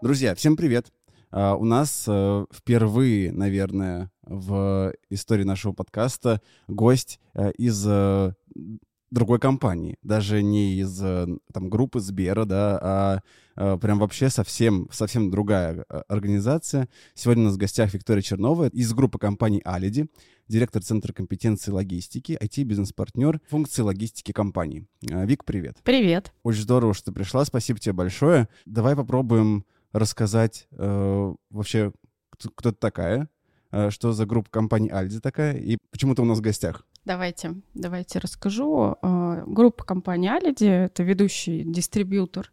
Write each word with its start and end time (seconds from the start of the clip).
Друзья, 0.00 0.36
всем 0.36 0.56
привет! 0.56 0.92
А, 1.32 1.56
у 1.56 1.64
нас 1.64 2.04
э, 2.06 2.46
впервые, 2.52 3.32
наверное, 3.32 4.12
в 4.22 4.94
истории 5.10 5.42
нашего 5.42 5.72
подкаста 5.72 6.40
гость 6.68 7.18
э, 7.34 7.50
из 7.58 7.84
э, 7.84 8.32
другой 9.10 9.40
компании, 9.40 9.96
даже 10.02 10.40
не 10.40 10.74
из 10.74 11.02
там 11.52 11.68
группы 11.68 11.98
Сбера, 11.98 12.44
да, 12.44 12.78
а 13.56 13.78
прям 13.78 13.98
вообще 13.98 14.28
совсем, 14.28 14.88
совсем 14.92 15.32
другая 15.32 15.84
организация. 16.06 16.88
Сегодня 17.14 17.44
у 17.44 17.46
нас 17.46 17.54
в 17.54 17.58
гостях 17.58 17.92
Виктория 17.92 18.22
Чернова 18.22 18.68
из 18.68 18.92
группы 18.92 19.18
компаний 19.18 19.62
Алиди, 19.64 20.06
директор 20.46 20.80
Центра 20.80 21.12
компетенции 21.12 21.72
логистики, 21.72 22.38
IT-бизнес-партнер 22.40 23.40
функции 23.48 23.82
логистики 23.82 24.30
компании. 24.30 24.86
Вик, 25.00 25.44
привет. 25.44 25.78
Привет. 25.82 26.32
Очень 26.44 26.62
здорово, 26.62 26.94
что 26.94 27.06
ты 27.06 27.12
пришла, 27.12 27.44
спасибо 27.44 27.80
тебе 27.80 27.94
большое. 27.94 28.48
Давай 28.64 28.94
попробуем 28.94 29.64
рассказать 29.92 30.68
э, 30.72 31.34
вообще, 31.50 31.92
кто 32.54 32.72
ты 32.72 32.76
такая, 32.78 33.28
э, 33.70 33.90
что 33.90 34.12
за 34.12 34.26
группа 34.26 34.50
компании 34.50 34.90
Альди 34.90 35.20
такая 35.20 35.56
и 35.56 35.78
почему 35.90 36.14
ты 36.14 36.22
у 36.22 36.24
нас 36.24 36.38
в 36.38 36.42
гостях. 36.42 36.84
Давайте, 37.08 37.54
давайте 37.72 38.18
расскажу. 38.18 38.96
Э, 39.00 39.44
группа 39.46 39.82
компании 39.82 40.28
Алиди— 40.28 40.66
это 40.66 41.02
ведущий 41.02 41.64
дистрибьютор 41.64 42.52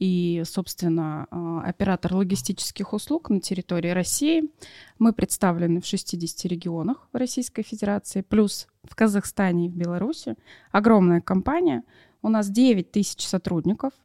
и, 0.00 0.42
собственно, 0.44 1.28
э, 1.30 1.68
оператор 1.68 2.16
логистических 2.16 2.94
услуг 2.94 3.30
на 3.30 3.40
территории 3.40 3.90
России. 3.90 4.50
Мы 4.98 5.12
представлены 5.12 5.80
в 5.80 5.86
60 5.86 6.46
регионах 6.46 7.06
в 7.12 7.16
Российской 7.16 7.62
Федерации, 7.62 8.22
плюс 8.22 8.66
в 8.82 8.96
Казахстане 8.96 9.66
и 9.66 9.68
в 9.68 9.76
Беларуси. 9.76 10.34
Огромная 10.72 11.20
компания. 11.20 11.84
У 12.22 12.28
нас 12.28 12.50
9 12.50 12.90
тысяч 12.90 13.24
сотрудников— 13.24 13.92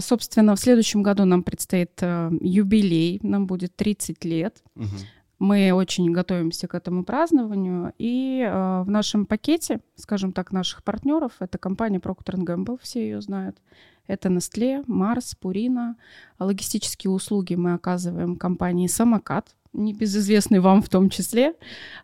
собственно, 0.00 0.54
в 0.54 0.60
следующем 0.60 1.02
году 1.02 1.24
нам 1.24 1.42
предстоит 1.42 1.92
э, 2.00 2.30
юбилей, 2.40 3.20
нам 3.22 3.46
будет 3.46 3.76
30 3.76 4.24
лет. 4.24 4.62
Угу. 4.76 4.86
Мы 5.40 5.72
очень 5.72 6.10
готовимся 6.12 6.68
к 6.68 6.74
этому 6.74 7.04
празднованию. 7.04 7.92
И 7.98 8.40
э, 8.40 8.82
в 8.82 8.88
нашем 8.88 9.26
пакете, 9.26 9.80
скажем 9.96 10.32
так, 10.32 10.52
наших 10.52 10.82
партнеров, 10.84 11.32
это 11.40 11.58
компания 11.58 11.98
Procter 11.98 12.36
Gamble, 12.36 12.78
все 12.80 13.00
ее 13.00 13.20
знают. 13.20 13.58
Это 14.06 14.28
Nestle, 14.28 14.84
Mars, 14.86 15.36
Purina. 15.40 15.94
Логистические 16.38 17.10
услуги 17.10 17.54
мы 17.54 17.74
оказываем 17.74 18.36
компании 18.36 18.86
Самокат, 18.86 19.54
небезызвестный 19.74 20.60
вам 20.60 20.80
в 20.80 20.88
том 20.88 21.10
числе. 21.10 21.54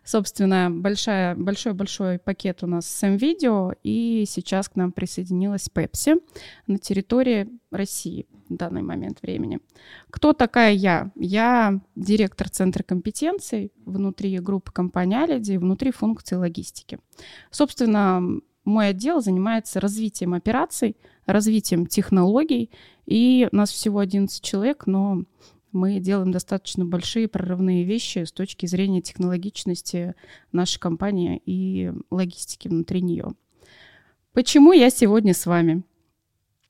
Собственно, 0.03 0.69
большой-большой 0.69 2.19
пакет 2.19 2.63
у 2.63 2.67
нас 2.67 2.85
с 2.85 3.07
видео 3.07 3.73
и 3.81 4.25
сейчас 4.27 4.69
к 4.69 4.75
нам 4.75 4.91
присоединилась 4.91 5.69
Pepsi 5.73 6.21
на 6.67 6.77
территории 6.77 7.49
России 7.71 8.27
в 8.49 8.55
данный 8.55 8.81
момент 8.81 9.21
времени. 9.21 9.59
Кто 10.09 10.33
такая 10.33 10.73
я? 10.73 11.11
Я 11.15 11.79
директор 11.95 12.49
Центра 12.49 12.83
компетенций 12.83 13.71
внутри 13.85 14.37
группы 14.39 14.71
компании 14.71 15.17
Алиди, 15.17 15.57
внутри 15.57 15.91
функции 15.91 16.35
логистики. 16.35 16.99
Собственно, 17.49 18.21
мой 18.65 18.89
отдел 18.89 19.21
занимается 19.21 19.79
развитием 19.79 20.33
операций, 20.33 20.97
развитием 21.25 21.87
технологий, 21.87 22.69
и 23.05 23.47
нас 23.51 23.71
всего 23.71 23.99
11 23.99 24.43
человек, 24.43 24.85
но 24.85 25.23
мы 25.71 25.99
делаем 25.99 26.31
достаточно 26.31 26.85
большие 26.85 27.27
прорывные 27.27 27.83
вещи 27.83 28.23
с 28.23 28.31
точки 28.31 28.65
зрения 28.65 29.01
технологичности 29.01 30.15
нашей 30.51 30.79
компании 30.79 31.41
и 31.45 31.91
логистики 32.09 32.67
внутри 32.67 33.01
нее. 33.01 33.33
Почему 34.33 34.71
я 34.71 34.89
сегодня 34.89 35.33
с 35.33 35.45
вами? 35.45 35.83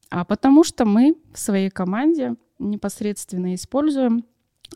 А 0.09 0.25
потому 0.25 0.63
что 0.63 0.85
мы 0.85 1.15
в 1.33 1.39
своей 1.39 1.69
команде 1.69 2.35
непосредственно 2.59 3.55
используем 3.55 4.25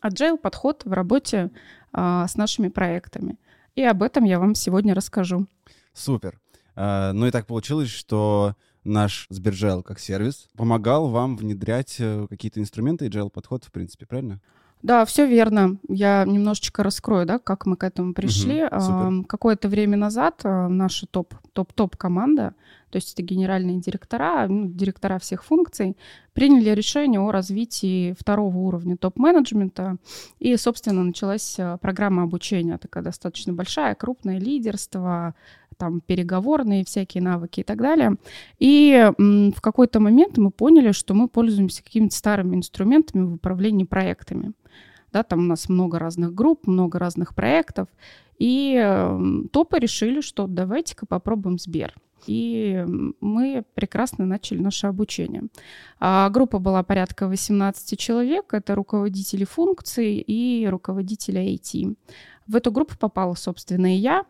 agile 0.04 0.38
подход 0.38 0.84
в 0.86 0.94
работе 0.94 1.52
а, 1.92 2.28
с 2.28 2.36
нашими 2.36 2.70
проектами. 2.70 3.38
И 3.76 3.84
об 3.84 4.04
этом 4.04 4.24
я 4.24 4.40
вам 4.40 4.56
сегодня 4.56 4.94
расскажу. 4.94 5.48
Супер. 5.94 6.40
А, 6.76 7.12
ну 7.14 7.28
и 7.28 7.32
так 7.32 7.48
получилось, 7.48 7.90
что 7.90 8.56
наш 8.86 9.28
Сберджайл 9.30 9.84
как 9.84 10.00
сервис 10.00 10.48
помогал 10.56 11.10
вам 11.10 11.36
внедрять 11.36 11.98
э, 12.00 12.28
какие-то 12.30 12.60
инструменты 12.60 13.06
и 13.06 13.10
agile 13.10 13.30
подход, 13.30 13.66
в 13.66 13.72
принципе, 13.72 14.06
правильно? 14.06 14.40
Да, 14.86 15.04
все 15.06 15.26
верно. 15.26 15.78
Я 15.88 16.26
немножечко 16.26 16.84
раскрою, 16.84 17.26
да, 17.26 17.40
как 17.40 17.66
мы 17.66 17.76
к 17.76 17.84
этому 17.84 18.14
пришли. 18.14 18.66
Угу, 18.66 19.24
Какое-то 19.24 19.68
время 19.68 19.98
назад 19.98 20.42
э, 20.44 20.68
наша 20.68 21.08
топ, 21.08 21.34
топ-топ 21.54 21.96
команда, 21.96 22.54
то 22.92 22.98
есть 22.98 23.14
это 23.14 23.24
генеральные 23.24 23.80
директора, 23.80 24.48
ну, 24.48 24.68
директора 24.68 25.18
всех 25.18 25.44
функций, 25.44 25.98
приняли 26.34 26.70
решение 26.70 27.20
о 27.20 27.32
развитии 27.32 28.16
второго 28.20 28.56
уровня 28.58 28.96
топ-менеджмента. 28.96 29.98
И, 30.38 30.56
собственно, 30.56 31.04
началась 31.04 31.56
э, 31.58 31.80
программа 31.82 32.22
обучения, 32.22 32.78
такая 32.78 33.04
достаточно 33.04 33.54
большая, 33.54 33.96
крупное 33.96 34.38
лидерство, 34.38 35.34
там 35.78 36.02
переговорные 36.02 36.84
всякие 36.86 37.24
навыки 37.24 37.60
и 37.60 37.64
так 37.64 37.78
далее. 37.78 38.18
И 38.60 39.12
в 39.18 39.62
какой-то 39.62 40.00
момент 40.00 40.38
мы 40.38 40.52
поняли, 40.52 40.92
что 40.92 41.14
мы 41.14 41.28
пользуемся 41.28 41.84
какими-то 41.84 42.16
старыми 42.16 42.56
инструментами 42.56 43.24
в 43.24 43.34
управлении 43.36 43.84
проектами. 43.86 44.54
Да, 45.12 45.24
там 45.24 45.40
у 45.40 45.44
нас 45.44 45.70
много 45.70 46.00
разных 46.00 46.34
групп, 46.34 46.68
много 46.68 47.00
разных 47.00 47.36
проектов. 47.36 47.88
И 48.38 48.76
топы 49.54 49.80
решили, 49.80 50.22
что 50.22 50.48
давайте-ка 50.48 51.06
попробуем 51.06 51.58
Сбер. 51.58 51.94
И 52.28 52.84
мы 53.22 53.64
прекрасно 53.76 54.26
начали 54.26 54.60
наше 54.60 54.88
обучение. 54.88 55.44
А 56.00 56.30
группа 56.32 56.58
была 56.60 56.82
порядка 56.82 57.28
18 57.28 58.00
человек. 58.00 58.54
Это 58.54 58.74
руководители 58.74 59.46
функций 59.46 60.18
и 60.18 60.68
руководители 60.68 61.40
IT. 61.40 61.96
В 62.48 62.56
эту 62.56 62.72
группу 62.72 62.98
попала, 62.98 63.36
собственно, 63.36 63.96
и 63.96 64.00
я. 64.00 64.26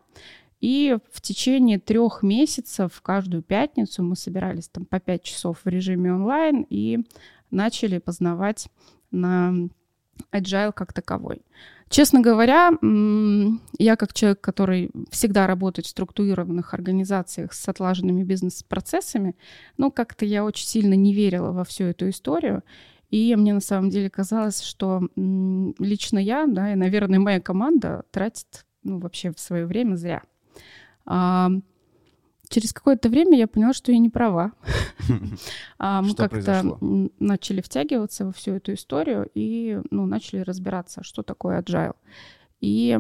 И 0.66 0.98
в 1.12 1.22
течение 1.22 1.78
трех 1.78 2.24
месяцев 2.24 3.00
каждую 3.04 3.44
пятницу 3.44 4.02
мы 4.02 4.16
собирались 4.16 4.68
там 4.68 4.86
по 4.86 5.00
пять 5.00 5.22
часов 5.22 5.60
в 5.64 5.68
режиме 5.70 6.12
онлайн 6.12 6.66
и 6.68 7.06
начали 7.52 8.00
познавать 8.00 8.68
на 9.12 9.54
agile 10.32 10.72
как 10.74 10.92
таковой. 10.92 11.44
Честно 11.88 12.20
говоря, 12.20 12.72
я 13.78 13.96
как 13.96 14.14
человек, 14.14 14.42
который 14.42 14.90
всегда 15.12 15.46
работает 15.46 15.86
в 15.86 15.92
структурированных 15.92 16.74
организациях 16.74 17.54
с 17.54 17.70
отлаженными 17.70 18.24
бизнес-процессами, 18.24 19.36
ну, 19.78 19.92
как-то 19.92 20.26
я 20.26 20.44
очень 20.44 20.66
сильно 20.66 20.96
не 20.96 21.14
верила 21.14 21.52
во 21.52 21.64
всю 21.64 21.84
эту 21.84 22.10
историю. 22.10 22.64
И 23.12 23.36
мне 23.36 23.54
на 23.54 23.62
самом 23.62 23.92
деле 23.92 24.10
казалось, 24.10 24.62
что 24.62 25.10
лично 25.16 26.18
я, 26.18 26.48
да, 26.48 26.74
и, 26.74 26.76
наверное, 26.76 27.20
моя 27.20 27.40
команда 27.40 28.04
тратит 28.10 28.66
ну, 28.82 28.98
вообще 28.98 29.32
в 29.32 29.40
свое 29.40 29.68
время 29.68 29.96
зря. 29.96 30.24
А, 31.06 31.50
через 32.50 32.74
какое-то 32.74 33.10
время 33.10 33.38
я 33.38 33.48
поняла, 33.48 33.74
что 33.74 33.92
я 33.92 34.00
не 34.00 34.10
права. 34.10 34.54
а, 35.78 36.02
мы 36.02 36.16
как-то 36.16 36.78
начали 37.20 37.62
втягиваться 37.62 38.26
во 38.26 38.32
всю 38.32 38.54
эту 38.54 38.74
историю 38.74 39.30
и 39.34 39.80
ну, 39.92 40.06
начали 40.06 40.40
разбираться, 40.40 41.04
что 41.04 41.24
такое 41.24 41.62
agile. 41.62 41.96
И 42.62 43.00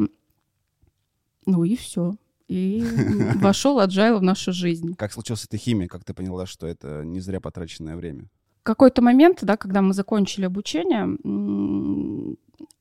ну 1.45 1.63
и 1.63 1.75
все. 1.75 2.15
И 2.47 2.83
вошел 3.35 3.79
agile 3.79 4.17
в 4.17 4.23
нашу 4.23 4.53
жизнь. 4.53 4.95
Как 4.95 5.13
случилась 5.13 5.45
эта 5.45 5.57
химия? 5.57 5.87
Как 5.87 6.03
ты 6.03 6.13
поняла, 6.13 6.45
что 6.45 6.67
это 6.67 7.03
не 7.03 7.19
зря 7.19 7.39
потраченное 7.39 7.95
время? 7.95 8.29
Какой-то 8.65 9.01
момент, 9.01 9.39
да, 9.43 9.57
когда 9.57 9.81
мы 9.81 9.93
закончили 9.93 10.45
обучение, 10.45 11.17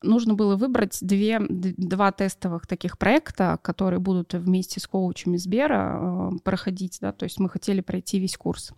нужно 0.03 0.34
было 0.34 0.56
выбрать 0.56 0.99
две, 1.03 1.41
два 1.41 2.11
тестовых 2.11 2.67
таких 2.67 2.99
проекта, 2.99 3.59
которые 3.62 4.00
будут 4.00 4.32
вместе 4.32 4.81
с 4.81 4.87
коучами 4.87 5.37
Сбера 5.37 5.99
э, 6.00 6.31
проходить, 6.43 6.99
да, 7.00 7.12
то 7.12 7.25
есть 7.25 7.38
мы 7.38 7.49
хотели 7.49 7.81
пройти 7.81 8.19
весь 8.19 8.37
курс. 8.37 8.73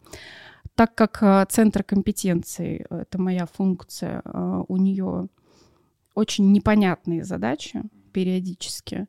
Так 0.75 0.95
как 0.95 1.23
э, 1.23 1.47
центр 1.49 1.85
компетенции, 1.85 2.87
это 2.91 3.21
моя 3.21 3.47
функция, 3.47 4.23
э, 4.25 4.63
у 4.67 4.77
нее 4.77 5.29
очень 6.15 6.51
непонятные 6.53 7.25
задачи 7.25 7.83
периодически, 8.13 9.07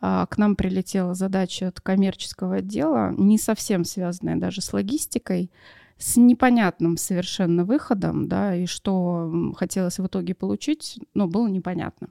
к 0.00 0.36
нам 0.36 0.54
прилетела 0.54 1.14
задача 1.14 1.68
от 1.68 1.80
коммерческого 1.80 2.56
отдела, 2.56 3.12
не 3.16 3.38
совсем 3.38 3.84
связанная 3.84 4.36
даже 4.36 4.60
с 4.60 4.72
логистикой, 4.72 5.50
с 5.98 6.16
непонятным 6.16 6.96
совершенно 6.96 7.64
выходом, 7.64 8.26
да, 8.28 8.54
и 8.54 8.66
что 8.66 9.52
хотелось 9.56 9.98
в 9.98 10.06
итоге 10.06 10.34
получить, 10.34 10.98
ну, 11.14 11.28
было 11.28 11.46
непонятно. 11.46 12.08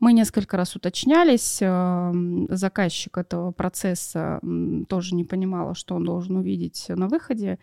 Мы 0.00 0.12
несколько 0.12 0.56
раз 0.56 0.74
уточнялись, 0.74 1.58
эм, 1.60 2.46
заказчик 2.50 3.16
этого 3.18 3.52
процесса 3.52 4.40
тоже 4.88 5.14
не 5.14 5.24
понимал, 5.24 5.74
что 5.74 5.94
он 5.94 6.04
должен 6.04 6.36
увидеть 6.36 6.86
на 6.88 7.08
выходе. 7.08 7.58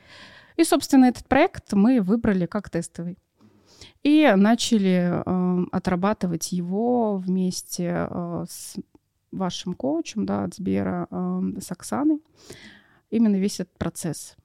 И, 0.56 0.64
собственно, 0.64 1.06
этот 1.06 1.28
проект 1.28 1.74
мы 1.74 2.02
выбрали 2.02 2.46
как 2.46 2.70
тестовый. 2.70 3.18
И 4.04 4.32
начали 4.36 5.22
э, 5.26 5.66
отрабатывать 5.72 6.52
его 6.52 7.18
вместе 7.18 8.08
э, 8.10 8.46
с 8.50 8.76
вашим 9.32 9.74
коучем, 9.74 10.26
да, 10.26 10.46
от 10.46 10.56
Сбера, 10.56 11.08
э, 11.10 11.42
с 11.60 11.72
Оксаной. 11.72 12.22
Именно 13.10 13.36
весь 13.38 13.60
этот 13.60 13.78
процесс 13.78 14.36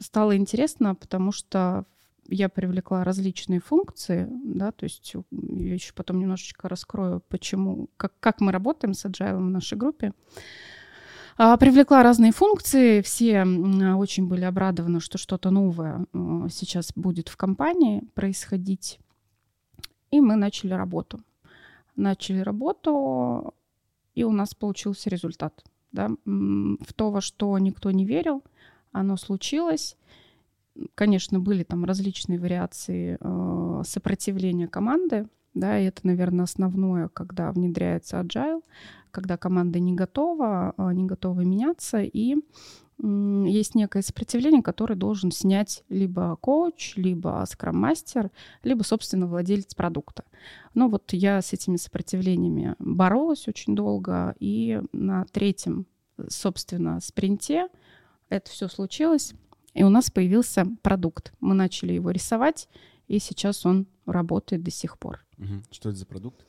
стало 0.00 0.36
интересно, 0.36 0.94
потому 0.94 1.32
что 1.32 1.84
я 2.28 2.48
привлекла 2.48 3.04
различные 3.04 3.60
функции, 3.60 4.28
да, 4.30 4.72
то 4.72 4.84
есть 4.84 5.14
я 5.30 5.74
еще 5.74 5.92
потом 5.94 6.20
немножечко 6.20 6.68
раскрою, 6.68 7.22
почему, 7.28 7.88
как, 7.96 8.12
как 8.20 8.40
мы 8.40 8.52
работаем 8.52 8.94
с 8.94 9.04
Agile 9.04 9.36
в 9.36 9.50
нашей 9.50 9.76
группе. 9.76 10.12
А, 11.36 11.56
привлекла 11.56 12.02
разные 12.02 12.32
функции, 12.32 13.00
все 13.00 13.44
очень 13.96 14.28
были 14.28 14.44
обрадованы, 14.44 15.00
что 15.00 15.18
что-то 15.18 15.50
новое 15.50 16.06
а, 16.12 16.48
сейчас 16.50 16.92
будет 16.94 17.28
в 17.28 17.36
компании 17.36 18.02
происходить. 18.14 19.00
И 20.10 20.20
мы 20.20 20.36
начали 20.36 20.72
работу. 20.72 21.20
Начали 21.96 22.40
работу, 22.40 23.54
и 24.14 24.24
у 24.24 24.32
нас 24.32 24.54
получился 24.54 25.10
результат. 25.10 25.64
Да? 25.92 26.10
В 26.24 26.92
то, 26.94 27.10
во 27.10 27.20
что 27.20 27.56
никто 27.58 27.90
не 27.90 28.04
верил, 28.04 28.42
оно 28.92 29.16
случилось. 29.16 29.96
Конечно, 30.94 31.40
были 31.40 31.62
там 31.62 31.84
различные 31.84 32.38
вариации 32.38 33.18
э, 33.20 33.82
сопротивления 33.84 34.68
команды, 34.68 35.28
да, 35.54 35.78
и 35.78 35.86
это, 35.86 36.06
наверное, 36.06 36.44
основное, 36.44 37.08
когда 37.08 37.50
внедряется 37.50 38.20
agile, 38.20 38.62
когда 39.10 39.36
команда 39.36 39.80
не 39.80 39.94
готова, 39.94 40.74
э, 40.76 40.92
не 40.92 41.04
готова 41.04 41.40
меняться, 41.40 42.00
и 42.00 42.36
есть 43.02 43.74
некое 43.74 44.02
сопротивление, 44.02 44.62
которое 44.62 44.94
должен 44.94 45.30
снять 45.30 45.84
либо 45.88 46.36
коуч, 46.36 46.96
либо 46.96 47.42
скрам-мастер, 47.48 48.30
либо, 48.62 48.82
собственно, 48.82 49.26
владелец 49.26 49.74
продукта. 49.74 50.24
Ну 50.74 50.90
вот 50.90 51.12
я 51.12 51.40
с 51.40 51.54
этими 51.54 51.76
сопротивлениями 51.76 52.76
боролась 52.78 53.48
очень 53.48 53.74
долго, 53.74 54.34
и 54.38 54.82
на 54.92 55.24
третьем, 55.32 55.86
собственно, 56.28 57.00
спринте 57.00 57.68
это 58.30 58.50
все 58.50 58.68
случилось 58.68 59.34
и 59.74 59.82
у 59.82 59.88
нас 59.88 60.10
появился 60.10 60.66
продукт. 60.82 61.32
Мы 61.40 61.54
начали 61.54 61.92
его 61.92 62.10
рисовать, 62.10 62.68
и 63.08 63.18
сейчас 63.18 63.66
он 63.66 63.86
работает 64.06 64.62
до 64.62 64.70
сих 64.70 64.98
пор. 64.98 65.24
Угу. 65.38 65.62
Что 65.70 65.90
это 65.90 65.98
за 65.98 66.06
продукт? 66.06 66.44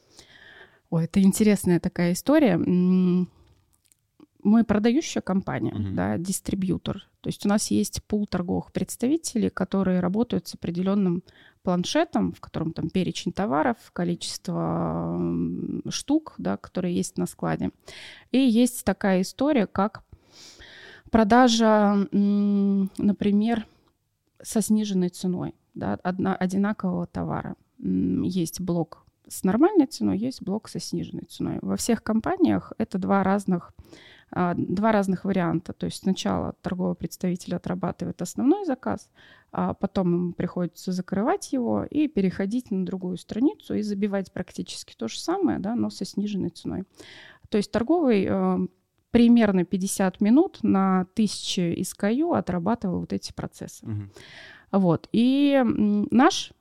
Ой, 0.89 1.05
это 1.05 1.21
интересная 1.21 1.79
такая 1.79 2.13
история. 2.13 2.57
Мы 2.57 3.27
продающая 4.63 5.21
компания, 5.21 5.71
uh 5.71 5.91
да, 5.91 6.17
дистрибьютор. 6.17 7.07
То 7.21 7.27
есть 7.27 7.45
у 7.45 7.49
нас 7.49 7.69
есть 7.69 8.03
пул 8.03 8.25
торговых 8.25 8.71
представителей, 8.71 9.51
которые 9.51 9.99
работают 9.99 10.47
с 10.47 10.55
определенным 10.55 11.23
планшетом, 11.61 12.33
в 12.33 12.41
котором 12.41 12.73
там 12.73 12.89
перечень 12.89 13.33
товаров, 13.33 13.77
количество 13.93 15.21
штук, 15.89 16.33
да, 16.39 16.57
которые 16.57 16.95
есть 16.95 17.19
на 17.19 17.27
складе. 17.27 17.69
И 18.31 18.39
есть 18.39 18.83
такая 18.83 19.21
история, 19.21 19.67
как 19.67 20.03
продажа, 21.11 22.07
например, 22.11 23.67
со 24.41 24.61
сниженной 24.61 25.09
ценой, 25.09 25.53
да, 25.75 25.99
одна, 26.01 26.35
одинакового 26.35 27.05
товара. 27.05 27.55
Есть 27.77 28.59
блок 28.59 29.05
с 29.27 29.43
нормальной 29.43 29.85
ценой, 29.85 30.17
есть 30.17 30.41
блок 30.41 30.67
со 30.67 30.79
сниженной 30.79 31.25
ценой. 31.25 31.59
Во 31.61 31.77
всех 31.77 32.03
компаниях 32.03 32.73
это 32.77 32.97
два 32.97 33.23
разных, 33.23 33.73
а, 34.31 34.53
два 34.55 34.91
разных 34.91 35.25
варианта. 35.25 35.73
То 35.73 35.85
есть 35.85 35.97
сначала 35.97 36.53
торговый 36.61 36.95
представитель 36.95 37.55
отрабатывает 37.55 38.21
основной 38.21 38.65
заказ, 38.65 39.09
а 39.51 39.73
потом 39.73 40.13
ему 40.13 40.33
приходится 40.33 40.91
закрывать 40.91 41.53
его 41.53 41.83
и 41.83 42.07
переходить 42.07 42.71
на 42.71 42.85
другую 42.85 43.17
страницу 43.17 43.73
и 43.75 43.81
забивать 43.81 44.31
практически 44.31 44.95
то 44.95 45.07
же 45.07 45.19
самое, 45.19 45.59
да, 45.59 45.75
но 45.75 45.89
со 45.89 46.03
сниженной 46.03 46.49
ценой. 46.49 46.83
То 47.49 47.57
есть 47.57 47.71
торговый 47.71 48.25
э, 48.29 48.57
примерно 49.11 49.65
50 49.65 50.21
минут 50.21 50.59
на 50.63 51.05
тысячи 51.13 51.79
SKU 51.81 52.35
отрабатывал 52.35 53.01
вот 53.01 53.13
эти 53.13 53.31
процессы. 53.33 53.85
Угу. 53.85 54.01
Вот. 54.71 55.09
И 55.11 55.61
наш, 55.65 56.53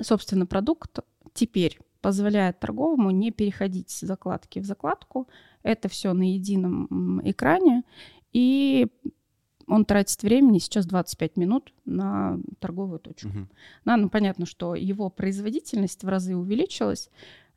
собственно, 0.00 0.46
продукт 0.46 0.98
теперь 1.34 1.78
позволяет 2.00 2.60
торговому 2.60 3.10
не 3.10 3.30
переходить 3.30 3.90
с 3.90 4.00
закладки 4.00 4.58
в 4.58 4.64
закладку. 4.64 5.28
Это 5.62 5.88
все 5.88 6.12
на 6.12 6.32
едином 6.32 7.20
экране. 7.24 7.82
И 8.32 8.88
он 9.66 9.84
тратит 9.84 10.22
времени 10.22 10.58
сейчас 10.58 10.86
25 10.86 11.36
минут 11.36 11.72
на 11.84 12.38
торговую 12.58 12.98
точку. 12.98 13.28
Угу. 13.28 13.46
Да, 13.84 13.96
ну, 13.96 14.08
понятно, 14.08 14.46
что 14.46 14.74
его 14.74 15.10
производительность 15.10 16.02
в 16.02 16.08
разы 16.08 16.36
увеличилась, 16.36 17.10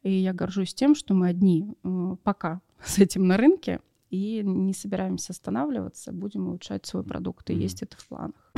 и 0.03 0.11
я 0.11 0.33
горжусь 0.33 0.73
тем, 0.73 0.95
что 0.95 1.13
мы 1.13 1.27
одни 1.27 1.73
э, 1.83 2.15
пока 2.23 2.61
с 2.83 2.99
этим 2.99 3.27
на 3.27 3.37
рынке 3.37 3.79
и 4.11 4.43
не 4.43 4.73
собираемся 4.73 5.31
останавливаться, 5.31 6.11
будем 6.11 6.47
улучшать 6.47 6.85
свой 6.85 7.03
продукт, 7.03 7.49
и 7.49 7.53
mm-hmm. 7.53 7.57
есть 7.57 7.81
это 7.81 7.97
в 7.97 8.07
планах. 8.07 8.53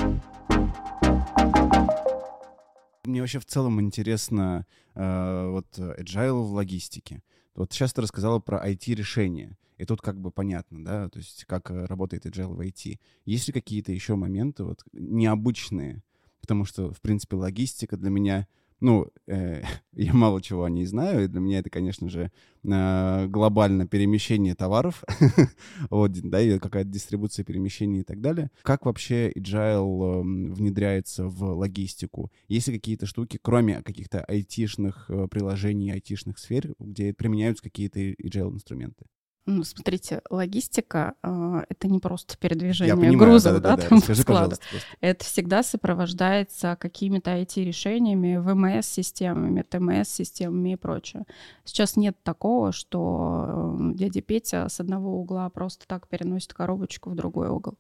Мне 3.06 3.22
вообще 3.22 3.40
в 3.40 3.46
целом 3.46 3.80
интересно 3.80 4.66
э, 4.96 5.50
вот 5.50 5.68
agile 5.78 6.42
в 6.42 6.54
логистике. 6.54 7.22
Вот 7.54 7.72
сейчас 7.72 7.94
ты 7.94 8.02
рассказала 8.02 8.40
про 8.40 8.68
IT-решения, 8.68 9.58
и 9.78 9.86
тут 9.86 10.02
как 10.02 10.20
бы 10.20 10.32
понятно, 10.32 10.84
да, 10.84 11.10
то 11.10 11.20
есть 11.20 11.46
как 11.46 11.70
э, 11.70 11.86
работает 11.86 12.26
agile 12.26 12.54
в 12.54 12.60
IT. 12.62 13.00
Есть 13.26 13.48
ли 13.48 13.54
какие-то 13.54 13.92
еще 13.92 14.16
моменты 14.16 14.64
вот 14.64 14.84
необычные? 14.92 16.02
Потому 16.42 16.66
что, 16.66 16.92
в 16.92 17.00
принципе, 17.00 17.36
логистика 17.36 17.96
для 17.96 18.10
меня 18.10 18.48
ну, 18.84 19.08
э, 19.28 19.64
я 19.94 20.14
мало 20.14 20.42
чего 20.42 20.66
о 20.66 20.70
ней 20.70 20.86
знаю, 20.86 21.24
и 21.24 21.28
для 21.28 21.40
меня 21.40 21.60
это, 21.60 21.70
конечно 21.70 22.10
же, 22.10 22.32
э, 22.64 23.28
глобально 23.28 23.88
перемещение 23.88 24.56
товаров, 24.56 25.04
вот, 25.90 26.12
да, 26.12 26.42
и 26.42 26.60
какая-то 26.60 26.90
дистрибуция 26.90 27.46
перемещений 27.46 28.02
и 28.02 28.04
так 28.04 28.20
далее. 28.20 28.52
Как 28.62 28.86
вообще 28.86 29.32
agile 29.32 30.20
э, 30.20 30.54
внедряется 30.54 31.28
в 31.28 31.44
логистику? 31.44 32.30
Есть 32.50 32.68
ли 32.68 32.76
какие-то 32.76 33.06
штуки, 33.06 33.40
кроме 33.42 33.82
каких-то 33.82 34.22
айтишных 34.26 35.10
э, 35.10 35.28
приложений, 35.30 35.94
айтишных 35.94 36.38
сфер, 36.38 36.76
где 36.78 37.14
применяются 37.14 37.64
какие-то 37.64 38.00
agile 38.02 38.54
инструменты? 38.54 39.06
Ну, 39.46 39.66
смотрите, 39.66 40.22
логистика 40.30 41.16
э, 41.22 41.64
это 41.68 41.90
не 41.90 42.00
просто 42.00 42.38
передвижение 42.38 42.96
понимаю, 42.96 43.20
грузов, 43.20 43.62
да, 43.62 43.76
да, 43.76 43.76
да, 43.76 43.90
да, 43.90 44.00
там 44.02 44.16
складов. 44.16 44.60
Это 45.02 45.26
всегда 45.26 45.64
сопровождается 45.64 46.78
какими-то 46.80 47.32
IT-решениями, 47.32 48.38
ВМС-системами, 48.38 49.64
ТМС-системами 49.64 50.74
и 50.74 50.76
прочее. 50.78 51.26
Сейчас 51.66 51.98
нет 51.98 52.16
такого, 52.24 52.72
что 52.72 53.76
э, 53.78 53.94
дядя 53.96 54.22
Петя 54.22 54.70
с 54.70 54.80
одного 54.80 55.20
угла 55.20 55.50
просто 55.50 55.88
так 55.88 56.08
переносит 56.08 56.54
коробочку 56.54 57.10
в 57.10 57.16
другой 57.16 57.50
угол. 57.50 57.78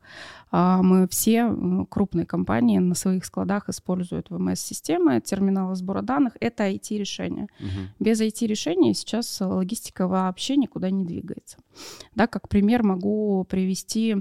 А 0.52 0.82
мы 0.82 1.08
все 1.08 1.50
крупные 1.90 2.26
компании 2.26 2.80
на 2.80 2.94
своих 2.94 3.24
складах 3.24 3.70
используют 3.70 4.30
ВМС-системы, 4.32 5.22
терминалы 5.22 5.76
сбора 5.76 6.02
данных. 6.02 6.34
Это 6.42 6.70
IT-решения. 6.70 7.48
Угу. 7.62 8.04
Без 8.04 8.20
IT-решений 8.20 8.94
сейчас 8.94 9.40
логистика 9.40 10.10
вообще 10.10 10.58
никуда 10.58 10.90
не 10.90 11.06
двигается 11.06 11.53
развивается. 11.54 11.58
Да, 12.16 12.28
как 12.28 12.50
пример 12.50 12.84
могу 12.84 13.46
привести 13.50 14.18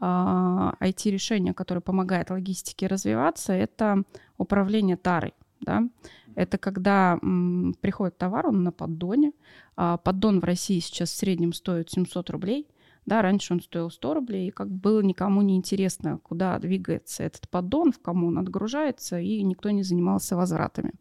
IT-решение, 0.00 1.52
а, 1.52 1.54
которое 1.54 1.80
помогает 1.80 2.30
логистике 2.30 2.86
развиваться, 2.86 3.52
это 3.52 4.02
управление 4.38 4.96
тарой. 4.96 5.34
Да? 5.60 5.88
Это 6.34 6.58
когда 6.58 7.18
м, 7.22 7.74
приходит 7.80 8.18
товар, 8.18 8.48
он 8.48 8.62
на 8.64 8.72
поддоне. 8.72 9.32
А, 9.76 9.96
поддон 9.96 10.40
в 10.40 10.44
России 10.44 10.80
сейчас 10.80 11.10
в 11.10 11.16
среднем 11.16 11.52
стоит 11.52 11.90
700 11.90 12.30
рублей. 12.30 12.66
Да, 13.06 13.20
раньше 13.20 13.52
он 13.52 13.60
стоил 13.60 13.90
100 13.90 14.14
рублей, 14.14 14.48
и 14.48 14.50
как 14.50 14.70
было 14.70 15.00
никому 15.00 15.42
не 15.42 15.56
интересно, 15.56 16.18
куда 16.22 16.58
двигается 16.58 17.22
этот 17.22 17.48
поддон, 17.48 17.92
в 17.92 17.98
кому 18.00 18.28
он 18.28 18.38
отгружается, 18.38 19.18
и 19.18 19.42
никто 19.42 19.70
не 19.70 19.82
занимался 19.82 20.36
возвратами. 20.36 20.92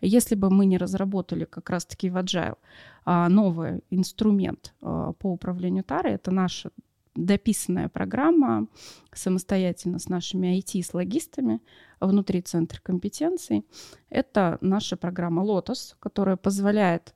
Если 0.00 0.34
бы 0.34 0.50
мы 0.50 0.66
не 0.66 0.76
разработали 0.76 1.44
как 1.44 1.70
раз-таки 1.70 2.10
в 2.10 2.16
Agile 2.16 2.56
а, 3.04 3.28
новый 3.28 3.80
инструмент 3.90 4.74
а, 4.82 5.12
по 5.12 5.32
управлению 5.32 5.84
тарой, 5.84 6.12
это 6.12 6.30
наша 6.30 6.70
дописанная 7.14 7.88
программа 7.88 8.68
самостоятельно 9.12 9.98
с 9.98 10.08
нашими 10.08 10.58
IT, 10.58 10.82
с 10.82 10.92
логистами 10.92 11.62
внутри 12.00 12.42
центра 12.42 12.80
компетенций. 12.82 13.64
Это 14.10 14.58
наша 14.60 14.98
программа 14.98 15.42
Lotus, 15.42 15.94
которая 15.98 16.36
позволяет 16.36 17.14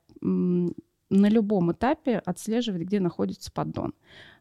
на 1.11 1.27
любом 1.27 1.71
этапе 1.73 2.19
отслеживать, 2.19 2.83
где 2.83 2.99
находится 2.99 3.51
поддон. 3.51 3.93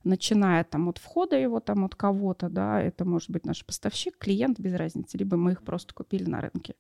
Начиная 0.05 0.65
там 0.65 0.89
от 0.89 0.97
входа 0.97 1.37
его 1.37 1.61
там 1.61 1.85
от 1.85 1.95
кого-то, 1.95 2.49
да, 2.49 2.81
это 2.81 3.05
может 3.05 3.29
быть 3.29 3.45
наш 3.45 3.67
поставщик, 3.67 4.17
клиент, 4.17 4.59
без 4.59 4.73
разницы, 4.75 5.19
либо 5.19 5.37
мы 5.37 5.53
их 5.53 5.63
просто 5.63 5.93
купили 5.93 6.25
на 6.25 6.41
рынке. 6.41 6.77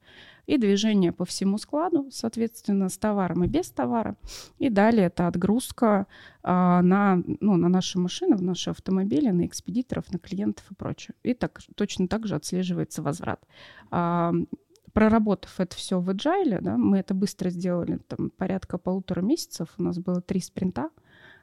И 0.46 0.56
движение 0.56 1.12
по 1.12 1.24
всему 1.24 1.58
складу, 1.58 2.08
соответственно, 2.10 2.88
с 2.88 2.96
товаром 2.96 3.44
и 3.44 3.48
без 3.48 3.68
товара. 3.70 4.16
И 4.58 4.70
далее 4.70 5.06
это 5.06 5.26
отгрузка 5.26 6.06
а, 6.42 6.80
на, 6.82 7.22
ну, 7.40 7.56
на 7.56 7.68
наши 7.68 7.98
машины, 7.98 8.36
в 8.36 8.42
наши 8.42 8.70
автомобили, 8.70 9.28
на 9.28 9.44
экспедиторов, 9.44 10.10
на 10.12 10.18
клиентов 10.18 10.64
и 10.70 10.74
прочее. 10.74 11.14
И 11.22 11.34
так, 11.34 11.60
точно 11.74 12.08
так 12.08 12.26
же 12.26 12.36
отслеживается 12.36 13.02
возврат. 13.02 13.42
А, 13.90 14.32
проработав 14.92 15.60
это 15.60 15.76
все 15.76 16.00
в 16.00 16.08
agile, 16.10 16.60
да, 16.60 16.76
мы 16.76 16.98
это 16.98 17.14
быстро 17.14 17.50
сделали, 17.50 17.98
там 18.08 18.30
порядка 18.30 18.78
полутора 18.78 19.20
месяцев, 19.20 19.68
у 19.78 19.82
нас 19.82 19.98
было 19.98 20.20
три 20.20 20.40
спринта, 20.40 20.90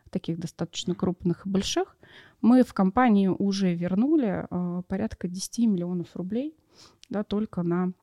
таких 0.10 0.40
достаточно 0.40 0.96
крупных 0.96 1.46
и 1.46 1.50
больших, 1.50 1.98
мы 2.42 2.64
в 2.64 2.74
компании 2.74 3.28
уже 3.28 3.74
вернули 3.74 4.48
э, 4.50 4.82
порядка 4.88 5.28
10 5.28 5.60
миллионов 5.68 6.16
рублей, 6.16 6.56
да, 7.10 7.24
только 7.24 7.64
на 7.64 7.94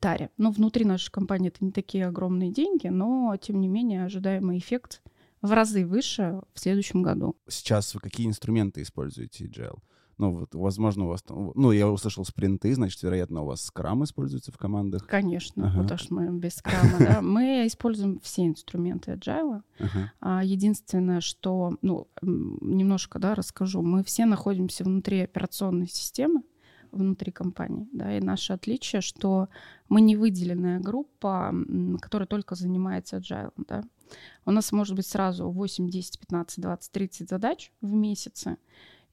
таре. 0.00 0.30
Но 0.36 0.50
внутри 0.50 0.84
нашей 0.84 1.10
компании 1.10 1.48
это 1.48 1.64
не 1.64 1.72
такие 1.72 2.06
огромные 2.06 2.50
деньги, 2.50 2.88
но, 2.88 3.36
тем 3.40 3.60
не 3.60 3.68
менее, 3.68 4.04
ожидаемый 4.04 4.58
эффект 4.58 5.02
в 5.42 5.52
разы 5.52 5.86
выше 5.86 6.40
в 6.52 6.60
следующем 6.60 7.02
году. 7.02 7.36
Сейчас 7.48 7.94
вы 7.94 8.00
какие 8.00 8.26
инструменты 8.26 8.82
используете 8.82 9.46
agile? 9.46 9.78
Ну, 10.20 10.32
вот, 10.32 10.54
возможно, 10.54 11.06
у 11.06 11.08
вас 11.08 11.22
там... 11.22 11.52
Ну, 11.54 11.72
я 11.72 11.88
услышал 11.88 12.26
спринты, 12.26 12.74
значит, 12.74 13.02
вероятно, 13.02 13.40
у 13.40 13.46
вас 13.46 13.62
скрам 13.62 14.04
используется 14.04 14.52
в 14.52 14.58
командах. 14.58 15.06
Конечно, 15.06 15.68
ага. 15.68 15.82
потому 15.82 15.98
что 15.98 16.14
мы 16.14 16.38
без 16.38 16.56
скрама, 16.56 16.98
да. 16.98 17.22
Мы 17.22 17.66
используем 17.66 18.20
все 18.20 18.46
инструменты 18.46 19.12
agile. 19.12 19.62
Ага. 19.78 20.12
А, 20.20 20.44
единственное, 20.44 21.22
что, 21.22 21.78
ну, 21.80 22.06
немножко, 22.20 23.18
да, 23.18 23.34
расскажу. 23.34 23.80
Мы 23.80 24.04
все 24.04 24.26
находимся 24.26 24.84
внутри 24.84 25.20
операционной 25.20 25.88
системы, 25.88 26.42
внутри 26.92 27.32
компании. 27.32 27.88
Да, 27.94 28.14
и 28.14 28.20
наше 28.20 28.52
отличие, 28.52 29.00
что 29.00 29.48
мы 29.88 30.02
не 30.02 30.16
выделенная 30.16 30.80
группа, 30.80 31.54
которая 31.98 32.26
только 32.26 32.56
занимается 32.56 33.16
agile. 33.16 33.52
Да. 33.56 33.84
У 34.44 34.50
нас 34.50 34.70
может 34.70 34.96
быть 34.96 35.06
сразу 35.06 35.48
8, 35.50 35.88
10, 35.88 36.20
15, 36.20 36.60
20, 36.60 36.92
30 36.92 37.28
задач 37.30 37.72
в 37.80 37.94
месяце. 37.94 38.58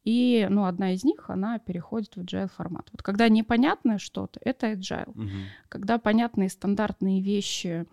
И 0.08 0.48
ну, 0.50 0.64
одна 0.64 0.94
из 0.94 1.04
них, 1.04 1.30
она 1.30 1.60
переходит 1.60 2.16
в 2.16 2.22
agile 2.22 2.50
формат. 2.56 2.88
Вот 2.94 3.02
когда 3.02 3.28
непонятное 3.28 3.98
что-то, 3.98 4.40
это 4.42 4.72
agile. 4.72 5.10
Угу. 5.10 5.30
Когда 5.68 5.98
понятные 5.98 6.48
стандартные 6.48 7.22
вещи, 7.22 7.86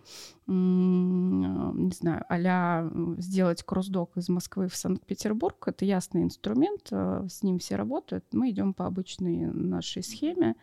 не 0.47 1.91
знаю, 1.93 2.23
а 2.29 2.89
сделать 3.17 3.63
кроссдок 3.63 4.15
из 4.15 4.29
Москвы 4.29 4.69
в 4.69 4.77
Санкт-Петербург, 4.77 5.61
это 5.67 5.83
ясный 5.83 6.23
инструмент, 6.23 6.87
э, 6.89 7.25
с 7.29 7.43
ним 7.43 7.59
все 7.59 7.75
работают. 7.75 8.23
Мы 8.31 8.51
идем 8.51 8.73
по 8.73 8.85
обычной 8.85 9.47
нашей 9.47 10.01
схеме. 10.01 10.55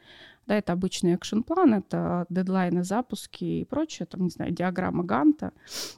Да, 0.46 0.56
это 0.56 0.72
обычный 0.72 1.14
экшн-план, 1.14 1.74
это 1.74 2.26
дедлайны, 2.28 2.82
запуски 2.82 3.44
и 3.44 3.64
прочее, 3.64 4.06
там, 4.06 4.24
не 4.24 4.30
знаю, 4.30 4.50
диаграмма 4.50 5.04
Ганта. 5.04 5.50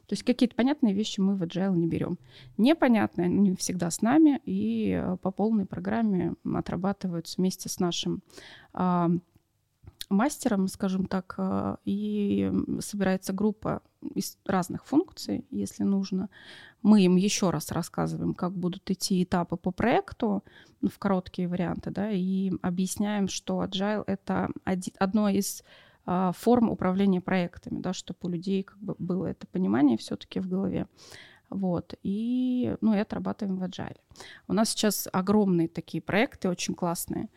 То 0.07 0.13
есть 0.13 0.23
какие-то 0.23 0.55
понятные 0.55 0.93
вещи 0.93 1.21
мы 1.21 1.35
в 1.35 1.43
agile 1.43 1.75
не 1.75 1.87
берем. 1.87 2.19
Непонятные, 2.59 3.27
они 3.27 3.51
не 3.51 3.57
всегда 3.57 3.91
с 3.91 4.03
нами, 4.03 4.41
и 4.45 5.01
э, 5.03 5.17
по 5.23 5.31
полной 5.31 5.65
программе 5.65 6.35
отрабатываются 6.45 7.37
вместе 7.39 7.69
с 7.71 7.81
нашим 7.81 8.23
а, 8.75 9.11
мастером, 10.11 10.69
скажем 10.69 11.07
так, 11.07 11.35
э, 11.39 11.77
и 11.85 12.53
собирается 12.81 13.33
группа 13.33 13.83
из 14.15 14.39
разных 14.45 14.87
функций, 14.87 15.47
если 15.51 15.83
нужно. 15.83 16.29
Мы 16.83 17.03
им 17.03 17.17
еще 17.17 17.51
раз 17.51 17.73
рассказываем, 17.73 18.35
как 18.35 18.53
будут 18.53 18.91
идти 18.91 19.23
этапы 19.23 19.57
по 19.57 19.71
проекту 19.71 20.45
ну, 20.81 20.89
в 20.89 20.99
короткие 20.99 21.49
варианты, 21.49 21.91
да, 21.91 22.11
и 22.11 22.53
объясняем, 22.63 23.29
что 23.29 23.65
Agile— 23.65 24.05
это 24.07 24.51
одно 24.99 25.29
из 25.29 25.63
а, 26.07 26.33
форм 26.33 26.71
управления 26.71 27.21
проектами, 27.21 27.81
да, 27.81 27.93
чтобы 27.93 28.19
у 28.23 28.29
людей 28.29 28.63
как 28.63 28.79
бы 28.79 28.95
было 28.99 29.27
это 29.27 29.47
понимание 29.47 29.97
все-таки 29.97 30.41
в 30.41 30.49
голове. 30.49 30.87
Вот. 31.51 31.95
И, 32.03 32.77
ну, 32.81 32.95
и 32.95 32.99
отрабатываем 32.99 33.59
в 33.59 33.63
Agile. 33.63 33.97
У 34.49 34.53
нас 34.53 34.71
сейчас 34.71 35.09
огромные 35.13 35.69
такие 35.69 36.03
проекты, 36.03 36.49
очень 36.49 36.75
классные 36.75 37.29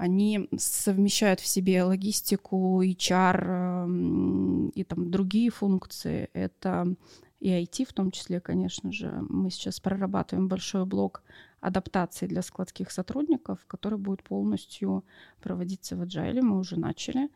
они 0.00 0.48
совмещают 0.56 1.40
в 1.40 1.46
себе 1.46 1.82
логистику, 1.82 2.82
HR 2.82 3.84
эм, 3.84 4.68
и 4.70 4.82
там 4.82 5.10
другие 5.10 5.50
функции. 5.50 6.30
Это 6.32 6.94
и 7.38 7.50
IT 7.50 7.84
в 7.84 7.92
том 7.92 8.10
числе, 8.10 8.40
конечно 8.40 8.92
же. 8.92 9.12
Мы 9.28 9.50
сейчас 9.50 9.78
прорабатываем 9.78 10.48
большой 10.48 10.86
блок 10.86 11.22
адаптации 11.60 12.26
для 12.26 12.40
складских 12.40 12.90
сотрудников, 12.90 13.58
который 13.66 13.98
будет 13.98 14.22
полностью 14.22 15.04
проводиться 15.42 15.96
в 15.96 16.02
Agile. 16.02 16.40
Мы 16.40 16.58
уже 16.58 16.80
начали. 16.80 17.28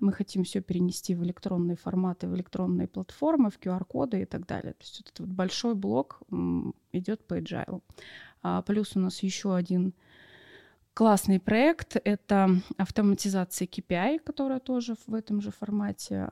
Мы 0.00 0.10
хотим 0.14 0.44
все 0.44 0.62
перенести 0.62 1.14
в 1.14 1.22
электронные 1.22 1.76
форматы, 1.76 2.28
в 2.28 2.34
электронные 2.34 2.88
платформы, 2.88 3.50
в 3.50 3.58
QR-коды 3.58 4.22
и 4.22 4.24
так 4.24 4.46
далее. 4.46 4.72
То 4.72 4.84
есть 4.84 5.00
этот 5.00 5.20
вот 5.20 5.28
большой 5.28 5.74
блок 5.74 6.22
идет 6.92 7.26
по 7.26 7.38
Agile. 7.38 7.82
А 8.42 8.62
плюс 8.62 8.96
у 8.96 9.00
нас 9.00 9.22
еще 9.22 9.54
один 9.54 9.92
Классный 10.96 11.38
проект— 11.38 11.96
это 12.04 12.48
автоматизация 12.78 13.68
KPI, 13.68 14.18
которая 14.20 14.60
тоже 14.60 14.94
в 15.06 15.12
этом 15.12 15.42
же 15.42 15.50
формате. 15.50 16.30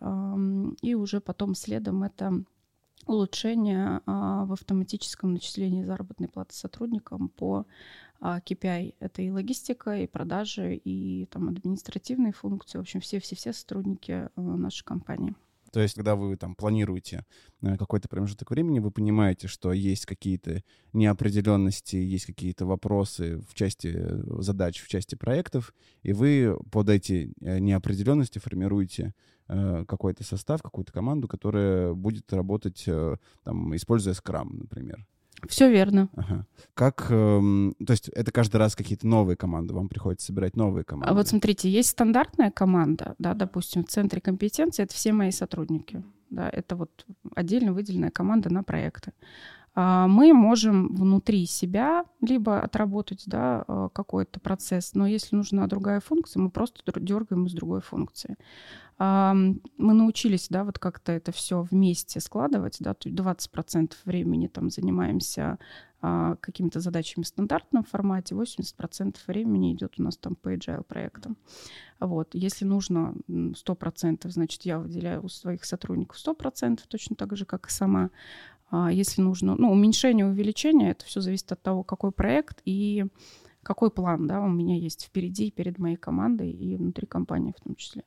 И 0.81 0.95
уже 0.95 1.21
потом 1.21 1.55
следом 1.55 2.03
это 2.03 2.33
улучшение 3.07 4.01
а, 4.07 4.47
в 4.47 4.55
автоматическом 4.55 5.35
начислении 5.35 5.85
заработной 5.85 6.29
платы 6.29 6.55
сотрудникам 6.55 7.29
по 7.29 7.67
KPI. 8.23 8.95
Это 9.01 9.21
и 9.21 9.31
логистика, 9.31 9.99
и 9.99 10.07
продажи, 10.07 10.77
и 10.77 11.27
там 11.27 11.51
административные 11.51 12.33
функции. 12.33 12.79
В 12.79 12.81
общем, 12.81 13.03
все-все-все 13.03 13.53
сотрудники 13.53 14.31
а, 14.35 14.41
нашей 14.41 14.83
компании. 14.83 15.35
То 15.75 15.81
есть, 15.81 15.97
когда 15.97 16.15
вы 16.15 16.37
там 16.37 16.55
планируете 16.55 17.25
э, 17.61 17.77
какой-то 17.77 18.09
промежуток 18.09 18.49
времени, 18.53 18.79
вы 18.79 18.93
понимаете, 18.93 19.49
что 19.49 19.73
есть 19.73 20.07
какие-то 20.07 20.63
неопределенности, 20.93 21.97
есть 21.97 22.27
какие-то 22.27 22.65
вопросы 22.65 23.39
в 23.49 23.55
части 23.55 23.93
э, 23.93 24.23
задач, 24.41 24.81
в 24.81 24.87
части 24.87 25.17
проектов, 25.17 25.75
и 26.05 26.13
вы 26.13 26.57
под 26.71 26.91
эти 26.91 27.33
э, 27.41 27.59
неопределенности 27.59 28.39
формируете 28.39 29.15
какой-то 29.47 30.25
состав, 30.25 30.63
какую-то 30.63 30.91
команду, 30.91 31.29
которая 31.29 31.93
будет 31.93 32.33
работать, 32.33 32.89
там, 33.43 33.77
используя 33.77 34.15
Scrum, 34.15 34.49
например. 34.57 35.07
Все 35.49 35.71
верно. 35.71 36.09
Ага. 36.17 36.47
Как, 36.75 37.07
эм, 37.11 37.75
то 37.85 37.93
есть 37.93 38.09
это 38.09 38.33
каждый 38.33 38.57
раз 38.57 38.75
какие-то 38.75 39.07
новые 39.07 39.37
команды, 39.37 39.75
вам 39.75 39.89
приходится 39.89 40.27
собирать 40.27 40.57
новые 40.57 40.85
команды? 40.85 41.11
А 41.11 41.15
вот 41.15 41.29
смотрите, 41.29 41.71
есть 41.71 41.91
стандартная 41.91 42.51
команда, 42.51 43.15
да, 43.19 43.35
допустим, 43.35 43.85
в 43.85 43.89
центре 43.89 44.21
компетенции 44.21 44.83
это 44.83 44.95
все 44.95 45.13
мои 45.13 45.31
сотрудники, 45.31 46.03
да, 46.31 46.49
это 46.49 46.77
вот 46.77 47.07
отдельно 47.35 47.73
выделенная 47.73 48.11
команда 48.11 48.53
на 48.53 48.63
проекты. 48.63 49.13
А, 49.75 50.07
мы 50.07 50.33
можем 50.33 50.95
внутри 50.95 51.47
себя 51.47 52.05
либо 52.21 52.61
отработать 52.61 53.25
да, 53.27 53.65
а, 53.67 53.89
какой-то 53.89 54.41
процесс, 54.41 54.95
но 54.95 55.07
если 55.07 55.37
нужна 55.37 55.67
другая 55.67 56.01
функция, 56.01 56.41
мы 56.41 56.51
просто 56.51 56.81
дергаем 57.01 57.47
из 57.47 57.53
другой 57.53 57.81
функции. 57.81 58.37
Мы 58.97 59.59
научились 59.77 60.47
да, 60.49 60.63
вот 60.63 60.79
как-то 60.79 61.11
это 61.11 61.33
все 61.33 61.63
вместе 61.63 62.21
складывать, 62.21 62.77
да, 62.79 62.95
то 62.95 63.09
есть 63.09 63.21
20% 63.21 63.93
времени 64.05 64.47
там 64.47 64.71
занимаемся 64.71 65.59
а, 66.07 66.37
какими-то 66.37 66.81
задачами 66.81 67.25
в 67.25 67.29
стандартном 67.29 67.83
формате, 67.83 68.35
80% 68.35 69.17
времени 69.27 69.73
идет 69.73 69.95
у 69.99 70.03
нас 70.03 70.19
там 70.19 70.35
по 70.35 70.53
agile 70.53 70.83
проектам. 70.85 71.39
Вот. 71.99 72.35
Если 72.35 72.67
нужно 72.67 73.15
100%, 73.27 74.29
значит, 74.29 74.63
я 74.65 74.79
выделяю 74.79 75.25
у 75.25 75.29
своих 75.29 75.65
сотрудников 75.65 76.19
100%, 76.23 76.81
точно 76.89 77.17
так 77.17 77.35
же, 77.35 77.47
как 77.47 77.69
и 77.69 77.71
сама. 77.71 78.11
А 78.77 78.91
если 78.91 79.23
нужно, 79.23 79.55
ну, 79.57 79.71
уменьшение, 79.71 80.27
увеличение, 80.27 80.91
это 80.91 81.05
все 81.05 81.21
зависит 81.21 81.53
от 81.53 81.63
того, 81.63 81.85
какой 81.85 82.11
проект 82.11 82.61
и 82.65 83.07
какой 83.63 83.89
план, 83.89 84.27
да, 84.27 84.41
у 84.41 84.49
меня 84.49 84.75
есть 84.75 85.05
впереди, 85.05 85.53
перед 85.53 85.79
моей 85.79 85.95
командой 85.95 86.51
и 86.51 86.75
внутри 86.75 87.07
компании 87.07 87.55
в 87.57 87.63
том 87.63 87.77
числе. 87.77 88.03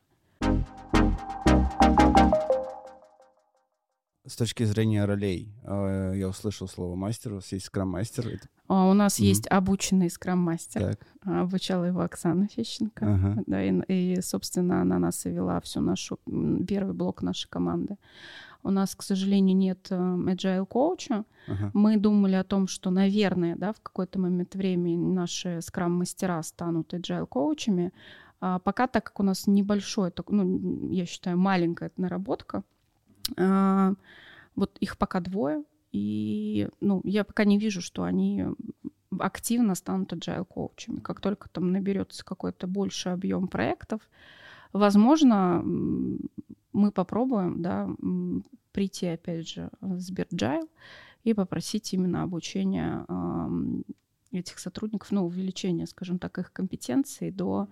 С 4.25 4.36
точки 4.36 4.65
зрения 4.65 5.05
ролей, 5.05 5.53
э, 5.63 6.15
я 6.17 6.27
услышал 6.27 6.67
слово 6.67 6.95
мастер, 6.95 7.31
у 7.31 7.36
вас 7.36 7.50
есть 7.53 7.67
скрам-мастер. 7.67 8.41
А 8.67 8.89
у 8.89 8.93
нас 8.93 9.21
mm-hmm. 9.21 9.24
есть 9.24 9.47
обученный 9.47 10.09
скрам-мастер. 10.09 10.97
Обучала 11.21 11.86
его 11.86 12.01
Оксана 12.01 12.50
Фещенко. 12.50 13.05
Ага. 13.05 13.43
Да, 13.47 13.63
и, 13.63 13.71
и, 13.88 14.21
собственно, 14.21 14.81
она 14.81 15.00
нас 15.00 15.25
и 15.25 15.29
вела 15.29 15.62
всю 15.62 15.79
нашу, 15.79 16.19
первый 16.67 16.93
блок 16.93 17.21
нашей 17.21 17.47
команды. 17.47 17.95
У 18.67 18.71
нас, 18.71 18.95
к 18.95 19.03
сожалению, 19.03 19.55
нет 19.55 19.88
э, 19.91 19.95
agile 19.95 20.65
коуча. 20.65 21.24
Uh-huh. 21.47 21.71
Мы 21.74 21.95
думали 21.97 22.36
о 22.36 22.43
том, 22.43 22.67
что, 22.67 22.89
наверное, 22.89 23.55
да, 23.55 23.71
в 23.71 23.79
какой-то 23.79 24.19
момент 24.19 24.55
времени 24.55 24.97
наши 24.97 25.62
скрам-мастера 25.62 26.43
станут 26.43 26.93
agile 26.93 27.25
коучами. 27.27 27.93
А 28.41 28.59
пока, 28.59 28.88
так 28.88 29.05
как 29.05 29.19
у 29.21 29.24
нас 29.24 29.47
небольшой, 29.47 30.12
так, 30.12 30.29
ну, 30.29 30.91
я 30.91 31.05
считаю, 31.05 31.38
маленькая 31.38 31.91
наработка, 31.95 32.63
а, 33.38 33.93
вот 34.55 34.77
их 34.79 34.97
пока 34.97 35.21
двое, 35.21 35.63
и 35.93 36.67
ну, 36.81 37.00
я 37.05 37.24
пока 37.24 37.45
не 37.45 37.57
вижу, 37.57 37.81
что 37.81 38.03
они 38.03 38.45
активно 39.17 39.75
станут 39.75 40.12
agile 40.12 40.43
коучами. 40.43 41.00
Как 41.00 41.21
только 41.21 41.47
там 41.47 41.71
наберется 41.71 42.25
какой-то 42.25 42.67
больший 42.67 43.13
объем 43.13 43.47
проектов, 43.47 44.01
возможно, 44.74 45.63
мы 46.74 46.91
попробуем, 46.91 47.62
да, 47.62 47.89
прийти, 48.71 49.07
опять 49.07 49.47
же, 49.47 49.69
в 49.81 50.00
Сберджайл 50.00 50.69
и 51.24 51.33
попросить 51.33 51.93
именно 51.93 52.24
обучения 52.24 53.05
этих 54.31 54.59
сотрудников, 54.59 55.12
ну, 55.12 55.25
увеличения, 55.25 55.88
скажем 55.88 56.19
так, 56.19 56.38
их 56.38 56.51
компетенции 56.51 57.31
до 57.31 57.69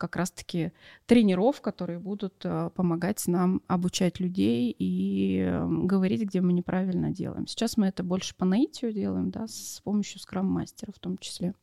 как 0.00 0.16
раз-таки 0.16 0.72
тренеров, 1.04 1.60
которые 1.60 1.98
будут 1.98 2.34
э, 2.44 2.70
помогать 2.74 3.22
нам 3.26 3.60
обучать 3.66 4.18
людей 4.18 4.74
и 4.76 5.46
говорить, 5.68 6.22
где 6.22 6.40
мы 6.40 6.54
неправильно 6.54 7.10
делаем. 7.10 7.46
Сейчас 7.46 7.76
мы 7.76 7.88
это 7.88 8.02
больше 8.02 8.34
по 8.34 8.46
наитию 8.46 8.94
делаем, 8.94 9.30
да, 9.30 9.46
с 9.46 9.82
помощью 9.84 10.18
скрам-мастера 10.18 10.90
в 10.92 10.98
том 10.98 11.18
числе. 11.18 11.54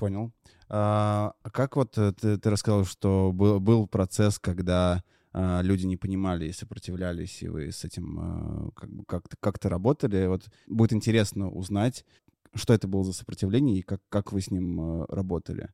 Понял. 0.00 0.32
А, 0.70 1.34
а 1.42 1.50
как 1.50 1.76
вот 1.76 1.98
э, 1.98 2.12
ты, 2.12 2.38
ты 2.38 2.48
рассказал, 2.48 2.86
что 2.86 3.32
был, 3.34 3.60
был 3.60 3.86
процесс, 3.86 4.38
когда 4.38 5.04
а, 5.34 5.60
люди 5.60 5.84
не 5.84 5.98
понимали 5.98 6.46
и 6.46 6.52
сопротивлялись, 6.52 7.42
и 7.42 7.48
вы 7.48 7.70
с 7.70 7.84
этим 7.84 8.18
а, 8.18 8.70
как 8.74 8.88
как-то, 9.06 9.36
как-то 9.38 9.68
работали. 9.68 10.26
Вот 10.26 10.48
будет 10.66 10.94
интересно 10.94 11.50
узнать, 11.50 12.06
что 12.54 12.74
это 12.74 12.88
было 12.88 13.04
за 13.04 13.12
сопротивление 13.12 13.78
и 13.78 13.82
как, 13.82 14.00
как 14.08 14.32
вы 14.32 14.40
с 14.40 14.50
ним 14.50 15.02
э, 15.02 15.06
работали? 15.08 15.68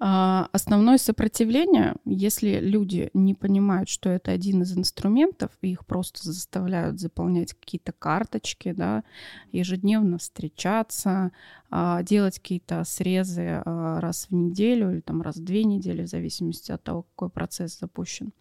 А, 0.00 0.48
основное 0.52 0.96
сопротивление, 0.96 1.96
если 2.04 2.60
люди 2.60 3.10
не 3.12 3.34
понимают, 3.34 3.88
что 3.88 4.08
это 4.08 4.30
один 4.30 4.62
из 4.62 4.76
инструментов, 4.76 5.50
и 5.60 5.72
их 5.72 5.84
просто 5.84 6.24
заставляют 6.24 6.98
заполнять 6.98 7.52
какие-то 7.52 7.92
карточки, 7.92 8.72
да, 8.72 9.04
ежедневно 9.52 10.18
встречаться, 10.18 11.30
а, 11.70 12.02
делать 12.02 12.38
какие-то 12.38 12.84
срезы 12.84 13.62
а, 13.64 14.00
раз 14.00 14.28
в 14.30 14.34
неделю 14.34 14.92
или 14.92 15.00
там 15.00 15.20
раз 15.20 15.36
в 15.36 15.44
две 15.44 15.64
недели, 15.64 16.02
в 16.02 16.08
зависимости 16.08 16.72
от 16.72 16.82
того, 16.82 17.02
какой 17.02 17.28
процесс 17.28 17.78
запущен. 17.78 18.32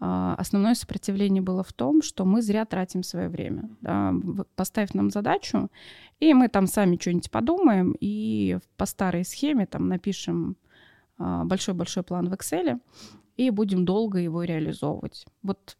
Основное 0.00 0.74
сопротивление 0.74 1.42
было 1.42 1.62
в 1.62 1.72
том, 1.74 2.00
что 2.00 2.24
мы 2.24 2.40
зря 2.40 2.64
тратим 2.64 3.02
свое 3.02 3.28
время. 3.28 3.68
Да, 3.82 4.14
поставь 4.56 4.94
нам 4.94 5.10
задачу, 5.10 5.70
и 6.20 6.32
мы 6.32 6.48
там 6.48 6.66
сами 6.66 6.96
что-нибудь 6.98 7.30
подумаем, 7.30 7.94
и 8.00 8.58
по 8.76 8.86
старой 8.86 9.24
схеме 9.24 9.66
там 9.66 9.88
напишем 9.88 10.56
а, 11.18 11.44
большой-большой 11.44 12.02
план 12.02 12.30
в 12.30 12.32
Excel, 12.32 12.80
и 13.36 13.50
будем 13.50 13.84
долго 13.84 14.18
его 14.18 14.42
реализовывать. 14.42 15.26
Вот 15.42 15.76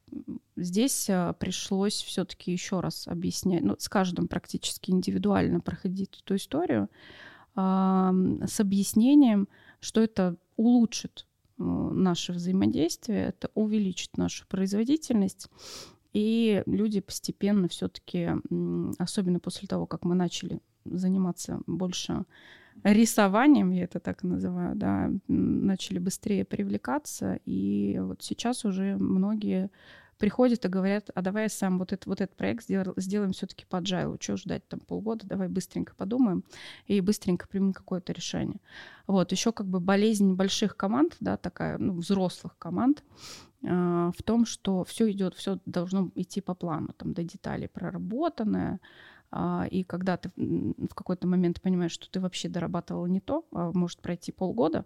здесь 0.56 1.08
а, 1.08 1.32
пришлось 1.32 2.02
все-таки 2.02 2.52
еще 2.52 2.80
раз 2.80 3.08
объяснять, 3.08 3.62
ну, 3.62 3.76
с 3.78 3.88
каждым 3.88 4.28
практически 4.28 4.90
индивидуально 4.90 5.60
проходить 5.60 6.20
эту 6.22 6.36
историю 6.36 6.88
с 7.56 8.60
объяснением, 8.60 9.48
что 9.80 10.00
это 10.00 10.36
улучшит 10.56 11.26
наше 11.60 12.32
взаимодействие, 12.32 13.28
это 13.28 13.50
увеличит 13.54 14.16
нашу 14.16 14.46
производительность. 14.48 15.48
И 16.12 16.62
люди 16.66 17.00
постепенно 17.00 17.68
все-таки, 17.68 18.30
особенно 18.98 19.38
после 19.38 19.68
того, 19.68 19.86
как 19.86 20.04
мы 20.04 20.14
начали 20.14 20.60
заниматься 20.84 21.60
больше 21.66 22.24
рисованием, 22.82 23.70
я 23.70 23.84
это 23.84 24.00
так 24.00 24.22
называю, 24.22 24.74
да, 24.74 25.10
начали 25.28 25.98
быстрее 25.98 26.44
привлекаться. 26.44 27.38
И 27.44 27.98
вот 28.00 28.22
сейчас 28.22 28.64
уже 28.64 28.96
многие 28.96 29.70
приходят 30.20 30.64
и 30.64 30.68
говорят, 30.68 31.10
а 31.14 31.22
давай 31.22 31.48
сам 31.48 31.78
вот, 31.78 31.92
это, 31.92 32.08
вот 32.08 32.20
этот 32.20 32.36
проект 32.36 32.64
сдел, 32.64 32.92
сделаем 32.96 33.32
все-таки 33.32 33.64
по 33.64 33.76
agile. 33.76 34.18
Чего 34.18 34.36
ждать 34.36 34.68
там 34.68 34.78
полгода, 34.78 35.26
давай 35.26 35.48
быстренько 35.48 35.94
подумаем 35.96 36.44
и 36.86 37.00
быстренько 37.00 37.48
примем 37.48 37.72
какое-то 37.72 38.12
решение. 38.12 38.60
Вот, 39.06 39.32
еще 39.32 39.50
как 39.50 39.66
бы 39.66 39.80
болезнь 39.80 40.34
больших 40.34 40.76
команд, 40.76 41.16
да, 41.20 41.36
такая, 41.36 41.78
ну, 41.78 41.94
взрослых 41.94 42.56
команд, 42.58 43.02
э, 43.62 43.66
в 43.66 44.22
том, 44.22 44.44
что 44.44 44.84
все 44.84 45.10
идет, 45.10 45.34
все 45.34 45.58
должно 45.64 46.10
идти 46.14 46.40
по 46.42 46.54
плану, 46.54 46.92
там 46.96 47.14
до 47.14 47.24
деталей 47.24 47.68
проработанное, 47.68 48.74
а, 48.74 48.78
и 49.70 49.84
когда 49.84 50.16
ты 50.16 50.30
в 50.36 50.94
какой-то 50.94 51.26
момент 51.28 51.60
понимаешь, 51.60 51.92
что 51.92 52.10
ты 52.10 52.20
вообще 52.20 52.48
дорабатывал 52.48 53.06
не 53.06 53.20
то, 53.20 53.46
а 53.52 53.70
может 53.72 54.00
пройти 54.00 54.32
полгода, 54.32 54.84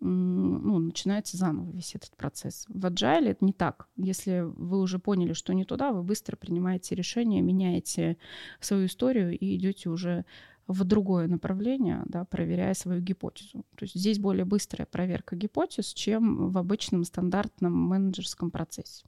ну, 0.00 0.78
начинается 0.78 1.36
заново 1.36 1.70
весь 1.70 1.94
этот 1.94 2.16
процесс. 2.16 2.66
В 2.68 2.86
agile 2.86 3.30
это 3.30 3.44
не 3.44 3.52
так. 3.52 3.88
Если 3.96 4.40
вы 4.40 4.80
уже 4.80 4.98
поняли, 4.98 5.32
что 5.32 5.52
не 5.52 5.64
туда, 5.64 5.92
вы 5.92 6.02
быстро 6.02 6.36
принимаете 6.36 6.94
решение, 6.94 7.42
меняете 7.42 8.16
свою 8.60 8.86
историю 8.86 9.36
и 9.36 9.56
идете 9.56 9.90
уже 9.90 10.24
в 10.68 10.84
другое 10.84 11.28
направление, 11.28 12.02
да, 12.04 12.24
проверяя 12.24 12.74
свою 12.74 13.00
гипотезу. 13.00 13.64
То 13.76 13.84
есть 13.84 13.94
здесь 13.94 14.18
более 14.18 14.44
быстрая 14.44 14.86
проверка 14.86 15.34
гипотез, 15.34 15.94
чем 15.94 16.50
в 16.50 16.58
обычном 16.58 17.04
стандартном 17.04 17.72
менеджерском 17.72 18.50
процессе. 18.50 19.04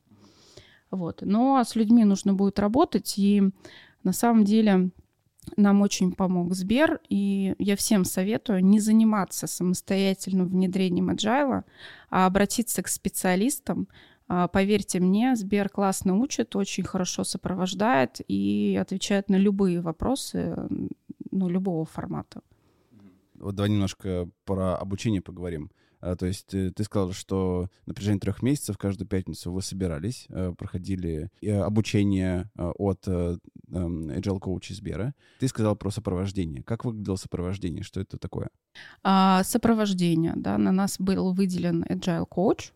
Вот. 0.90 1.22
Но 1.22 1.62
с 1.62 1.76
людьми 1.76 2.04
нужно 2.04 2.34
будет 2.34 2.58
работать, 2.58 3.18
и 3.18 3.50
на 4.02 4.12
самом 4.12 4.44
деле 4.44 4.90
нам 5.56 5.82
очень 5.82 6.12
помог 6.12 6.54
Сбер, 6.54 7.00
и 7.08 7.54
я 7.58 7.76
всем 7.76 8.04
советую 8.04 8.64
не 8.64 8.80
заниматься 8.80 9.46
самостоятельным 9.46 10.48
внедрением 10.48 11.10
agile, 11.10 11.64
а 12.10 12.26
обратиться 12.26 12.82
к 12.82 12.88
специалистам. 12.88 13.88
А, 14.28 14.48
поверьте 14.48 15.00
мне, 15.00 15.34
Сбер 15.34 15.68
классно 15.68 16.16
учит, 16.16 16.54
очень 16.56 16.84
хорошо 16.84 17.24
сопровождает 17.24 18.20
и 18.28 18.78
отвечает 18.80 19.28
на 19.28 19.36
любые 19.36 19.80
вопросы, 19.80 20.56
ну, 21.30 21.48
любого 21.48 21.84
формата. 21.84 22.42
Вот 23.34 23.54
давай 23.54 23.70
немножко 23.70 24.28
про 24.44 24.76
обучение 24.76 25.22
поговорим. 25.22 25.70
А, 26.00 26.16
то 26.16 26.26
есть 26.26 26.54
э, 26.54 26.70
ты 26.70 26.84
сказал, 26.84 27.12
что 27.12 27.68
на 27.86 27.94
протяжении 27.94 28.20
трех 28.20 28.42
месяцев 28.42 28.78
каждую 28.78 29.08
пятницу 29.08 29.52
вы 29.52 29.62
собирались, 29.62 30.26
э, 30.28 30.52
проходили 30.56 31.30
э, 31.42 31.58
обучение 31.60 32.50
от 32.56 33.06
эм, 33.06 33.40
Agile 33.72 34.40
Coach 34.40 34.72
из 34.72 34.80
Бера. 34.80 35.14
Ты 35.38 35.48
сказал 35.48 35.76
про 35.76 35.90
сопровождение. 35.90 36.62
Как 36.62 36.84
выглядело 36.84 37.16
сопровождение? 37.16 37.82
Что 37.82 38.00
это 38.00 38.18
такое? 38.18 38.50
А, 39.02 39.42
сопровождение, 39.44 40.32
да, 40.36 40.58
на 40.58 40.72
нас 40.72 40.96
был 40.98 41.32
выделен 41.32 41.84
Agile 41.84 42.26
Coach, 42.28 42.72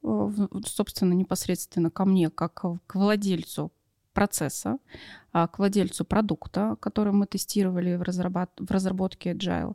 собственно, 0.66 1.12
непосредственно 1.12 1.90
ко 1.90 2.04
мне, 2.04 2.30
как 2.30 2.64
к 2.86 2.94
владельцу 2.94 3.72
процесса, 4.14 4.78
а, 5.32 5.48
к 5.48 5.58
владельцу 5.58 6.04
продукта, 6.04 6.76
который 6.80 7.12
мы 7.12 7.26
тестировали 7.26 7.96
в, 7.96 8.02
разработ... 8.02 8.50
в 8.56 8.70
разработке 8.70 9.32
Agile. 9.32 9.74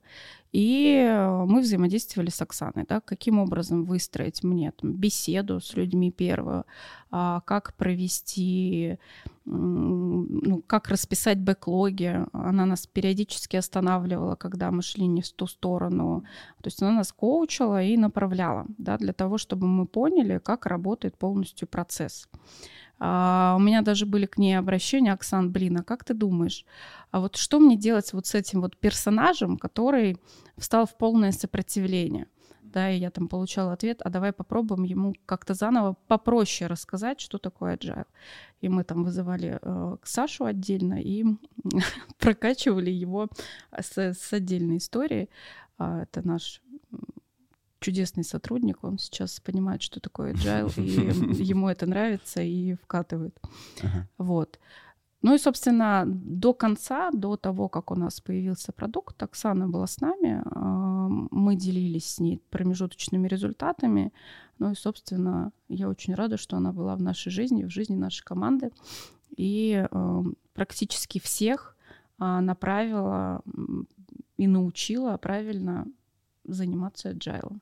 И 0.54 0.96
э, 0.96 1.46
мы 1.46 1.60
взаимодействовали 1.60 2.30
с 2.30 2.42
Оксаной, 2.42 2.86
да, 2.88 3.02
каким 3.02 3.40
образом 3.40 3.84
выстроить 3.84 4.42
мне 4.44 4.72
там, 4.72 4.94
беседу 4.94 5.60
с 5.60 5.76
людьми 5.76 6.12
первую, 6.12 6.64
а, 7.12 7.42
как 7.42 7.74
провести, 7.74 8.98
ну, 9.46 10.64
как 10.66 10.88
расписать 10.88 11.40
бэклоги. 11.40 12.26
Она 12.32 12.66
нас 12.66 12.88
периодически 12.88 13.58
останавливала, 13.58 14.36
когда 14.36 14.72
мы 14.72 14.82
шли 14.82 15.08
не 15.08 15.22
в 15.22 15.30
ту 15.32 15.46
сторону. 15.46 16.24
То 16.62 16.68
есть 16.68 16.82
она 16.82 16.94
нас 16.94 17.12
коучила 17.12 17.84
и 17.84 17.98
направляла 17.98 18.66
да, 18.78 18.98
для 18.98 19.12
того, 19.12 19.38
чтобы 19.38 19.68
мы 19.68 19.86
поняли, 19.86 20.40
как 20.40 20.66
работает 20.66 21.18
полностью 21.18 21.68
процесс. 21.68 22.30
А, 23.00 23.56
у 23.58 23.62
меня 23.62 23.82
даже 23.82 24.06
были 24.06 24.26
к 24.26 24.38
ней 24.38 24.56
обращения, 24.56 25.14
Оксан, 25.14 25.52
блин, 25.52 25.78
а 25.78 25.84
как 25.84 26.04
ты 26.04 26.14
думаешь, 26.14 26.66
а 27.12 27.22
вот 27.22 27.38
что 27.38 27.60
мне 27.60 27.78
делать 27.78 28.12
вот 28.14 28.28
с 28.28 28.36
этим 28.36 28.62
вот 28.62 28.78
персонажем, 28.78 29.58
который 29.58 30.18
встал 30.58 30.86
в 30.86 30.98
полное 30.98 31.32
сопротивление? 31.32 32.28
Да, 32.62 32.92
и 32.92 33.00
я 33.00 33.10
там 33.10 33.28
получала 33.28 33.74
ответ, 33.74 34.02
а 34.04 34.10
давай 34.10 34.32
попробуем 34.32 34.84
ему 34.84 35.16
как-то 35.26 35.56
заново 35.56 35.96
попроще 36.08 36.68
рассказать, 36.68 37.20
что 37.20 37.40
такое 37.40 37.76
agile. 37.76 38.06
И 38.62 38.70
мы 38.70 38.84
там 38.84 39.04
вызывали 39.04 39.58
э, 39.60 39.98
к 40.00 40.06
Сашу 40.06 40.46
отдельно 40.46 41.02
и 41.02 41.26
прокачивали 42.20 42.92
его 42.92 43.28
с, 43.76 43.98
с 43.98 44.34
отдельной 44.34 44.78
историей. 44.78 45.30
А, 45.80 46.04
это 46.04 46.22
наш 46.28 46.62
чудесный 47.80 48.24
сотрудник, 48.24 48.84
он 48.84 48.98
сейчас 48.98 49.40
понимает, 49.40 49.82
что 49.82 50.00
такое 50.00 50.34
agile, 50.34 50.72
и 51.40 51.44
ему 51.44 51.70
это 51.70 51.86
нравится 51.86 52.42
и 52.42 52.76
вкатывает. 52.76 53.38
Ага. 53.82 54.08
Вот. 54.18 54.60
Ну 55.22 55.36
и, 55.36 55.38
собственно, 55.38 56.06
до 56.06 56.54
конца, 56.54 57.12
до 57.12 57.36
того, 57.36 57.68
как 57.68 57.92
у 57.92 57.96
нас 57.96 58.22
появился 58.22 58.72
продукт, 58.72 59.22
Оксана 59.22 59.68
была 59.68 59.86
с 59.86 60.00
нами, 60.00 60.42
мы 61.32 61.58
делились 61.58 62.06
с 62.06 62.20
ней 62.20 62.42
промежуточными 62.50 63.28
результатами. 63.28 64.14
Ну 64.60 64.72
и, 64.72 64.76
собственно, 64.76 65.52
я 65.68 65.90
очень 65.90 66.16
рада, 66.16 66.38
что 66.38 66.56
она 66.56 66.72
была 66.72 66.96
в 66.96 67.02
нашей 67.02 67.32
жизни, 67.32 67.66
в 67.66 67.70
жизни 67.70 67.96
нашей 67.96 68.24
команды. 68.24 68.72
И 69.36 69.86
практически 70.54 71.20
всех 71.20 71.76
направила 72.18 73.42
и 74.38 74.48
научила 74.48 75.18
правильно 75.18 75.86
заниматься 76.46 77.12
agile. 77.12 77.58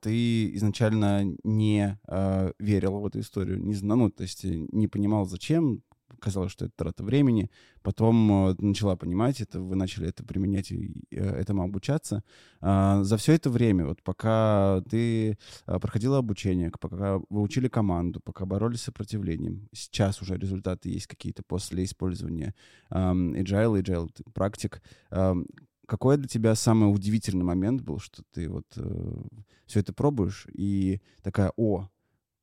Ты 0.00 0.54
изначально 0.56 1.24
не 1.44 1.98
э, 2.08 2.52
верил 2.58 3.00
в 3.00 3.06
эту 3.06 3.20
историю, 3.20 3.58
не 3.58 3.74
знал, 3.74 3.96
ну, 3.96 4.10
то 4.10 4.22
есть 4.22 4.44
э, 4.44 4.66
не 4.70 4.86
понимал, 4.86 5.24
зачем, 5.24 5.82
казалось, 6.18 6.52
что 6.52 6.66
это 6.66 6.74
трата 6.76 7.04
времени. 7.04 7.50
Потом 7.82 8.48
э, 8.48 8.54
начала 8.58 8.96
понимать 8.96 9.40
это, 9.40 9.60
вы 9.60 9.76
начали 9.76 10.08
это 10.08 10.24
применять 10.24 10.70
и 10.72 11.04
э, 11.10 11.40
этому 11.40 11.62
обучаться. 11.62 12.22
Э, 12.60 13.00
за 13.02 13.16
все 13.16 13.32
это 13.32 13.50
время, 13.50 13.86
вот 13.86 14.02
пока 14.02 14.82
ты 14.90 15.38
э, 15.66 15.78
проходила 15.78 16.18
обучение, 16.18 16.70
пока 16.80 17.18
вы 17.30 17.40
учили 17.40 17.68
команду, 17.68 18.20
пока 18.20 18.46
боролись 18.46 18.80
с 18.80 18.84
сопротивлением, 18.84 19.68
сейчас 19.72 20.22
уже 20.22 20.36
результаты 20.36 20.88
есть 20.88 21.06
какие-то 21.06 21.42
после 21.42 21.84
использования 21.84 22.54
э, 22.90 22.96
agile, 22.96 23.82
agile 23.82 24.10
практик. 24.32 24.82
Э, 25.10 25.34
какой 25.86 26.16
для 26.16 26.28
тебя 26.28 26.54
самый 26.54 26.92
удивительный 26.92 27.44
момент 27.44 27.82
был, 27.82 27.98
что 27.98 28.22
ты 28.32 28.48
вот 28.48 28.66
э, 28.76 29.22
все 29.66 29.80
это 29.80 29.92
пробуешь 29.92 30.46
и 30.52 31.00
такая, 31.22 31.52
о, 31.56 31.88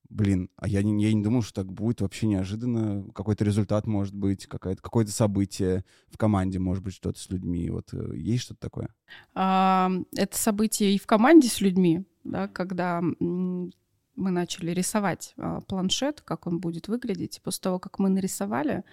блин, 0.10 0.49
а 0.58 0.67
я 0.67 0.84
не, 0.84 1.04
я 1.04 1.13
не 1.13 1.23
думал, 1.23 1.41
что 1.41 1.62
так 1.63 1.71
будет 1.71 2.01
вообще 2.01 2.27
неожиданно. 2.27 3.10
Какой-то 3.13 3.43
результат 3.43 3.88
может 3.88 4.13
быть, 4.13 4.45
какое-то, 4.45 4.82
какое-то 4.82 5.12
событие 5.12 5.86
в 6.10 6.17
команде, 6.17 6.60
может 6.60 6.84
быть, 6.84 6.93
что-то 6.93 7.19
с 7.19 7.30
людьми. 7.30 7.69
Вот 7.69 7.93
э, 7.93 8.15
есть 8.15 8.43
что-то 8.43 8.60
такое? 8.60 8.89
А, 9.34 9.91
это 10.15 10.38
событие 10.38 10.93
и 10.93 10.99
в 10.99 11.08
команде 11.08 11.47
с 11.47 11.62
людьми, 11.62 12.04
да, 12.23 12.47
когда 12.47 13.01
мы 13.01 14.30
начали 14.30 14.71
рисовать 14.71 15.34
а, 15.38 15.62
планшет, 15.62 16.21
как 16.21 16.45
он 16.45 16.60
будет 16.60 16.88
выглядеть. 16.88 17.41
после 17.41 17.62
того, 17.62 17.80
как 17.80 17.97
мы 17.97 18.10
нарисовали, 18.10 18.84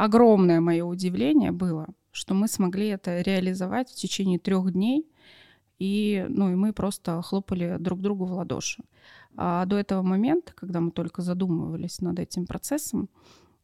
огромное 0.00 0.60
мое 0.60 0.82
удивление 0.82 1.52
было, 1.52 1.88
что 2.10 2.32
мы 2.32 2.48
смогли 2.48 2.86
это 2.88 3.20
реализовать 3.20 3.90
в 3.90 3.94
течение 3.94 4.38
трех 4.38 4.72
дней. 4.72 5.06
И, 5.78 6.26
ну, 6.28 6.50
и 6.50 6.54
мы 6.54 6.72
просто 6.72 7.20
хлопали 7.22 7.76
друг 7.78 8.00
другу 8.00 8.24
в 8.24 8.32
ладоши. 8.32 8.82
А 9.36 9.64
до 9.66 9.76
этого 9.76 10.02
момента, 10.02 10.52
когда 10.54 10.80
мы 10.80 10.90
только 10.90 11.20
задумывались 11.20 12.00
над 12.00 12.18
этим 12.18 12.46
процессом, 12.46 13.10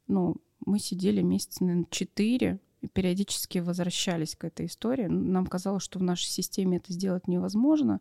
ну, 0.08 0.36
мы 0.64 0.78
сидели 0.78 1.22
месяца, 1.22 1.64
наверное, 1.64 1.86
четыре 1.90 2.60
и 2.82 2.88
периодически 2.88 3.58
возвращались 3.58 4.36
к 4.36 4.44
этой 4.44 4.66
истории. 4.66 5.06
Нам 5.06 5.46
казалось, 5.46 5.82
что 5.82 5.98
в 5.98 6.02
нашей 6.02 6.28
системе 6.28 6.76
это 6.76 6.92
сделать 6.92 7.28
невозможно. 7.28 8.00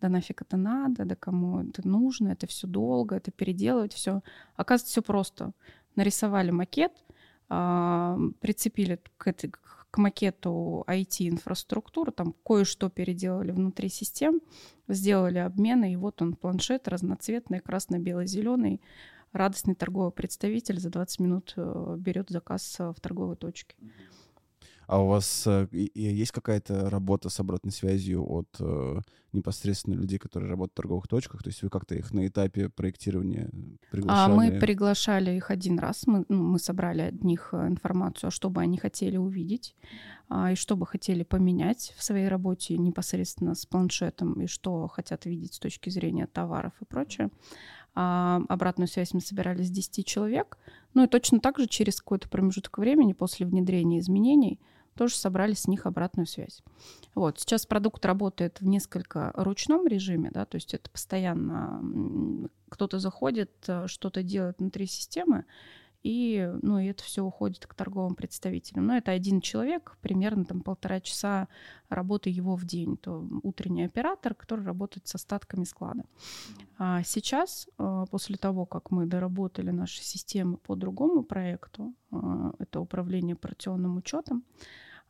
Да 0.00 0.08
нафиг 0.08 0.42
это 0.42 0.56
надо, 0.56 1.04
да 1.04 1.14
кому 1.14 1.60
это 1.60 1.86
нужно, 1.86 2.28
это 2.28 2.46
все 2.48 2.66
долго, 2.66 3.16
это 3.16 3.30
переделывать 3.30 3.94
все. 3.94 4.22
Оказывается, 4.56 4.90
все 4.90 5.02
просто. 5.02 5.52
Нарисовали 5.94 6.50
макет, 6.50 6.92
прицепили 7.48 9.00
к, 9.16 9.28
этой, 9.28 9.50
к 9.50 9.98
макету 9.98 10.84
IT-инфраструктуру, 10.88 12.12
там 12.12 12.34
кое-что 12.44 12.90
переделали 12.90 13.52
внутри 13.52 13.88
систем, 13.88 14.40
сделали 14.88 15.38
обмены, 15.38 15.92
и 15.92 15.96
вот 15.96 16.22
он 16.22 16.34
планшет 16.34 16.88
разноцветный, 16.88 17.60
красно-бело-зеленый, 17.60 18.80
радостный 19.32 19.74
торговый 19.74 20.12
представитель 20.12 20.80
за 20.80 20.90
20 20.90 21.20
минут 21.20 21.54
э, 21.56 21.96
берет 21.98 22.30
заказ 22.30 22.76
э, 22.78 22.90
в 22.90 23.00
торговой 23.00 23.36
точке. 23.36 23.76
А 24.86 25.02
у 25.02 25.08
вас 25.08 25.46
э, 25.46 25.66
есть 25.72 26.30
какая-то 26.30 26.88
работа 26.90 27.28
с 27.28 27.40
обратной 27.40 27.72
связью 27.72 28.24
от 28.24 28.48
э, 28.60 29.00
непосредственно 29.32 29.94
людей, 29.94 30.18
которые 30.18 30.48
работают 30.48 30.74
в 30.74 30.76
торговых 30.76 31.08
точках? 31.08 31.42
То 31.42 31.48
есть 31.48 31.62
вы 31.62 31.70
как-то 31.70 31.96
их 31.96 32.12
на 32.12 32.26
этапе 32.28 32.68
проектирования 32.68 33.50
приглашали? 33.90 34.32
А 34.32 34.34
мы 34.34 34.60
приглашали 34.60 35.32
их 35.32 35.50
один 35.50 35.80
раз. 35.80 36.06
Мы, 36.06 36.24
ну, 36.28 36.40
мы 36.40 36.60
собрали 36.60 37.02
от 37.02 37.24
них 37.24 37.48
э, 37.52 37.66
информацию, 37.66 38.30
что 38.30 38.48
бы 38.48 38.60
они 38.60 38.78
хотели 38.78 39.16
увидеть 39.16 39.74
а, 40.28 40.52
и 40.52 40.54
что 40.54 40.76
бы 40.76 40.86
хотели 40.86 41.24
поменять 41.24 41.92
в 41.96 42.04
своей 42.04 42.28
работе 42.28 42.78
непосредственно 42.78 43.56
с 43.56 43.66
планшетом 43.66 44.40
и 44.40 44.46
что 44.46 44.86
хотят 44.86 45.26
видеть 45.26 45.54
с 45.54 45.58
точки 45.58 45.90
зрения 45.90 46.28
товаров 46.28 46.72
и 46.80 46.84
прочее. 46.84 47.30
А 47.96 48.40
обратную 48.48 48.86
связь 48.86 49.14
мы 49.14 49.20
собирали 49.20 49.64
с 49.64 49.70
10 49.70 50.06
человек. 50.06 50.58
Ну 50.94 51.04
и 51.04 51.08
точно 51.08 51.40
так 51.40 51.58
же 51.58 51.66
через 51.66 52.00
какой-то 52.00 52.28
промежуток 52.28 52.78
времени 52.78 53.14
после 53.14 53.46
внедрения 53.46 53.98
изменений– 53.98 54.60
тоже 54.96 55.14
собрали 55.14 55.54
с 55.54 55.68
них 55.68 55.86
обратную 55.86 56.26
связь. 56.26 56.62
Вот. 57.14 57.38
Сейчас 57.40 57.66
продукт 57.66 58.04
работает 58.04 58.60
в 58.60 58.66
несколько 58.66 59.32
ручном 59.34 59.86
режиме, 59.86 60.30
да, 60.32 60.44
то 60.44 60.56
есть 60.56 60.74
это 60.74 60.90
постоянно 60.90 62.48
кто-то 62.68 62.98
заходит, 62.98 63.52
э, 63.68 63.86
что-то 63.86 64.22
делает 64.22 64.58
внутри 64.58 64.86
системы, 64.86 65.44
и, 66.06 66.52
ну, 66.62 66.78
и 66.78 66.86
это 66.86 67.02
все 67.02 67.24
уходит 67.24 67.66
к 67.66 67.74
торговым 67.74 68.14
представителям. 68.14 68.86
Но 68.86 68.96
это 68.96 69.10
один 69.10 69.40
человек, 69.40 69.96
примерно 70.02 70.44
там 70.44 70.60
полтора 70.60 71.00
часа 71.00 71.48
работы 71.88 72.30
его 72.30 72.54
в 72.54 72.64
день. 72.64 72.96
То 72.96 73.26
утренний 73.42 73.82
оператор, 73.82 74.32
который 74.34 74.64
работает 74.64 75.08
с 75.08 75.16
остатками 75.16 75.64
склада. 75.64 76.04
А 76.78 77.02
сейчас, 77.02 77.68
э, 77.78 78.04
после 78.08 78.36
того, 78.36 78.66
как 78.66 78.92
мы 78.92 79.06
доработали 79.06 79.70
наши 79.70 80.00
системы 80.00 80.58
по 80.58 80.76
другому 80.76 81.24
проекту, 81.24 81.92
э, 82.12 82.52
это 82.60 82.78
управление 82.78 83.34
операционным 83.34 83.96
учетом, 83.96 84.44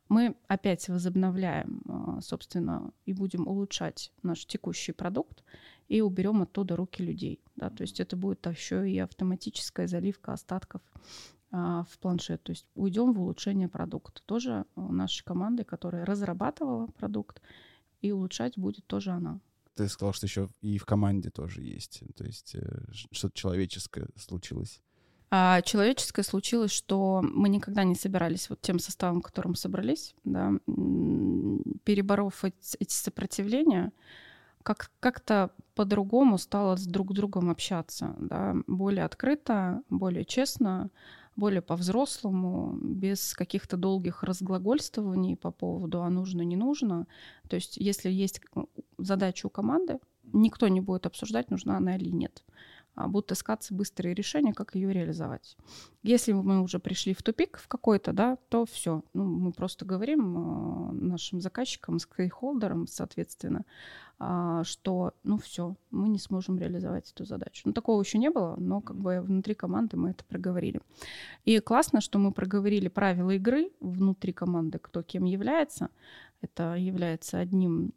мы 0.09 0.35
опять 0.47 0.87
возобновляем, 0.89 1.81
а, 1.87 2.21
собственно, 2.21 2.91
и 3.05 3.13
будем 3.13 3.47
улучшать 3.47 4.11
наш 4.23 4.45
текущий 4.45 4.91
продукт 4.91 5.43
и 5.87 6.01
уберем 6.01 6.41
оттуда 6.41 6.75
руки 6.75 7.03
людей. 7.03 7.41
Да? 7.55 7.69
То 7.69 7.83
есть 7.83 7.99
это 7.99 8.15
будет 8.15 8.45
еще 8.45 8.89
и 8.89 8.97
автоматическая 8.99 9.87
заливка 9.87 10.33
остатков 10.33 10.81
а, 11.51 11.83
в 11.89 11.99
планшет. 11.99 12.43
То 12.43 12.51
есть 12.51 12.65
уйдем 12.75 13.13
в 13.13 13.21
улучшение 13.21 13.67
продукта. 13.67 14.21
Тоже 14.25 14.65
нашей 14.75 15.23
команды, 15.23 15.63
которая 15.63 16.05
разрабатывала 16.05 16.87
продукт, 16.87 17.41
и 18.01 18.11
улучшать 18.11 18.57
будет 18.57 18.85
тоже 18.87 19.11
она. 19.11 19.39
Ты 19.75 19.87
сказал, 19.89 20.13
что 20.13 20.25
еще 20.25 20.49
и 20.61 20.77
в 20.77 20.85
команде 20.85 21.29
тоже 21.29 21.61
есть. 21.61 22.01
То 22.15 22.23
есть 22.23 22.55
э, 22.55 22.85
что-то 22.91 23.35
человеческое 23.35 24.07
случилось. 24.15 24.81
А 25.29 25.61
человеческое 25.61 26.23
случилось, 26.23 26.71
что 26.71 27.21
мы 27.21 27.49
никогда 27.49 27.83
не 27.83 27.95
собирались 27.95 28.49
вот 28.49 28.61
тем 28.61 28.79
составом, 28.79 29.21
которым 29.21 29.55
собрались, 29.55 30.15
да, 30.23 30.53
переборов 31.83 32.45
эти, 32.45 32.77
эти 32.79 32.93
сопротивления, 32.93 33.91
как, 34.63 34.89
как-то 35.01 35.51
по-другому 35.75 36.37
стало 36.37 36.77
с 36.77 36.85
друг 36.85 37.13
другом 37.13 37.49
общаться, 37.49 38.15
да, 38.19 38.55
более 38.67 39.03
открыто, 39.03 39.81
более 39.89 40.23
честно, 40.23 40.89
более 41.35 41.61
по-взрослому, 41.61 42.77
без 42.81 43.33
каких-то 43.33 43.77
долгих 43.77 44.23
разглагольствований 44.23 45.35
по 45.35 45.51
поводу 45.51 46.01
«а 46.01 46.09
нужно, 46.09 46.41
не 46.41 46.55
нужно». 46.55 47.05
То 47.47 47.57
есть 47.57 47.77
если 47.77 48.09
есть 48.09 48.41
задача 48.97 49.45
у 49.45 49.49
команды, 49.49 49.99
никто 50.33 50.67
не 50.67 50.81
будет 50.81 51.05
обсуждать, 51.05 51.51
нужна 51.51 51.77
она 51.77 51.95
или 51.95 52.09
нет. 52.09 52.43
А, 52.97 53.07
будут 53.07 53.31
искаться 53.31 53.75
быстрые 53.75 54.15
решения, 54.15 54.53
как 54.53 54.73
ее 54.73 54.91
реализовать. 54.91 55.55
Если 56.01 56.31
мы 56.33 56.61
уже 56.61 56.79
пришли 56.79 57.13
в 57.13 57.21
тупик 57.21 57.59
в 57.59 57.67
какой-то, 57.67 58.11
да, 58.11 58.37
то 58.49 58.65
все. 58.65 59.03
Ну, 59.13 59.23
мы 59.23 59.51
просто 59.51 59.85
говорим 59.85 60.35
э, 60.35 60.91
нашим 60.93 61.39
заказчикам, 61.39 61.99
скейхолдерам, 61.99 62.87
соответственно, 62.87 63.65
э, 64.19 64.61
что, 64.63 65.13
ну 65.23 65.37
все, 65.37 65.75
мы 65.91 66.09
не 66.09 66.17
сможем 66.17 66.57
реализовать 66.57 67.11
эту 67.11 67.23
задачу. 67.23 67.61
Ну, 67.65 67.73
такого 67.73 68.01
еще 68.01 68.17
не 68.17 68.31
было, 68.31 68.55
но 68.57 68.81
как 68.81 68.97
бы 68.97 69.21
внутри 69.21 69.53
команды 69.53 69.95
мы 69.95 70.09
это 70.09 70.25
проговорили. 70.25 70.81
И 71.45 71.59
классно, 71.59 72.01
что 72.01 72.17
мы 72.17 72.31
проговорили 72.31 72.87
правила 72.87 73.29
игры 73.29 73.69
внутри 73.79 74.33
команды, 74.33 74.79
кто 74.79 75.03
кем 75.03 75.25
является, 75.25 75.91
это 76.41 76.75
является 76.75 77.39
одним 77.39 77.93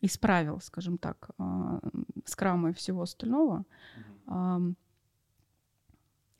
из 0.00 0.16
правил, 0.18 0.60
скажем 0.60 0.98
так, 0.98 1.30
а, 1.38 1.80
скрама 2.24 2.70
и 2.70 2.74
всего 2.74 3.02
остального. 3.02 3.64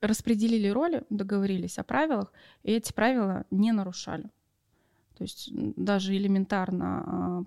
Распределили 0.00 0.68
роли, 0.68 1.04
договорились 1.10 1.78
о 1.78 1.84
правилах, 1.84 2.32
и 2.62 2.70
эти 2.70 2.92
правила 2.92 3.44
не 3.50 3.72
нарушали. 3.72 4.30
То 5.16 5.24
есть 5.24 5.50
даже 5.52 6.16
элементарно 6.16 7.02
а, 7.04 7.44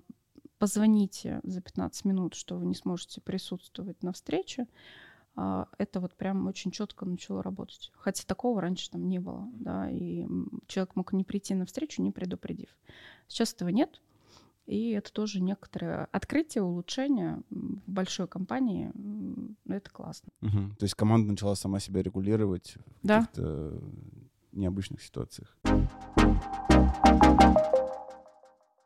позвоните 0.58 1.40
за 1.42 1.62
15 1.62 2.04
минут, 2.04 2.34
что 2.34 2.58
вы 2.58 2.66
не 2.66 2.74
сможете 2.74 3.22
присутствовать 3.22 4.02
на 4.02 4.12
встрече, 4.12 4.66
это 5.34 6.00
вот 6.00 6.14
прям 6.14 6.46
очень 6.46 6.70
четко 6.70 7.06
начало 7.06 7.42
работать. 7.42 7.90
Хотя 7.94 8.24
такого 8.26 8.60
раньше 8.60 8.90
там 8.90 9.08
не 9.08 9.18
было, 9.18 9.48
да, 9.54 9.90
и 9.90 10.26
человек 10.66 10.96
мог 10.96 11.12
не 11.12 11.24
прийти 11.24 11.54
на 11.54 11.66
встречу, 11.66 12.02
не 12.02 12.10
предупредив. 12.10 12.68
Сейчас 13.28 13.54
этого 13.54 13.70
нет, 13.70 14.00
и 14.66 14.90
это 14.90 15.12
тоже 15.12 15.40
некоторое 15.40 16.06
открытие, 16.12 16.62
улучшение 16.62 17.42
в 17.50 17.90
большой 17.90 18.28
компании. 18.28 18.92
Это 19.66 19.90
классно. 19.90 20.28
Угу. 20.42 20.76
То 20.78 20.84
есть 20.84 20.94
команда 20.94 21.30
начала 21.30 21.54
сама 21.54 21.80
себя 21.80 22.02
регулировать 22.02 22.76
в 23.02 23.06
да. 23.06 23.20
каких-то 23.20 23.82
необычных 24.52 25.02
ситуациях. 25.02 25.56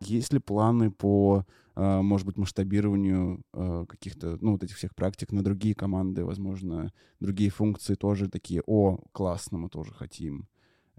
Есть 0.08 0.32
ли 0.32 0.38
планы 0.38 0.90
по, 0.90 1.44
а, 1.74 2.02
может 2.02 2.26
быть, 2.26 2.38
масштабированию 2.38 3.42
а, 3.52 3.84
каких-то, 3.86 4.38
ну, 4.40 4.52
вот 4.52 4.62
этих 4.62 4.76
всех 4.76 4.94
практик 4.94 5.32
на 5.32 5.42
другие 5.42 5.74
команды, 5.74 6.24
возможно, 6.24 6.92
другие 7.20 7.50
функции 7.50 7.94
тоже 7.94 8.28
такие, 8.28 8.62
о, 8.66 8.98
классно, 9.12 9.58
мы 9.58 9.68
тоже 9.68 9.92
хотим, 9.92 10.48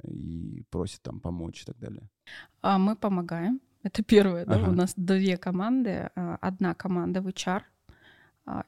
и 0.04 0.64
просят 0.70 1.02
там 1.02 1.20
помочь 1.20 1.64
и 1.64 1.66
так 1.66 1.80
далее? 1.80 2.10
А 2.62 2.78
мы 2.78 2.96
помогаем. 2.96 3.60
Это 3.84 4.04
первое, 4.04 4.44
ага. 4.44 4.60
да, 4.60 4.70
у 4.70 4.74
нас 4.74 4.94
две 4.96 5.38
команды. 5.38 6.10
Одна 6.16 6.74
команда 6.74 7.22
в 7.22 7.28
HR, 7.28 7.64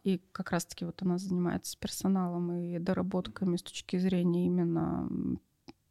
и 0.03 0.21
как 0.31 0.51
раз-таки 0.51 0.85
вот 0.85 1.01
она 1.01 1.17
занимается 1.17 1.77
персоналом 1.77 2.53
и 2.53 2.79
доработками 2.79 3.57
с 3.57 3.63
точки 3.63 3.97
зрения 3.97 4.45
именно 4.45 5.09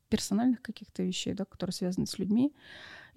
персональных 0.09 0.63
каких-то 0.63 1.03
вещей, 1.03 1.35
да, 1.35 1.45
которые 1.45 1.75
связаны 1.75 2.07
с 2.07 2.19
людьми. 2.19 2.53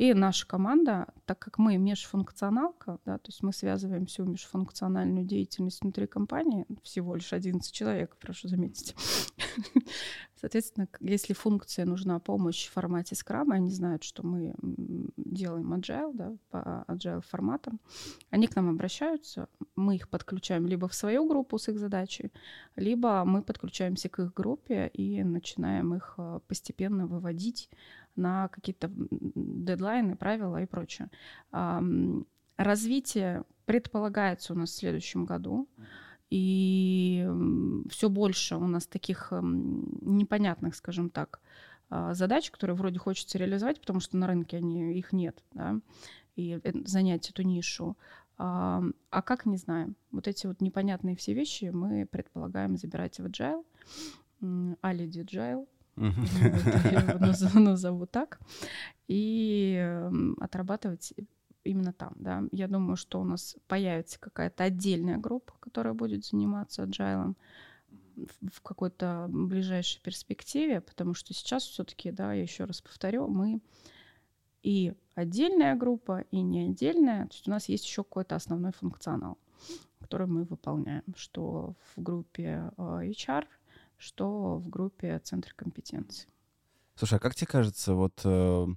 И 0.02 0.16
наша 0.16 0.48
команда, 0.48 1.14
так 1.28 1.38
как 1.38 1.60
мы 1.60 1.78
межфункционалка, 1.78 2.98
да, 3.06 3.20
то 3.20 3.28
есть 3.28 3.44
мы 3.44 3.54
связываем 3.54 4.08
всю 4.08 4.26
межфункциональную 4.26 5.24
деятельность 5.24 5.84
внутри 5.84 6.08
компании, 6.08 6.66
всего 6.82 7.14
лишь 7.14 7.32
11 7.34 7.72
человек, 7.72 8.18
прошу 8.20 8.48
заметить, 8.48 8.96
Соответственно, 10.42 10.88
если 11.00 11.34
функция 11.34 11.86
нужна 11.86 12.18
помощь 12.20 12.68
в 12.68 12.72
формате 12.72 13.16
скрама, 13.16 13.56
они 13.56 13.70
знают, 13.70 14.04
что 14.04 14.26
мы 14.26 14.56
делаем 15.16 15.72
agile, 15.72 16.14
да, 16.16 16.36
по 16.50 16.84
agile 16.88 17.22
форматам, 17.22 17.80
они 18.32 18.48
к 18.48 18.56
нам 18.56 18.68
обращаются, 18.70 19.50
мы 19.76 19.98
их 19.98 20.10
подключаем 20.10 20.66
либо 20.66 20.88
в 20.88 20.96
свою 20.96 21.28
группу 21.28 21.60
с 21.60 21.70
их 21.70 21.78
задачей, 21.78 22.32
либо 22.76 23.24
мы 23.24 23.44
подключаемся 23.44 24.10
к 24.10 24.18
их 24.18 24.34
группе 24.34 24.88
и 24.88 25.24
начинаем 25.24 25.94
их 25.94 26.16
э, 26.18 26.40
постепенно 26.48 27.06
выводить 27.06 27.70
на 28.22 28.48
какие-то 28.50 28.92
дедлайны, 28.96 30.16
правила 30.16 30.62
и 30.62 30.66
прочее. 30.66 31.10
Развитие 32.58 33.44
предполагается 33.66 34.54
у 34.54 34.56
нас 34.56 34.70
в 34.70 34.76
следующем 34.76 35.26
году. 35.26 35.68
И 36.30 37.28
все 37.90 38.10
больше 38.10 38.56
у 38.56 38.68
нас 38.68 38.88
таких 38.88 39.34
непонятных, 39.34 40.76
скажем 40.76 41.10
так, 41.10 41.42
а, 41.92 42.14
задач, 42.14 42.50
которые 42.50 42.76
вроде 42.78 43.00
хочется 43.00 43.38
реализовать, 43.38 43.82
потому 43.82 44.00
что 44.00 44.16
на 44.16 44.26
рынке 44.26 44.58
они, 44.58 44.98
их 44.98 45.12
нет, 45.12 45.44
да, 45.54 45.82
и 46.38 46.58
э, 46.64 46.72
занять 46.86 47.30
эту 47.30 47.44
нишу. 47.44 47.98
А, 48.38 48.82
как, 49.10 49.46
не 49.46 49.58
знаем. 49.58 49.96
Вот 50.12 50.28
эти 50.28 50.48
вот 50.48 50.62
непонятные 50.62 51.18
все 51.18 51.34
вещи 51.34 51.66
мы 51.66 52.06
предполагаем 52.06 52.78
забирать 52.78 53.20
в 53.20 53.26
Agile, 53.26 53.64
Alidi 54.42 55.26
Agile, 55.26 55.68
назову 57.54 58.06
так, 58.06 58.40
и 59.08 60.00
отрабатывать 60.40 61.14
именно 61.64 61.94
там, 61.94 62.14
да. 62.16 62.44
Я 62.52 62.68
думаю, 62.68 62.96
что 62.96 63.22
у 63.22 63.24
нас 63.24 63.56
появится 63.68 64.20
какая-то 64.20 64.64
отдельная 64.64 65.18
группа, 65.18 65.54
которая 65.60 65.94
будет 65.94 66.26
заниматься 66.26 66.84
agile 66.84 67.36
в 68.52 68.62
какой-то 68.62 69.28
ближайшей 69.30 70.02
перспективе, 70.02 70.82
потому 70.82 71.14
что 71.14 71.34
сейчас 71.34 71.64
все-таки, 71.64 72.12
да, 72.12 72.34
я 72.34 72.42
еще 72.42 72.66
раз 72.66 72.82
повторю, 72.82 73.28
мы 73.28 73.62
и 74.64 74.94
отдельная 75.16 75.76
группа, 75.76 76.26
и 76.32 76.42
не 76.42 76.70
отдельная, 76.70 77.26
то 77.28 77.34
есть 77.34 77.48
у 77.48 77.52
нас 77.52 77.68
есть 77.70 77.86
еще 77.86 78.04
какой-то 78.04 78.36
основной 78.36 78.74
функционал, 78.74 79.38
который 80.00 80.28
мы 80.28 80.44
выполняем, 80.44 81.04
что 81.16 81.76
в 81.96 82.02
группе 82.02 82.72
э, 82.78 82.82
HR, 82.82 83.46
что 84.02 84.58
в 84.58 84.68
группе 84.70 85.20
Центр 85.24 85.54
компетенции. 85.56 86.28
Слушай, 86.96 87.16
а 87.16 87.20
как 87.20 87.36
тебе 87.36 87.48
кажется, 87.48 87.94
вот, 87.94 88.20
э, 88.24 88.68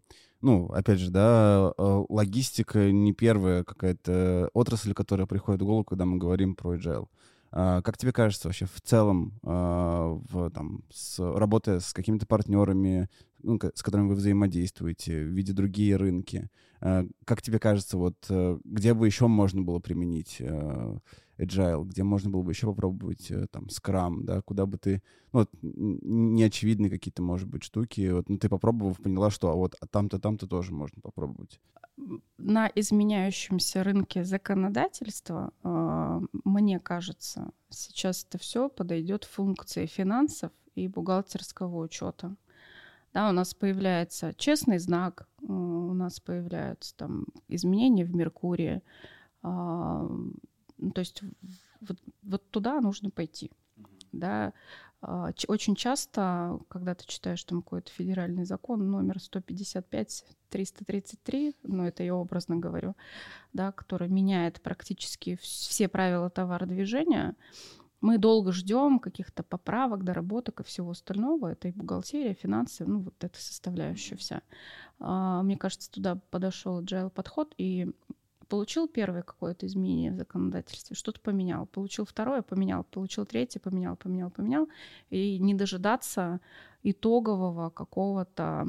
ну, 0.40 0.66
опять 0.66 0.98
же, 0.98 1.10
да, 1.10 1.72
э, 1.76 2.04
логистика 2.08 2.92
не 2.92 3.12
первая 3.12 3.64
какая-то 3.64 4.50
отрасль, 4.52 4.92
которая 4.94 5.26
приходит 5.26 5.62
в 5.62 5.64
голову, 5.64 5.84
когда 5.84 6.04
мы 6.04 6.18
говорим 6.18 6.54
про 6.54 6.76
agile. 6.76 7.08
А 7.50 7.82
как 7.82 7.96
тебе 7.96 8.12
кажется 8.12 8.48
вообще 8.48 8.66
в 8.66 8.80
целом, 8.80 9.38
а, 9.44 10.18
в, 10.28 10.50
там, 10.50 10.82
с, 10.92 11.20
работая 11.20 11.78
с 11.78 11.92
какими-то 11.92 12.26
партнерами, 12.26 13.08
ну, 13.42 13.60
с 13.74 13.82
которыми 13.82 14.08
вы 14.08 14.16
взаимодействуете, 14.16 15.22
видя 15.22 15.54
другие 15.54 15.96
рынки, 15.96 16.48
как 16.80 17.42
тебе 17.42 17.60
кажется, 17.60 17.96
вот 17.96 18.16
э, 18.28 18.58
где 18.64 18.92
бы 18.92 19.06
еще 19.06 19.28
можно 19.28 19.62
было 19.62 19.78
применить 19.78 20.42
agile, 21.38 21.84
где 21.84 22.02
можно 22.02 22.30
было 22.30 22.42
бы 22.42 22.52
еще 22.52 22.66
попробовать 22.66 23.30
э, 23.30 23.46
там 23.50 23.66
Scrum, 23.66 24.22
да, 24.22 24.40
куда 24.42 24.66
бы 24.66 24.78
ты, 24.78 25.02
ну, 25.32 25.40
вот, 25.40 25.50
неочевидные 25.62 26.90
какие-то, 26.90 27.22
может 27.22 27.48
быть, 27.48 27.64
штуки, 27.64 28.10
вот, 28.10 28.28
ну, 28.28 28.38
ты 28.38 28.48
попробовав, 28.48 28.98
поняла, 28.98 29.30
что 29.30 29.50
а 29.50 29.54
вот 29.54 29.76
а 29.80 29.86
там-то, 29.86 30.18
там-то 30.18 30.46
тоже 30.46 30.72
можно 30.72 31.00
попробовать. 31.02 31.60
На 32.38 32.70
изменяющемся 32.74 33.84
рынке 33.84 34.24
законодательства, 34.24 35.52
э, 35.62 36.20
мне 36.44 36.80
кажется, 36.80 37.50
сейчас 37.70 38.24
это 38.28 38.38
все 38.38 38.68
подойдет 38.68 39.24
функции 39.24 39.86
финансов 39.86 40.50
и 40.74 40.88
бухгалтерского 40.88 41.84
учета. 41.84 42.36
Да, 43.12 43.28
у 43.28 43.32
нас 43.32 43.54
появляется 43.54 44.34
честный 44.34 44.78
знак, 44.78 45.28
э, 45.40 45.46
у 45.46 45.94
нас 45.94 46.18
появляются 46.18 46.96
там 46.96 47.26
изменения 47.46 48.04
в 48.04 48.14
Меркурии, 48.14 48.82
а, 49.42 50.08
ну, 50.78 50.90
то 50.90 51.00
есть 51.00 51.22
вот, 51.80 51.98
вот 52.22 52.50
туда 52.50 52.80
нужно 52.80 53.10
пойти. 53.10 53.50
Да. 54.12 54.52
А, 55.06 55.32
очень 55.48 55.74
часто, 55.74 56.58
когда 56.68 56.94
ты 56.94 57.04
читаешь 57.06 57.44
там 57.44 57.62
какой-то 57.62 57.90
федеральный 57.90 58.44
закон 58.44 58.90
номер 58.90 59.18
155-333, 59.18 61.54
ну 61.62 61.84
это 61.84 62.02
я 62.02 62.14
образно 62.14 62.56
говорю, 62.56 62.96
да, 63.52 63.72
который 63.72 64.08
меняет 64.08 64.62
практически 64.62 65.37
все 65.37 65.88
правила 65.88 66.30
товародвижения, 66.30 67.37
мы 68.00 68.16
долго 68.18 68.52
ждем 68.52 68.98
каких-то 68.98 69.42
поправок, 69.42 70.04
доработок 70.04 70.60
и 70.60 70.64
всего 70.64 70.90
остального. 70.90 71.52
Это 71.52 71.68
и 71.68 71.72
бухгалтерия, 71.72 72.34
финансы, 72.34 72.84
ну 72.84 73.00
вот 73.00 73.24
эта 73.24 73.40
составляющая 73.40 74.16
вся. 74.16 74.42
А, 75.00 75.42
мне 75.42 75.56
кажется, 75.56 75.90
туда 75.90 76.16
подошел 76.30 76.82
agile 76.82 77.10
подход, 77.10 77.54
и 77.56 77.90
Получил 78.54 78.86
первое 78.86 79.22
какое-то 79.22 79.66
изменение 79.66 80.12
в 80.12 80.14
законодательстве, 80.14 80.94
что-то 80.94 81.20
поменял. 81.20 81.66
Получил 81.66 82.04
второе, 82.04 82.40
поменял. 82.40 82.84
Получил 82.84 83.26
третье, 83.26 83.58
поменял, 83.58 83.96
поменял, 83.96 84.30
поменял. 84.30 84.68
И 85.10 85.40
не 85.40 85.54
дожидаться 85.54 86.40
итогового 86.84 87.70
какого-то 87.70 88.68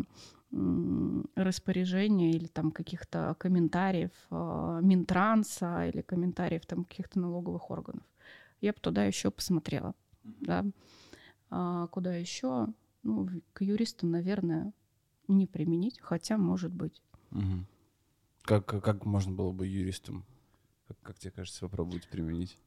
распоряжения 1.36 2.32
или 2.32 2.48
там 2.48 2.71
каких-то 2.71 3.36
комментариев 3.38 4.10
э, 4.32 4.80
Минтранса 4.82 5.86
или 5.86 6.02
комментариев 6.02 6.65
там 6.65 6.86
каких-то 6.86 7.19
налоговых 7.19 7.69
органов. 7.69 8.04
Я 8.62 8.74
бы 8.74 8.80
туда 8.82 9.06
еще 9.06 9.30
посмотрела, 9.30 9.93
да. 10.24 10.65
А 11.52 11.86
куда 11.89 12.15
еще? 12.15 12.69
Ну, 13.04 13.30
к 13.54 13.62
юристам, 13.62 14.10
наверное, 14.10 14.74
не 15.28 15.45
применить, 15.45 16.00
хотя 16.00 16.38
может 16.39 16.74
быть. 16.74 17.04
Угу. 17.30 17.75
Как, 18.46 18.66
как 18.66 19.06
можно 19.06 19.34
было 19.34 19.52
бы 19.52 19.66
юристам, 19.66 20.24
как, 20.88 20.98
как 21.02 21.20
тебе 21.20 21.32
кажется, 21.32 21.62
попробовать 21.62 22.08
применить? 22.08 22.58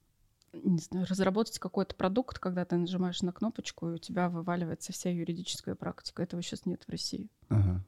Не 0.53 0.79
знаю, 0.79 1.07
разработать 1.09 1.59
какой-то 1.59 1.95
продукт, 1.95 2.39
когда 2.39 2.65
ты 2.65 2.77
нажимаешь 2.77 3.23
на 3.23 3.33
кнопочку, 3.33 3.89
и 3.89 3.95
у 3.95 3.99
тебя 3.99 4.29
вываливается 4.29 4.93
вся 4.93 5.11
юридическая 5.11 5.75
практика. 5.75 6.23
Этого 6.23 6.43
сейчас 6.43 6.67
нет 6.67 6.83
в 6.85 6.91
России. 6.91 7.29
Ага. 7.49 7.85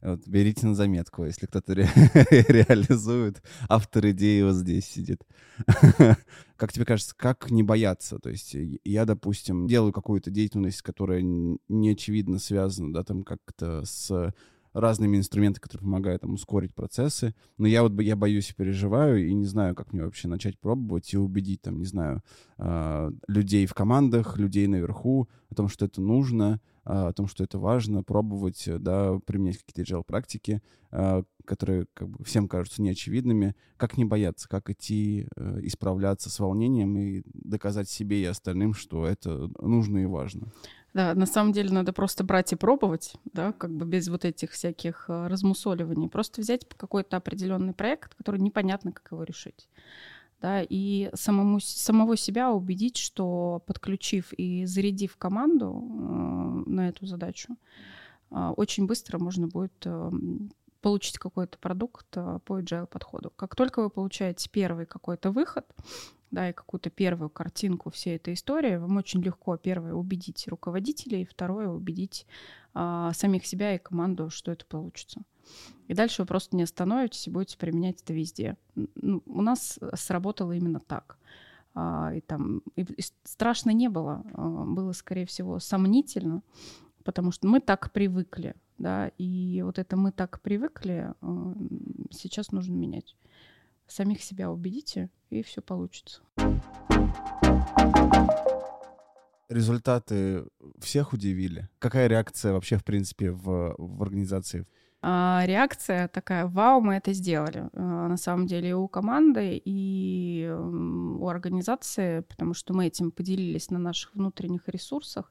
Вот, 0.00 0.28
берите 0.28 0.66
на 0.66 0.74
заметку, 0.74 1.24
если 1.24 1.46
кто-то 1.46 1.74
ре- 1.74 1.88
реализует. 2.48 3.42
Автор 3.68 4.10
идеи 4.10 4.42
вот 4.42 4.54
здесь 4.54 4.84
сидит. 4.84 5.22
как 6.56 6.72
тебе 6.72 6.84
кажется, 6.84 7.14
как 7.16 7.50
не 7.50 7.62
бояться? 7.62 8.18
То 8.18 8.28
есть 8.28 8.54
я, 8.84 9.06
допустим, 9.06 9.66
делаю 9.66 9.92
какую-то 9.92 10.30
деятельность, 10.30 10.82
которая 10.82 11.22
не 11.22 11.90
очевидно 11.90 12.38
связана, 12.38 12.92
да, 12.92 13.02
там 13.02 13.24
как-то 13.24 13.84
с 13.86 14.32
разными 14.74 15.16
инструментами, 15.16 15.62
которые 15.62 15.84
помогают 15.84 16.22
там, 16.22 16.34
ускорить 16.34 16.74
процессы. 16.74 17.34
Но 17.56 17.66
я 17.66 17.82
вот 17.82 17.98
я 18.00 18.16
боюсь 18.16 18.50
и 18.50 18.54
переживаю, 18.54 19.26
и 19.26 19.32
не 19.32 19.46
знаю, 19.46 19.74
как 19.74 19.92
мне 19.92 20.04
вообще 20.04 20.28
начать 20.28 20.58
пробовать 20.58 21.14
и 21.14 21.16
убедить, 21.16 21.62
там, 21.62 21.78
не 21.78 21.86
знаю, 21.86 22.22
а, 22.58 23.10
людей 23.28 23.66
в 23.66 23.74
командах, 23.74 24.36
людей 24.36 24.66
наверху 24.66 25.28
о 25.48 25.54
том, 25.54 25.68
что 25.68 25.86
это 25.86 26.02
нужно, 26.02 26.60
а, 26.84 27.08
о 27.08 27.12
том, 27.12 27.28
что 27.28 27.44
это 27.44 27.58
важно, 27.58 28.02
пробовать, 28.02 28.68
да, 28.80 29.18
применять 29.24 29.58
какие-то 29.58 29.82
agile 29.82 30.04
практики, 30.04 30.60
а, 30.90 31.22
которые 31.44 31.86
как 31.94 32.08
бы 32.08 32.24
всем 32.24 32.48
кажутся 32.48 32.82
неочевидными. 32.82 33.54
Как 33.76 33.96
не 33.96 34.04
бояться, 34.04 34.48
как 34.48 34.70
идти, 34.70 35.28
э, 35.36 35.58
исправляться 35.62 36.30
с 36.30 36.38
волнением 36.38 36.96
и 36.96 37.22
доказать 37.26 37.88
себе 37.88 38.22
и 38.22 38.24
остальным, 38.24 38.72
что 38.72 39.06
это 39.06 39.50
нужно 39.60 39.98
и 39.98 40.06
важно. 40.06 40.52
Да, 40.94 41.12
на 41.14 41.26
самом 41.26 41.52
деле 41.52 41.70
надо 41.70 41.92
просто 41.92 42.22
брать 42.22 42.52
и 42.52 42.56
пробовать, 42.56 43.16
да, 43.24 43.52
как 43.52 43.72
бы 43.72 43.84
без 43.84 44.08
вот 44.08 44.24
этих 44.24 44.52
всяких 44.52 45.06
э, 45.08 45.26
размусоливаний. 45.26 46.08
Просто 46.08 46.40
взять 46.40 46.68
какой-то 46.68 47.16
определенный 47.16 47.74
проект, 47.74 48.14
который 48.14 48.40
непонятно, 48.40 48.92
как 48.92 49.10
его 49.10 49.24
решить. 49.24 49.68
Да, 50.40 50.62
и 50.62 51.10
самому, 51.14 51.58
самого 51.58 52.16
себя 52.16 52.52
убедить, 52.52 52.96
что 52.96 53.62
подключив 53.66 54.32
и 54.34 54.66
зарядив 54.66 55.16
команду 55.16 55.82
э, 55.82 56.70
на 56.70 56.88
эту 56.88 57.06
задачу, 57.06 57.56
э, 58.30 58.52
очень 58.56 58.86
быстро 58.86 59.18
можно 59.18 59.48
будет 59.48 59.74
э, 59.86 60.12
получить 60.80 61.18
какой-то 61.18 61.58
продукт 61.58 62.06
э, 62.14 62.38
по 62.44 62.60
agile 62.60 62.86
подходу. 62.86 63.32
Как 63.34 63.56
только 63.56 63.82
вы 63.82 63.90
получаете 63.90 64.48
первый 64.48 64.86
какой-то 64.86 65.32
выход, 65.32 65.66
да, 66.34 66.50
и 66.50 66.52
какую-то 66.52 66.90
первую 66.90 67.30
картинку 67.30 67.90
всей 67.90 68.16
этой 68.16 68.34
истории, 68.34 68.76
вам 68.76 68.96
очень 68.96 69.22
легко, 69.22 69.56
первое, 69.56 69.94
убедить 69.94 70.46
руководителей, 70.48 71.24
второе, 71.24 71.68
убедить 71.68 72.26
а, 72.74 73.12
самих 73.12 73.46
себя 73.46 73.74
и 73.74 73.78
команду, 73.78 74.30
что 74.30 74.52
это 74.52 74.66
получится. 74.66 75.22
И 75.88 75.94
дальше 75.94 76.22
вы 76.22 76.26
просто 76.26 76.56
не 76.56 76.64
остановитесь 76.64 77.26
и 77.26 77.30
будете 77.30 77.56
применять 77.56 78.02
это 78.02 78.12
везде. 78.12 78.56
Ну, 78.74 79.22
у 79.26 79.42
нас 79.42 79.78
сработало 79.94 80.52
именно 80.52 80.80
так. 80.80 81.18
А, 81.74 82.12
и 82.14 82.20
там 82.20 82.62
и, 82.76 82.82
и 82.82 83.02
страшно 83.24 83.70
не 83.70 83.88
было, 83.88 84.24
а, 84.34 84.64
было, 84.64 84.92
скорее 84.92 85.26
всего, 85.26 85.58
сомнительно, 85.58 86.42
потому 87.04 87.32
что 87.32 87.46
мы 87.48 87.60
так 87.60 87.92
привыкли, 87.92 88.54
да, 88.78 89.08
и 89.18 89.62
вот 89.62 89.78
это 89.78 89.96
мы 89.96 90.12
так 90.12 90.40
привыкли, 90.40 91.12
а, 91.20 91.54
сейчас 92.10 92.52
нужно 92.52 92.74
менять. 92.74 93.16
Самих 93.86 94.22
себя 94.22 94.50
убедите, 94.50 95.10
и 95.40 95.42
все 95.42 95.60
получится. 95.60 96.20
Результаты 99.48 100.44
всех 100.78 101.12
удивили? 101.12 101.68
Какая 101.78 102.06
реакция 102.06 102.52
вообще, 102.52 102.76
в 102.76 102.84
принципе, 102.84 103.30
в, 103.30 103.74
в 103.76 104.02
организации? 104.02 104.66
А, 105.06 105.42
реакция 105.44 106.08
такая, 106.08 106.46
вау, 106.46 106.80
мы 106.80 106.94
это 106.94 107.12
сделали. 107.12 107.68
А, 107.74 108.08
на 108.08 108.16
самом 108.16 108.46
деле 108.46 108.70
и 108.70 108.72
у 108.72 108.88
команды, 108.88 109.60
и 109.62 110.50
у 110.50 111.28
организации, 111.28 112.20
потому 112.20 112.54
что 112.54 112.72
мы 112.72 112.86
этим 112.86 113.10
поделились 113.10 113.70
на 113.70 113.78
наших 113.78 114.14
внутренних 114.14 114.66
ресурсах. 114.66 115.30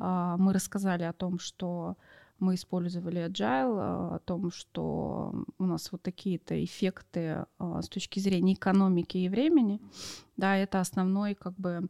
А, 0.00 0.36
мы 0.36 0.52
рассказали 0.52 1.04
о 1.04 1.12
том, 1.12 1.38
что 1.38 1.96
мы 2.38 2.54
использовали 2.54 3.20
agile, 3.26 4.14
о 4.14 4.20
том, 4.24 4.50
что 4.50 5.32
у 5.58 5.64
нас 5.64 5.90
вот 5.92 6.02
такие-то 6.02 6.62
эффекты 6.62 7.46
с 7.58 7.88
точки 7.88 8.20
зрения 8.20 8.54
экономики 8.54 9.18
и 9.18 9.28
времени. 9.28 9.80
Да, 10.36 10.56
это 10.56 10.80
основной 10.80 11.34
как 11.34 11.54
бы 11.54 11.88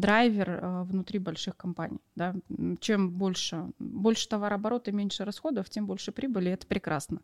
драйвер 0.00 0.50
э, 0.50 0.82
внутри 0.84 1.18
больших 1.18 1.56
компаний. 1.56 2.00
Да? 2.14 2.34
Чем 2.80 3.10
больше, 3.10 3.70
больше 3.78 4.28
товарооборота 4.28 4.92
меньше 4.92 5.24
расходов, 5.24 5.70
тем 5.70 5.86
больше 5.86 6.12
прибыли, 6.12 6.50
это 6.50 6.66
прекрасно. 6.66 7.20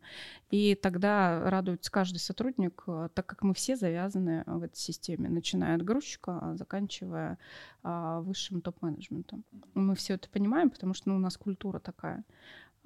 И 0.50 0.74
тогда 0.74 1.48
радуется 1.50 1.90
каждый 1.90 2.18
сотрудник, 2.18 2.82
э, 2.86 3.08
так 3.14 3.26
как 3.26 3.42
мы 3.42 3.54
все 3.54 3.76
завязаны 3.76 4.44
в 4.46 4.62
этой 4.62 4.78
системе, 4.78 5.28
начиная 5.28 5.76
от 5.76 5.82
грузчика, 5.82 6.54
заканчивая 6.56 7.38
а, 7.82 8.20
высшим 8.20 8.60
топ-менеджментом. 8.60 9.44
Мы 9.74 9.94
все 9.94 10.14
это 10.14 10.28
понимаем, 10.28 10.70
потому 10.70 10.94
что 10.94 11.08
ну, 11.10 11.16
у 11.16 11.18
нас 11.18 11.36
культура 11.36 11.78
такая. 11.78 12.24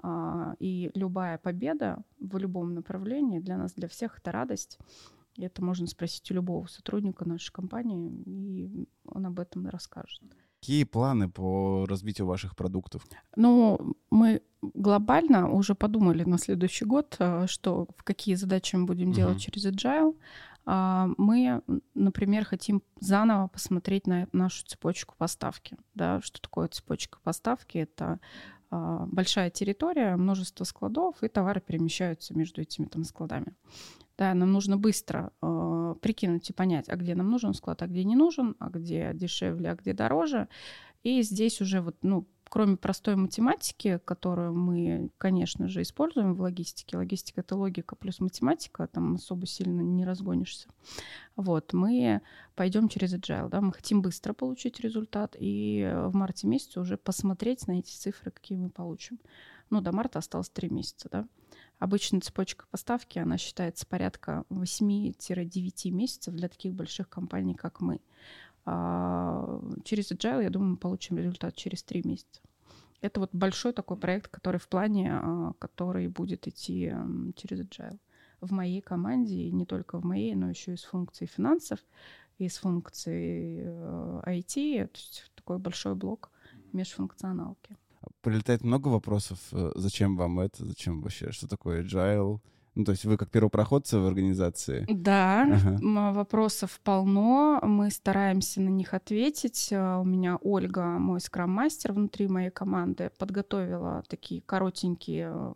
А, 0.03 0.55
и 0.59 0.91
любая 0.95 1.39
победа 1.39 2.03
в 2.21 2.37
любом 2.39 2.75
направлении 2.75 3.39
для 3.39 3.57
нас, 3.57 3.73
для 3.75 3.89
всех, 3.89 4.19
это 4.19 4.33
радость. 4.33 4.79
И 5.37 5.45
это 5.45 5.63
можно 5.63 5.87
спросить 5.87 6.31
у 6.31 6.35
любого 6.35 6.67
сотрудника 6.67 7.29
нашей 7.29 7.53
компании, 7.53 8.23
и 8.25 8.89
он 9.07 9.27
об 9.27 9.39
этом 9.39 9.67
расскажет. 9.69 10.23
Какие 10.61 10.85
планы 10.85 11.29
по 11.29 11.87
развитию 11.87 12.27
ваших 12.27 12.57
продуктов? 12.57 13.07
Ну, 13.37 13.95
мы 14.11 14.43
глобально 14.63 15.51
уже 15.51 15.75
подумали 15.75 16.25
на 16.25 16.39
следующий 16.39 16.87
год, 16.87 17.17
э, 17.19 17.47
что 17.47 17.87
в 17.97 18.03
какие 18.03 18.35
задачи 18.35 18.75
мы 18.77 18.87
будем 18.87 19.13
делать 19.13 19.41
через 19.41 19.67
Agile. 19.67 20.17
А, 20.69 21.09
мы, 21.17 21.63
например, 21.95 22.45
хотим 22.45 22.83
заново 23.01 23.47
посмотреть 23.47 24.09
на 24.09 24.27
нашу 24.33 24.65
цепочку 24.67 25.15
поставки. 25.17 25.77
Да, 25.95 26.21
что 26.23 26.41
такое 26.41 26.67
цепочка 26.67 27.19
поставки? 27.23 27.79
Это 27.79 28.19
большая 29.07 29.51
территория, 29.51 30.17
множество 30.17 30.65
складов, 30.65 31.23
и 31.23 31.29
товары 31.29 31.61
перемещаются 31.61 32.37
между 32.37 32.63
этими 32.63 32.87
там 32.87 33.05
складами. 33.05 33.55
Да, 34.19 34.33
нам 34.35 34.53
нужно 34.53 34.79
быстро 34.79 35.31
э, 35.43 35.95
прикинуть 36.01 36.49
и 36.49 36.53
понять, 36.55 36.89
а 36.89 36.97
где 36.97 37.15
нам 37.15 37.31
нужен 37.31 37.53
склад, 37.53 37.83
а 37.83 37.87
где 37.87 38.03
не 38.05 38.17
нужен, 38.17 38.57
а 38.59 38.71
где 38.71 39.13
дешевле, 39.13 39.71
а 39.71 39.75
где 39.77 39.93
дороже. 39.93 40.49
И 41.03 41.23
здесь 41.23 41.61
уже 41.61 41.81
вот, 41.81 41.97
ну, 42.03 42.27
кроме 42.49 42.77
простой 42.77 43.17
математики, 43.17 44.01
которую 44.05 44.55
мы, 44.55 45.11
конечно 45.19 45.69
же, 45.69 45.83
используем 45.83 46.35
в 46.35 46.41
логистике, 46.41 46.97
логистика— 46.97 47.41
это 47.43 47.57
логика 47.57 47.97
плюс 47.97 48.21
математика, 48.21 48.87
там 48.87 49.15
особо 49.17 49.47
сильно 49.47 49.81
не 49.81 50.05
разгонишься. 50.05 50.69
Вот, 51.37 51.73
мы 51.73 52.23
пойдем 52.55 52.89
через 52.89 53.15
agile, 53.15 53.49
да, 53.49 53.61
мы 53.61 53.73
хотим 53.73 54.03
быстро 54.03 54.33
получить 54.33 54.81
результат 54.81 55.37
и 55.39 55.91
в 56.07 56.15
марте 56.15 56.47
месяце 56.47 56.81
уже 56.81 56.97
посмотреть 56.97 57.67
на 57.67 57.79
эти 57.79 57.91
цифры, 57.91 58.31
какие 58.31 58.57
мы 58.57 58.71
получим. 58.71 59.19
Ну, 59.69 59.81
до 59.81 59.93
марта 59.93 60.21
осталось 60.21 60.49
три 60.49 60.69
месяца, 60.71 61.09
да. 61.11 61.29
Обычно 61.79 62.21
цепочка 62.21 62.65
поставки, 62.71 63.19
она 63.19 63.37
считается 63.37 63.87
порядка 63.87 64.45
8-9 64.49 65.91
месяцев 65.91 66.33
для 66.33 66.49
таких 66.49 66.73
больших 66.73 67.09
компаний, 67.09 67.55
как 67.55 67.81
мы. 67.81 68.01
А 68.67 69.61
через 69.85 70.11
Agile, 70.11 70.43
я 70.43 70.51
думаю, 70.51 70.73
мы 70.73 70.77
получим 70.77 71.19
результат 71.19 71.55
через 71.55 71.83
3 71.83 72.03
месяца. 72.05 72.41
Это 73.01 73.21
вот 73.21 73.31
большой 73.33 73.73
такой 73.73 73.97
проект, 73.97 74.29
который 74.29 74.59
в 74.59 74.69
плане, 74.69 75.13
а, 75.13 75.53
который 75.59 76.09
будет 76.09 76.49
идти 76.49 76.93
через 77.37 77.61
Agile. 77.61 77.99
В 78.41 78.53
моей 78.53 78.81
команде, 78.81 79.35
и 79.35 79.53
не 79.53 79.65
только 79.65 79.99
в 79.99 80.05
моей, 80.05 80.35
но 80.35 80.51
еще 80.51 80.75
и 80.75 80.77
с 80.77 80.85
функцией 80.85 81.29
финансов, 81.29 81.79
и 82.39 82.49
с 82.49 82.59
функцией 82.59 83.65
IT, 84.27 84.83
э, 84.83 84.87
то 84.89 84.99
есть 84.99 85.33
такой 85.35 85.59
большой 85.59 85.95
блок 85.95 86.31
межфункционалки 86.73 87.77
прилетает 88.21 88.63
много 88.63 88.89
вопросов, 88.89 89.39
э, 89.53 89.73
зачем 89.75 90.17
вам 90.17 90.41
это, 90.41 90.65
зачем 90.65 91.01
вообще, 91.01 91.33
что 91.33 91.49
такое 91.49 91.83
agile, 91.83 92.41
ну, 92.77 92.85
то 92.85 92.93
есть 92.93 93.07
вы 93.07 93.17
как 93.17 93.31
первопроходцы 93.31 93.99
в 93.99 94.07
организации? 94.07 94.85
Да, 94.87 95.45
ага. 95.45 96.13
вопросов 96.13 96.79
полно. 96.85 97.59
Мы 97.63 97.91
стараемся 97.91 98.61
на 98.61 98.69
них 98.69 98.93
ответить. 98.93 99.69
Э, 99.71 99.97
у 99.97 100.05
меня 100.05 100.37
Ольга, 100.43 100.85
мой 100.99 101.21
скрам-мастер 101.21 101.95
внутри 101.95 102.29
моей 102.29 102.51
команды, 102.51 103.11
подготовила 103.19 104.05
такие 104.09 104.43
коротенькие 104.43 105.55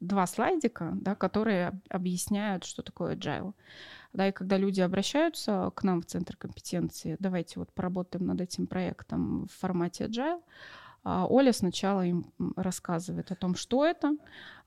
два 0.00 0.26
слайдика, 0.26 0.90
да, 0.94 1.14
которые 1.14 1.80
объясняют, 1.88 2.64
что 2.64 2.82
такое 2.82 3.14
agile. 3.14 3.54
Да, 4.12 4.28
и 4.28 4.32
когда 4.32 4.58
люди 4.58 4.80
обращаются 4.80 5.70
к 5.74 5.84
нам 5.84 6.02
в 6.02 6.06
Центр 6.06 6.36
компетенции, 6.36 7.16
давайте 7.20 7.60
вот 7.60 7.72
поработаем 7.72 8.26
над 8.26 8.40
этим 8.40 8.66
проектом 8.66 9.46
в 9.46 9.52
формате 9.52 10.06
agile, 10.06 10.42
Оля 11.04 11.52
сначала 11.52 12.06
им 12.06 12.32
рассказывает 12.56 13.32
о 13.32 13.34
том, 13.34 13.54
что 13.56 13.84
это, 13.84 14.16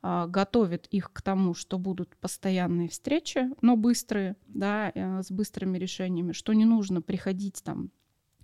а, 0.01 0.27
готовит 0.27 0.87
их 0.87 1.11
к 1.13 1.21
тому, 1.21 1.53
что 1.53 1.79
будут 1.79 2.15
постоянные 2.17 2.89
встречи, 2.89 3.49
но 3.61 3.75
быстрые, 3.77 4.35
да, 4.47 4.91
э, 4.93 5.23
с 5.23 5.31
быстрыми 5.31 5.77
решениями, 5.77 6.33
что 6.33 6.53
не 6.53 6.65
нужно 6.65 7.01
приходить 7.01 7.63
там 7.63 7.89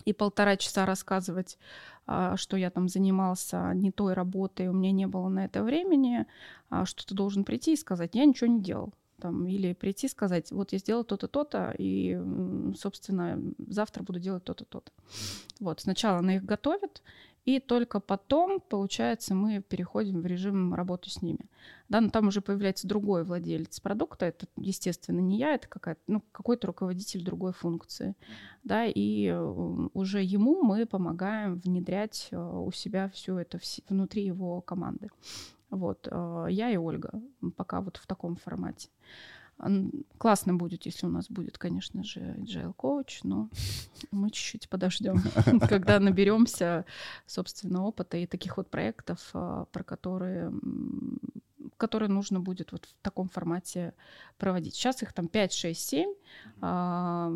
и 0.05 0.13
полтора 0.13 0.57
часа 0.57 0.87
рассказывать, 0.87 1.59
а, 2.07 2.35
что 2.37 2.57
я 2.57 2.71
там 2.71 2.89
занимался 2.89 3.73
не 3.75 3.91
той 3.91 4.13
работой, 4.13 4.69
у 4.69 4.73
меня 4.73 4.91
не 4.91 5.05
было 5.05 5.29
на 5.29 5.45
это 5.45 5.61
времени, 5.63 6.25
что 6.85 7.05
ты 7.05 7.13
должен 7.13 7.43
прийти 7.43 7.73
и 7.73 7.77
сказать, 7.77 8.15
я 8.15 8.25
ничего 8.25 8.47
не 8.47 8.61
делал. 8.61 8.93
Там, 9.19 9.45
или 9.45 9.73
прийти 9.73 10.07
и 10.07 10.09
сказать, 10.09 10.51
вот 10.51 10.71
я 10.71 10.79
сделал 10.79 11.03
то-то, 11.03 11.27
то-то, 11.27 11.75
и, 11.77 12.19
собственно, 12.75 13.39
завтра 13.67 14.01
буду 14.01 14.19
делать 14.19 14.43
то-то, 14.43 14.65
то-то. 14.65 14.91
Вот, 15.59 15.81
сначала 15.81 16.17
она 16.17 16.37
их 16.37 16.43
готовит, 16.43 17.03
и 17.43 17.59
только 17.59 17.99
потом, 17.99 18.59
получается, 18.59 19.33
мы 19.33 19.61
переходим 19.61 20.21
в 20.21 20.25
режим 20.27 20.75
работы 20.75 21.09
с 21.09 21.21
ними. 21.21 21.49
Да, 21.89 21.99
но 21.99 22.09
там 22.09 22.27
уже 22.27 22.39
появляется 22.39 22.87
другой 22.87 23.23
владелец 23.23 23.79
продукта. 23.79 24.27
Это, 24.27 24.45
естественно, 24.57 25.19
не 25.19 25.37
я, 25.37 25.55
это 25.55 25.67
какая-то, 25.67 26.01
ну, 26.07 26.23
какой-то 26.31 26.67
руководитель 26.67 27.23
другой 27.23 27.53
функции. 27.53 28.15
Да, 28.63 28.85
и 28.85 29.25
э, 29.27 29.87
уже 29.93 30.21
ему 30.21 30.61
мы 30.61 30.85
помогаем 30.85 31.59
внедрять 31.59 32.27
э, 32.31 32.37
у 32.37 32.71
себя 32.71 33.09
все 33.09 33.39
это 33.39 33.59
внутри 33.89 34.23
его 34.23 34.61
команды. 34.61 35.09
Вот, 35.71 36.07
э, 36.11 36.47
я 36.49 36.69
и 36.69 36.77
Ольга 36.77 37.11
пока 37.57 37.81
вот 37.81 37.97
в 37.97 38.05
таком 38.05 38.35
формате. 38.35 38.89
Классно 40.17 40.55
будет, 40.55 40.85
если 40.85 41.05
у 41.05 41.09
нас 41.09 41.29
будет, 41.29 41.57
конечно 41.57 42.03
же, 42.03 42.19
agile 42.19 42.75
coach, 42.75 43.19
но 43.23 43.49
мы 44.11 44.29
чуть-чуть 44.31 44.69
подождем, 44.69 45.21
когда 45.69 45.99
наберемся, 45.99 46.85
собственно, 47.25 47.85
опыта 47.85 48.17
и 48.17 48.25
таких 48.25 48.57
вот 48.57 48.69
проектов, 48.69 49.29
а, 49.33 49.65
про 49.65 49.83
которые 49.83 50.51
которые 51.77 52.09
нужно 52.09 52.39
будет 52.39 52.71
вот 52.71 52.85
в 52.85 52.93
таком 53.01 53.27
формате 53.27 53.95
проводить. 54.37 54.75
Сейчас 54.75 55.01
их 55.01 55.13
там 55.13 55.27
5, 55.27 55.53
6, 55.53 55.81
7. 55.81 56.13
На 56.61 57.29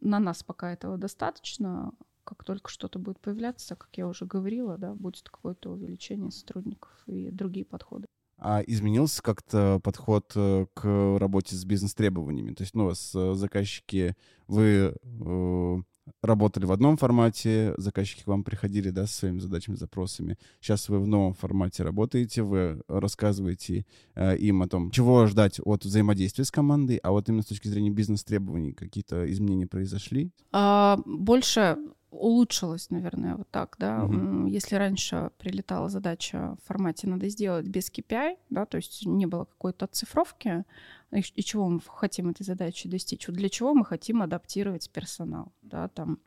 нас 0.00 0.42
пока 0.44 0.72
этого 0.72 0.96
достаточно. 0.96 1.92
Как 2.24 2.44
только 2.44 2.70
что-то 2.70 3.00
будет 3.00 3.18
появляться, 3.18 3.74
как 3.74 3.88
я 3.96 4.06
уже 4.06 4.26
говорила, 4.26 4.78
да, 4.78 4.94
будет 4.94 5.28
какое-то 5.28 5.70
увеличение 5.70 6.30
сотрудников 6.30 6.90
и 7.06 7.30
другие 7.32 7.66
подходы. 7.66 8.06
А 8.44 8.60
изменился 8.66 9.22
как-то 9.22 9.80
подход 9.84 10.32
э, 10.34 10.66
к 10.74 11.16
работе 11.20 11.54
с 11.54 11.64
бизнес-требованиями? 11.64 12.54
То 12.54 12.64
есть, 12.64 12.74
ну, 12.74 12.92
с 12.92 13.14
э, 13.14 13.34
заказчики, 13.34 14.16
вы 14.48 14.96
э, 15.04 15.76
работали 16.22 16.64
в 16.64 16.72
одном 16.72 16.96
формате, 16.96 17.74
заказчики 17.76 18.24
к 18.24 18.26
вам 18.26 18.42
приходили, 18.42 18.90
да, 18.90 19.06
с 19.06 19.14
своими 19.14 19.38
задачами, 19.38 19.76
запросами. 19.76 20.38
Сейчас 20.60 20.88
вы 20.88 20.98
в 20.98 21.06
новом 21.06 21.34
формате 21.34 21.84
работаете, 21.84 22.42
вы 22.42 22.82
рассказываете 22.88 23.86
э, 24.16 24.36
им 24.38 24.62
о 24.62 24.66
том, 24.66 24.90
чего 24.90 25.26
ждать 25.26 25.60
от 25.64 25.84
взаимодействия 25.84 26.44
с 26.44 26.50
командой, 26.50 26.96
а 26.96 27.12
вот 27.12 27.28
именно 27.28 27.42
с 27.42 27.46
точки 27.46 27.68
зрения 27.68 27.90
бизнес-требований 27.90 28.72
какие-то 28.72 29.30
изменения 29.30 29.68
произошли? 29.68 30.32
А, 30.50 30.98
больше 31.06 31.78
улучшилось, 32.12 32.90
наверное, 32.90 33.36
вот 33.36 33.48
так, 33.50 33.76
да. 33.78 34.04
Угу. 34.04 34.46
Если 34.46 34.76
раньше 34.76 35.30
прилетала 35.38 35.88
задача 35.88 36.56
в 36.62 36.66
формате 36.66 37.08
«надо 37.08 37.28
сделать 37.28 37.66
без 37.66 37.90
KPI», 37.90 38.36
да, 38.50 38.66
то 38.66 38.76
есть 38.76 39.06
не 39.06 39.26
было 39.26 39.46
какой-то 39.46 39.86
оцифровки, 39.86 40.64
и, 41.10 41.42
чего 41.42 41.68
мы 41.68 41.80
хотим 41.80 42.28
этой 42.28 42.44
задачи 42.44 42.88
достичь, 42.88 43.26
для 43.26 43.48
чего 43.48 43.74
мы 43.74 43.84
хотим 43.84 44.22
адаптировать 44.22 44.90
персонал, 44.90 45.52
да, 45.62 45.88
там, 45.88 46.18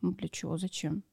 ну, 0.00 0.12
для 0.12 0.28
чего, 0.28 0.56
зачем? 0.56 1.04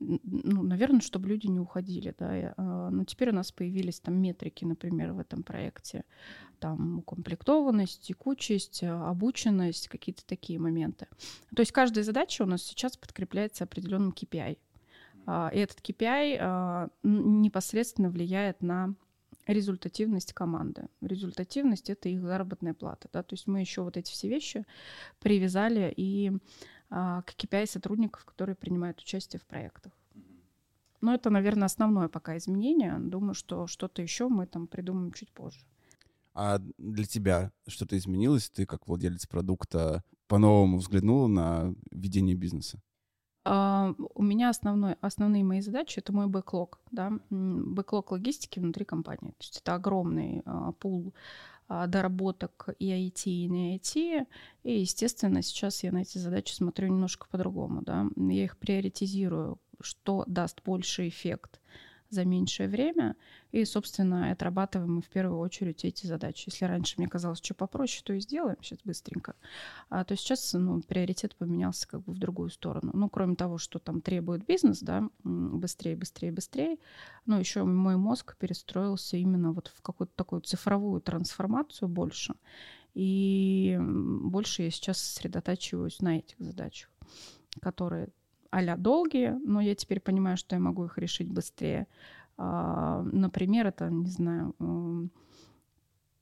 Ну, 0.00 0.62
наверное, 0.62 1.00
чтобы 1.00 1.28
люди 1.28 1.46
не 1.46 1.60
уходили, 1.60 2.14
да, 2.18 2.54
но 2.56 3.04
теперь 3.04 3.30
у 3.30 3.34
нас 3.34 3.50
появились 3.50 4.00
там 4.00 4.20
метрики, 4.20 4.64
например, 4.64 5.12
в 5.12 5.18
этом 5.18 5.42
проекте. 5.42 6.04
Там 6.60 6.98
укомплектованность, 6.98 8.02
текучесть, 8.02 8.82
обученность, 8.82 9.88
какие-то 9.88 10.24
такие 10.26 10.58
моменты. 10.58 11.06
То 11.54 11.60
есть 11.60 11.72
каждая 11.72 12.04
задача 12.04 12.42
у 12.42 12.46
нас 12.46 12.62
сейчас 12.62 12.96
подкрепляется 12.96 13.64
определенным 13.64 14.10
KPI. 14.10 14.58
А, 15.26 15.50
и 15.52 15.58
этот 15.58 15.80
KPI 15.80 16.38
а, 16.40 16.88
непосредственно 17.02 18.08
влияет 18.08 18.62
на 18.62 18.94
результативность 19.46 20.32
команды. 20.32 20.88
Результативность— 21.02 21.90
это 21.90 22.08
их 22.08 22.22
заработная 22.22 22.72
плата. 22.72 23.08
Да? 23.12 23.22
То 23.22 23.34
есть 23.34 23.46
мы 23.46 23.60
еще 23.60 23.82
вот 23.82 23.96
эти 23.96 24.10
все 24.10 24.28
вещи 24.28 24.64
привязали 25.20 25.92
и 25.94 26.32
а, 26.32 26.38
к 26.88 27.24
KPI 27.36 27.66
сотрудников, 27.66 28.24
которые 28.24 28.56
принимают 28.56 29.00
участие 29.00 29.40
в 29.40 29.46
проектах. 29.46 29.92
Но 31.00 31.14
это, 31.14 31.30
наверное, 31.30 31.66
основное 31.66 32.08
пока 32.08 32.36
изменение. 32.36 32.98
Думаю, 32.98 33.34
что 33.34 33.66
что-то 33.66 34.02
еще 34.02 34.28
мы 34.28 34.46
там 34.46 34.66
придумаем 34.66 35.12
чуть 35.12 35.30
позже. 35.32 35.60
А 36.34 36.60
для 36.78 37.04
тебя 37.04 37.52
что-то 37.66 37.96
изменилось? 37.96 38.50
Ты 38.50 38.66
как 38.66 38.86
владелец 38.86 39.26
продукта 39.26 40.04
по-новому 40.26 40.78
взглянула 40.78 41.26
на 41.26 41.74
ведение 41.90 42.34
бизнеса? 42.36 42.80
Uh, 43.44 43.94
у 44.14 44.22
меня 44.22 44.50
основной, 44.50 44.94
основные 45.00 45.42
мои 45.42 45.62
задачи— 45.62 45.98
это 46.00 46.12
мой 46.12 46.26
бэклог, 46.26 46.80
да, 46.90 47.12
бэклог 47.30 48.10
логистики 48.12 48.58
внутри 48.58 48.84
компании. 48.84 49.30
То 49.30 49.40
есть 49.40 49.60
это 49.62 49.74
огромный 49.74 50.40
uh, 50.40 50.74
пул 50.74 51.06
uh, 51.06 51.12
доработок 51.68 52.70
и 52.78 52.90
IT, 52.90 53.22
и 53.26 53.46
не 53.46 53.76
IT. 53.78 54.26
И, 54.64 54.80
естественно, 54.80 55.42
сейчас 55.42 55.82
я 55.82 55.92
на 55.92 56.02
эти 56.02 56.18
задачи 56.18 56.52
смотрю 56.52 56.88
немножко 56.88 57.26
по-другому, 57.30 57.82
да. 57.82 58.06
Я 58.16 58.44
их 58.44 58.58
приоритизирую, 58.58 59.60
что 59.80 60.24
даст 60.26 60.62
больший 60.64 61.08
эффект— 61.08 61.60
за 62.10 62.24
меньшее 62.24 62.68
время. 62.68 63.16
И, 63.52 63.64
собственно, 63.64 64.30
отрабатываем 64.30 64.96
мы 64.96 65.02
в 65.02 65.08
первую 65.08 65.38
очередь 65.40 65.84
эти 65.84 66.06
задачи. 66.06 66.48
Если 66.48 66.64
раньше 66.64 66.94
мне 66.98 67.08
казалось, 67.08 67.40
что 67.42 67.54
попроще, 67.54 68.02
то 68.04 68.12
и 68.12 68.20
сделаем 68.20 68.56
сейчас 68.62 68.78
быстренько. 68.84 69.34
А, 69.88 70.04
то 70.04 70.16
сейчас 70.16 70.52
ну, 70.52 70.80
приоритет 70.82 71.36
поменялся 71.36 71.86
как 71.88 72.02
бы 72.02 72.12
в 72.12 72.18
другую 72.18 72.50
сторону. 72.50 72.92
Ну, 72.94 73.08
кроме 73.08 73.36
того, 73.36 73.58
что 73.58 73.78
там 73.78 74.00
требует 74.00 74.44
бизнес, 74.44 74.80
да, 74.80 75.08
быстрее, 75.24 75.96
быстрее, 75.96 76.32
быстрее. 76.32 76.78
Ну, 77.26 77.38
еще 77.38 77.64
мой 77.64 77.96
мозг 77.96 78.36
перестроился 78.36 79.16
именно 79.16 79.52
вот 79.52 79.68
в 79.68 79.82
какую-то 79.82 80.12
такую 80.14 80.42
цифровую 80.42 81.00
трансформацию 81.00 81.88
больше. 81.88 82.34
И 82.94 83.78
больше 83.80 84.62
я 84.62 84.70
сейчас 84.70 84.98
сосредотачиваюсь 84.98 86.00
на 86.00 86.18
этих 86.18 86.36
задачах, 86.38 86.90
которые 87.60 88.08
а 88.50 88.76
долгие, 88.76 89.38
но 89.44 89.60
я 89.60 89.74
теперь 89.74 90.00
понимаю, 90.00 90.36
что 90.36 90.56
я 90.56 90.60
могу 90.60 90.84
их 90.84 90.98
решить 90.98 91.28
быстрее. 91.28 91.86
А, 92.36 93.02
например, 93.02 93.66
это, 93.66 93.90
не 93.90 94.10
знаю, 94.10 94.54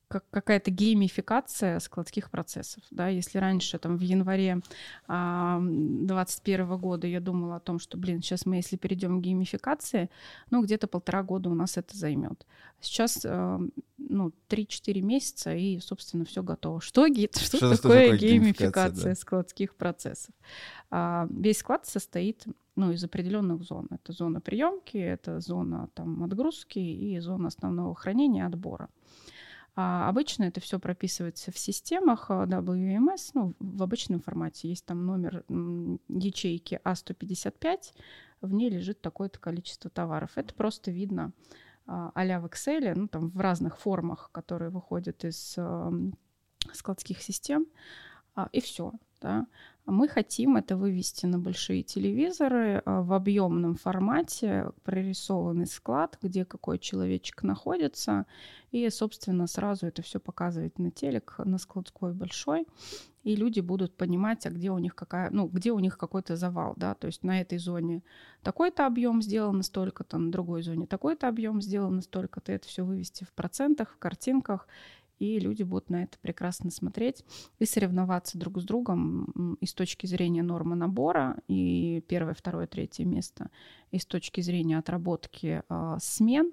как 0.09 0.24
какая-то 0.30 0.70
геймификация 0.70 1.80
складских 1.80 2.30
процессов. 2.30 2.82
Да? 2.90 3.09
Если 3.09 3.38
раньше, 3.38 3.78
там, 3.78 3.96
в 3.96 4.00
январе 4.00 4.61
2021 5.07 6.61
а, 6.72 6.76
года 6.76 7.07
я 7.07 7.20
думала 7.20 7.57
о 7.57 7.61
том, 7.61 7.78
что, 7.78 7.96
блин, 7.96 8.22
сейчас 8.22 8.46
мы, 8.46 8.57
если 8.57 8.76
перейдем 8.76 9.20
к 9.20 9.24
геймификации, 9.24 10.11
ну, 10.50 10.62
где-то 10.62 10.86
полтора 10.86 11.22
года 11.22 11.50
у 11.50 11.54
нас 11.54 11.76
это 11.76 11.96
займет. 11.96 12.46
Сейчас, 12.80 13.24
а, 13.24 13.61
ну, 13.98 14.32
3-4 14.48 15.00
месяца, 15.00 15.54
и, 15.54 15.80
собственно, 15.80 16.24
все 16.24 16.42
готово. 16.42 16.80
Что, 16.80 17.07
что, 17.14 17.57
что 17.57 17.76
такое, 17.76 18.12
такое 18.12 18.18
геймификация 18.18 19.14
да? 19.14 19.20
складских 19.20 19.74
процессов? 19.74 20.34
А, 20.90 21.26
весь 21.30 21.59
склад 21.59 21.86
состоит 21.86 22.46
ну, 22.76 22.92
из 22.92 23.02
определенных 23.02 23.62
зон. 23.62 23.88
Это 23.90 24.12
зона 24.12 24.40
приемки, 24.40 24.98
это 24.98 25.40
зона 25.40 25.88
там, 25.94 26.22
отгрузки 26.22 26.78
и 26.78 27.18
зона 27.18 27.48
основного 27.48 27.94
хранения 27.94 28.46
отбора. 28.46 28.88
А 29.79 30.09
обычно 30.09 30.45
это 30.45 30.61
все 30.61 30.79
прописывается 30.79 31.53
в 31.53 31.59
системах 31.59 32.31
а, 32.31 32.47
WMS, 32.47 33.31
ну, 33.35 33.55
в 33.59 33.83
обычном 33.83 34.20
формате. 34.20 34.68
Есть 34.70 34.87
там 34.87 35.05
номер 35.05 35.45
ячейки 36.09 36.81
А155, 36.83 37.93
в 38.41 38.53
ней 38.53 38.70
лежит 38.70 39.03
такое-то 39.03 39.39
количество 39.39 39.91
товаров. 39.91 40.33
Это 40.37 40.55
просто 40.55 40.91
видно 40.91 41.33
а, 41.87 42.11
а 42.14 42.41
в 42.41 42.47
Excel, 42.47 42.95
ну, 42.95 43.07
там 43.07 43.29
в 43.29 43.39
разных 43.39 43.79
формах, 43.79 44.31
которые 44.33 44.70
выходят 44.70 45.24
из 45.24 45.57
складских 46.72 47.22
систем, 47.22 47.66
а, 48.35 48.49
и 48.53 48.61
все. 48.61 48.93
Да. 49.20 49.47
Мы 49.87 50.09
хотим 50.09 50.57
это 50.57 50.76
вывести 50.76 51.26
на 51.26 51.39
большие 51.39 51.84
телевизоры 51.84 52.82
а, 52.84 53.03
в 53.03 53.12
объемном 53.12 53.76
формате, 53.76 54.72
прорисованный 54.82 55.66
склад, 55.66 56.18
где 56.20 56.45
какой 56.45 56.80
человечек 56.80 57.45
находится, 57.45 58.26
и, 58.72 58.91
собственно, 58.91 59.47
сразу 59.47 59.87
это 59.87 60.03
все 60.03 60.18
показывать 60.18 60.80
на 60.80 60.91
телек, 60.91 61.37
на 61.39 61.59
складской 61.59 62.14
большой, 62.14 62.66
и 63.22 63.37
люди 63.37 63.61
будут 63.61 63.97
понимать, 63.97 64.45
а 64.45 64.51
где 64.51 64.72
у 64.72 64.78
них 64.78 64.97
какая, 64.97 65.30
ну, 65.30 65.47
где 65.47 65.70
у 65.70 65.78
них 65.78 65.97
какой-то 65.97 66.34
завал, 66.34 66.74
да, 66.76 66.95
то 66.97 67.07
есть 67.07 67.22
на 67.22 67.41
этой 67.41 67.59
зоне 67.59 68.03
такой-то 68.43 68.87
объем 68.87 69.22
сделан 69.22 69.62
столько-то, 69.62 70.18
на 70.18 70.32
другой 70.32 70.62
зоне 70.62 70.89
такой-то 70.89 71.28
объем 71.28 71.62
сделан 71.62 72.03
столько-то, 72.03 72.51
это 72.51 72.66
все 72.66 72.84
вывести 72.84 73.22
в 73.22 73.32
процентах, 73.32 73.93
в 73.93 73.99
картинках, 73.99 74.66
и 75.18 75.38
люди 75.38 75.62
будут 75.62 75.90
на 75.90 76.02
это 76.04 76.18
прекрасно 76.18 76.70
смотреть 76.70 77.24
и 77.58 77.64
соревноваться 77.64 78.38
друг 78.38 78.60
с 78.60 78.64
другом 78.64 79.56
и 79.60 79.66
с 79.66 79.74
точки 79.74 80.06
зрения 80.06 80.42
нормы 80.42 80.76
набора, 80.76 81.38
и 81.48 82.02
первое, 82.08 82.34
второе, 82.34 82.66
третье 82.66 83.04
место, 83.04 83.50
и 83.90 83.98
с 83.98 84.06
точки 84.06 84.40
зрения 84.40 84.78
отработки 84.78 85.62
э, 85.68 85.96
смен, 86.00 86.52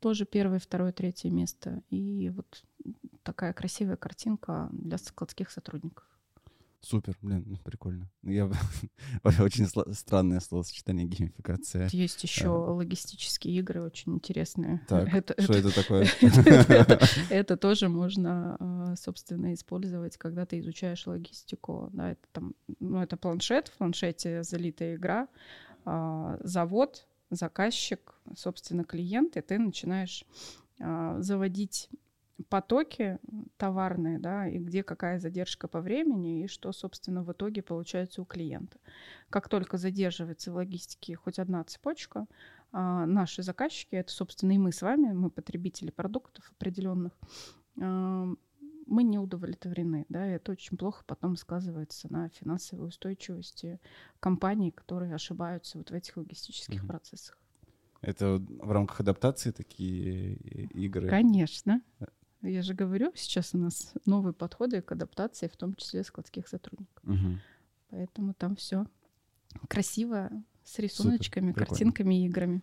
тоже 0.00 0.24
первое, 0.24 0.58
второе, 0.58 0.92
третье 0.92 1.30
место. 1.30 1.82
И 1.90 2.30
вот 2.30 2.64
такая 3.22 3.52
красивая 3.52 3.96
картинка 3.96 4.68
для 4.72 4.98
складских 4.98 5.50
сотрудников. 5.50 6.09
Супер, 6.82 7.14
блин, 7.20 7.44
ну, 7.46 7.56
прикольно. 7.58 8.10
Ну, 8.22 8.30
я 8.30 8.50
очень 9.42 9.66
странное 9.66 10.40
словосочетание 10.40 11.06
геймификация. 11.06 11.88
Есть 11.92 12.22
еще 12.22 12.46
а... 12.46 12.72
логистические 12.72 13.56
игры 13.58 13.82
очень 13.82 14.14
интересные. 14.14 14.80
Так, 14.88 15.08
это, 15.14 15.40
что 15.42 15.52
это, 15.52 15.68
это 15.68 15.82
такое? 15.82 16.08
Это 17.30 17.56
тоже 17.56 17.88
можно, 17.88 18.56
а, 18.58 18.96
собственно, 18.96 19.52
использовать, 19.52 20.16
когда 20.16 20.46
ты 20.46 20.60
изучаешь 20.60 21.06
логистику. 21.06 21.90
Да, 21.92 22.12
это 22.12 22.26
там, 22.32 22.54
ну, 22.78 23.02
это 23.02 23.16
планшет, 23.16 23.68
в 23.68 23.76
планшете 23.76 24.42
залитая 24.42 24.96
игра, 24.96 25.28
а, 25.84 26.38
завод, 26.42 27.06
заказчик, 27.30 28.14
собственно, 28.34 28.84
клиент, 28.84 29.36
и 29.36 29.42
ты 29.42 29.58
начинаешь 29.58 30.24
а, 30.80 31.20
заводить 31.20 31.90
потоки 32.48 33.18
товарные, 33.56 34.18
да, 34.18 34.48
и 34.48 34.58
где 34.58 34.82
какая 34.82 35.18
задержка 35.18 35.68
по 35.68 35.80
времени, 35.80 36.44
и 36.44 36.46
что, 36.46 36.72
собственно, 36.72 37.22
в 37.22 37.32
итоге 37.32 37.62
получается 37.62 38.22
у 38.22 38.24
клиента. 38.24 38.78
Как 39.28 39.48
только 39.48 39.76
задерживается 39.76 40.52
в 40.52 40.56
логистике 40.56 41.16
хоть 41.16 41.38
одна 41.38 41.62
цепочка, 41.64 42.26
а, 42.72 43.06
наши 43.06 43.42
заказчики, 43.42 43.96
это, 43.96 44.12
собственно, 44.12 44.52
и 44.52 44.58
мы 44.58 44.72
с 44.72 44.82
вами, 44.82 45.12
мы 45.12 45.30
потребители 45.30 45.90
продуктов 45.90 46.50
определенных, 46.56 47.12
а, 47.80 48.28
мы 48.86 49.04
не 49.04 49.18
удовлетворены, 49.18 50.04
да, 50.08 50.28
и 50.28 50.34
это 50.34 50.52
очень 50.52 50.76
плохо 50.76 51.04
потом 51.06 51.36
сказывается 51.36 52.12
на 52.12 52.28
финансовой 52.28 52.88
устойчивости 52.88 53.78
компаний, 54.18 54.72
которые 54.72 55.14
ошибаются 55.14 55.78
вот 55.78 55.90
в 55.90 55.94
этих 55.94 56.16
логистических 56.16 56.82
mm-hmm. 56.82 56.88
процессах. 56.88 57.38
Это 58.00 58.38
в 58.38 58.72
рамках 58.72 59.00
адаптации 59.00 59.50
такие 59.50 60.34
игры? 60.34 61.08
Конечно. 61.08 61.82
Я 62.42 62.62
же 62.62 62.74
говорю, 62.74 63.12
сейчас 63.14 63.54
у 63.54 63.58
нас 63.58 63.92
новые 64.06 64.32
подходы 64.32 64.80
к 64.80 64.92
адаптации, 64.92 65.48
в 65.48 65.56
том 65.56 65.74
числе 65.74 66.04
складских 66.04 66.48
сотрудников. 66.48 67.04
Угу. 67.04 67.38
Поэтому 67.90 68.34
там 68.34 68.56
все 68.56 68.86
красиво, 69.68 70.30
с 70.64 70.78
рисуночками, 70.78 71.52
Супер, 71.52 71.66
картинками 71.66 72.22
и 72.22 72.26
играми 72.26 72.62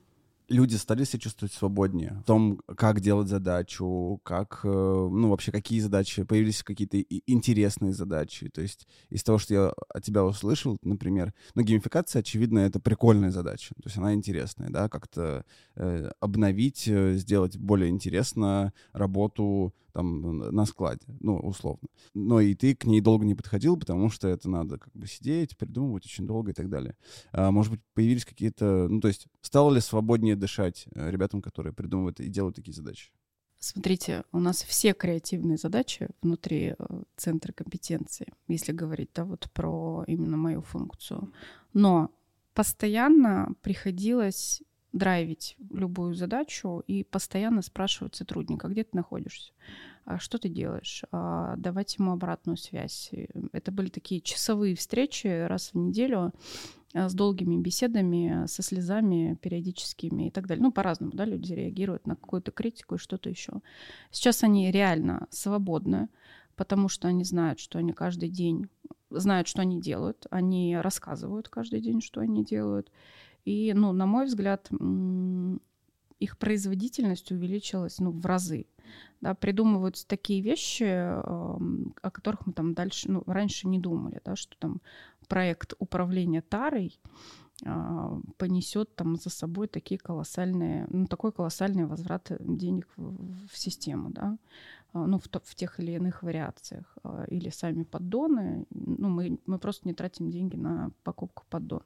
люди 0.49 0.75
стали 0.75 1.03
себя 1.03 1.19
чувствовать 1.19 1.53
свободнее 1.53 2.19
в 2.21 2.23
том, 2.23 2.61
как 2.75 2.99
делать 3.01 3.27
задачу, 3.27 4.19
как, 4.23 4.61
э, 4.63 4.67
ну, 4.67 5.29
вообще 5.29 5.51
какие 5.51 5.79
задачи, 5.79 6.23
появились 6.23 6.63
какие-то 6.63 6.99
интересные 6.99 7.93
задачи. 7.93 8.49
То 8.49 8.61
есть 8.61 8.87
из 9.09 9.23
того, 9.23 9.37
что 9.37 9.53
я 9.53 9.73
от 9.89 10.03
тебя 10.03 10.23
услышал, 10.23 10.77
например, 10.81 11.33
ну, 11.55 11.63
геймификация, 11.63 12.21
очевидно, 12.21 12.59
это 12.59 12.79
прикольная 12.79 13.31
задача, 13.31 13.73
то 13.75 13.83
есть 13.85 13.97
она 13.97 14.13
интересная, 14.13 14.69
да, 14.69 14.89
как-то 14.89 15.45
э, 15.75 16.11
обновить, 16.19 16.87
э, 16.87 17.15
сделать 17.15 17.57
более 17.57 17.89
интересно 17.89 18.73
работу 18.93 19.73
там 19.97 20.37
на 20.37 20.65
складе, 20.67 21.01
ну, 21.21 21.37
условно. 21.39 21.87
Но 22.13 22.39
и 22.39 22.53
ты 22.53 22.75
к 22.75 22.85
ней 22.85 23.01
долго 23.01 23.25
не 23.25 23.33
подходил, 23.33 23.77
потому 23.77 24.11
что 24.11 24.27
это 24.27 24.47
надо 24.47 24.77
как 24.77 24.93
бы 24.93 25.07
сидеть, 25.07 25.57
придумывать 25.57 26.05
очень 26.05 26.27
долго 26.27 26.51
и 26.51 26.53
так 26.53 26.69
далее. 26.69 26.95
А, 27.31 27.49
может 27.49 27.71
быть, 27.71 27.81
появились 27.95 28.23
какие-то... 28.23 28.87
Ну, 28.87 29.01
то 29.01 29.07
есть 29.07 29.25
стало 29.41 29.73
ли 29.73 29.81
свободнее 29.81 30.35
дышать 30.35 30.85
э, 30.93 31.09
ребятам, 31.09 31.41
которые 31.41 31.73
придумывают 31.73 32.19
и 32.19 32.29
делают 32.29 32.55
такие 32.55 32.73
задачи? 32.73 33.11
Смотрите, 33.57 34.23
у 34.31 34.39
нас 34.39 34.61
все 34.61 34.93
креативные 34.93 35.57
задачи 35.57 36.09
внутри 36.21 36.75
э, 36.77 37.03
центра 37.15 37.51
компетенции, 37.51 38.27
если 38.47 38.73
говорить 38.73 39.09
да, 39.15 39.25
вот 39.25 39.49
про 39.51 40.03
именно 40.05 40.37
мою 40.37 40.61
функцию. 40.61 41.33
Но 41.73 42.11
постоянно 42.53 43.55
приходилось 43.63 44.61
драйвить 44.97 45.55
любую 45.71 46.13
задачу 46.13 46.83
и 46.87 47.03
постоянно 47.03 47.61
спрашивать 47.61 48.15
сотрудника, 48.15 48.67
где 48.67 48.83
ты 48.83 48.89
находишься, 48.93 49.51
а 50.05 50.19
что 50.19 50.37
ты 50.37 50.49
делаешь, 50.49 51.03
а 51.11 51.55
давать 51.57 51.97
ему 51.97 52.11
обратную 52.11 52.57
связь. 52.57 53.11
Это 53.51 53.71
были 53.71 53.89
такие 53.89 54.21
часовые 54.21 54.75
встречи 54.75 55.27
раз 55.47 55.71
в 55.73 55.77
неделю 55.77 56.33
с 56.93 57.13
долгими 57.13 57.61
беседами, 57.61 58.45
со 58.47 58.63
слезами 58.63 59.37
периодическими 59.41 60.27
и 60.27 60.31
так 60.31 60.47
далее. 60.47 60.63
Ну, 60.63 60.71
по-разному, 60.71 61.11
да, 61.13 61.25
люди 61.25 61.53
реагируют 61.53 62.07
на 62.07 62.15
какую-то 62.15 62.51
критику 62.51 62.95
и 62.95 62.99
что-то 62.99 63.29
еще. 63.29 63.61
Сейчас 64.11 64.43
они 64.43 64.71
реально 64.71 65.27
свободны, 65.29 66.09
потому 66.55 66.89
что 66.89 67.07
они 67.07 67.23
знают, 67.23 67.59
что 67.59 67.77
они 67.77 67.93
каждый 67.93 68.29
день 68.29 68.69
знают, 69.09 69.47
что 69.47 69.61
они 69.61 69.79
делают, 69.79 70.25
они 70.31 70.75
рассказывают 70.77 71.49
каждый 71.49 71.81
день, 71.81 72.01
что 72.01 72.19
они 72.21 72.43
делают. 72.43 72.91
И, 73.47 73.71
ну, 73.73 73.93
на 73.93 74.05
мой 74.05 74.25
взгляд, 74.25 74.69
их 76.19 76.37
производительность 76.37 77.31
увеличилась 77.31 77.97
ну, 77.99 78.11
в 78.11 78.25
разы. 78.25 78.65
Да, 79.21 79.35
придумываются 79.35 80.05
такие 80.05 80.41
вещи, 80.41 80.83
о 80.83 82.11
которых 82.11 82.45
мы 82.45 82.51
там 82.51 82.73
дальше, 82.73 83.09
ну, 83.09 83.23
раньше 83.25 83.69
не 83.69 83.79
думали, 83.79 84.19
да, 84.25 84.35
что 84.35 84.57
там 84.57 84.81
проект 85.29 85.75
управления 85.79 86.41
тарой 86.41 86.99
а, 87.65 88.19
понесет 88.37 88.93
там 88.95 89.15
за 89.15 89.29
собой 89.29 89.69
такие 89.69 89.97
колоссальные, 89.97 90.85
ну, 90.89 91.07
такой 91.07 91.31
колоссальный 91.31 91.85
возврат 91.85 92.29
денег 92.39 92.89
в, 92.97 93.47
в 93.47 93.57
систему, 93.57 94.09
да, 94.09 94.37
ну, 94.93 95.19
в, 95.19 95.25
в 95.25 95.55
тех 95.55 95.79
или 95.79 95.91
иных 95.93 96.23
вариациях. 96.23 96.97
А, 97.03 97.25
или 97.27 97.49
сами 97.49 97.83
поддоны, 97.83 98.65
ну, 98.69 99.09
мы, 99.09 99.39
мы 99.45 99.59
просто 99.59 99.87
не 99.87 99.93
тратим 99.93 100.29
деньги 100.29 100.55
на 100.55 100.91
покупку 101.03 101.43
поддонов. 101.49 101.85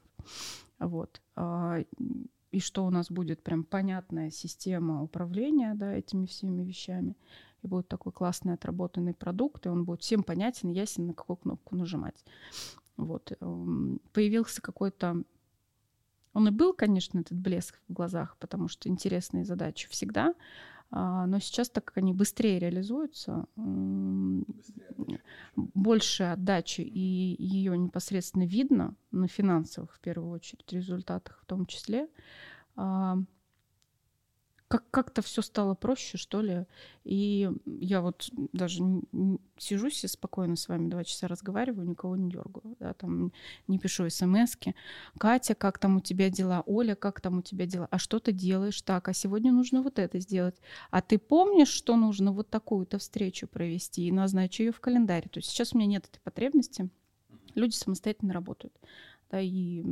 Вот. 0.80 1.22
А, 1.36 1.80
и 2.52 2.60
что 2.60 2.86
у 2.86 2.90
нас 2.90 3.10
будет 3.10 3.44
прям 3.44 3.64
понятная 3.64 4.30
система 4.30 5.02
управления 5.02 5.74
да, 5.74 5.94
этими 5.94 6.26
всеми 6.26 6.64
вещами. 6.64 7.16
И 7.64 7.68
будет 7.68 7.88
такой 7.88 8.12
классный 8.12 8.54
отработанный 8.54 9.14
продукт, 9.14 9.66
и 9.66 9.70
он 9.70 9.86
будет 9.86 10.02
всем 10.02 10.24
понятен, 10.24 10.70
ясен, 10.70 11.08
на 11.08 11.14
какую 11.14 11.38
кнопку 11.38 11.76
нажимать. 11.76 12.26
Вот. 12.98 13.32
Эм, 13.40 14.02
появился 14.14 14.62
какой-то... 14.62 15.24
Он 16.34 16.48
и 16.48 16.52
был, 16.52 16.74
конечно, 16.74 17.20
этот 17.20 17.38
блеск 17.38 17.80
в 17.88 17.94
глазах, 17.94 18.38
потому 18.40 18.68
что 18.68 18.90
интересные 18.90 19.46
задачи 19.46 19.90
всегда, 19.90 20.30
а, 20.30 20.36
но 20.92 21.40
сейчас, 21.40 21.70
так 21.70 21.86
как 21.86 21.98
они 21.98 22.14
быстрее 22.14 22.60
реализуются, 22.60 23.46
быстрее 23.56 24.46
больше 25.56 26.24
отдачи, 26.24 26.82
и 26.82 27.36
ее 27.40 27.78
непосредственно 27.78 28.44
видно 28.44 28.96
на 29.12 29.28
финансовых, 29.28 29.94
в 29.96 30.00
первую 30.00 30.32
очередь, 30.32 30.72
результатах 30.72 31.40
в 31.42 31.46
том 31.46 31.66
числе, 31.66 32.08
а, 32.76 33.18
как- 34.72 34.90
как-то 34.90 35.22
все 35.22 35.42
стало 35.42 35.76
проще, 35.76 36.18
что 36.18 36.42
ли. 36.42 36.66
И 37.04 37.52
я 37.66 38.02
вот 38.02 38.30
даже 38.54 38.82
сижу 39.58 39.90
себе 39.90 40.08
спокойно 40.08 40.56
с 40.56 40.70
вами, 40.70 40.90
два 40.90 41.04
часа 41.04 41.28
разговариваю, 41.28 41.88
никого 41.88 42.16
не 42.16 42.30
дергаю. 42.32 42.78
Да, 42.80 42.94
там 42.94 43.34
не 43.68 43.80
пишу 43.80 44.10
смс 44.10 44.56
-ки. 44.56 44.74
Катя, 45.20 45.56
как 45.56 45.78
там 45.78 45.98
у 45.98 46.00
тебя 46.00 46.30
дела? 46.30 46.64
Оля, 46.66 46.96
как 46.96 47.20
там 47.20 47.40
у 47.40 47.42
тебя 47.42 47.66
дела? 47.66 47.88
А 47.92 47.98
что 47.98 48.20
ты 48.20 48.32
делаешь? 48.32 48.82
Так, 48.82 49.10
а 49.10 49.14
сегодня 49.14 49.52
нужно 49.52 49.82
вот 49.82 50.00
это 50.00 50.20
сделать. 50.20 50.56
А 50.90 51.02
ты 51.02 51.18
помнишь, 51.20 51.68
что 51.68 51.98
нужно 51.98 52.32
вот 52.32 52.50
такую-то 52.50 52.98
встречу 52.98 53.48
провести 53.48 54.08
и 54.08 54.12
назначить 54.12 54.60
ее 54.60 54.72
в 54.72 54.80
календаре? 54.80 55.28
То 55.30 55.40
есть 55.40 55.50
сейчас 55.50 55.74
у 55.74 55.78
меня 55.78 55.88
нет 55.88 56.06
этой 56.06 56.22
потребности. 56.22 56.90
Люди 57.56 57.76
самостоятельно 57.76 58.34
работают. 58.34 58.74
Да, 59.30 59.42
и 59.42 59.84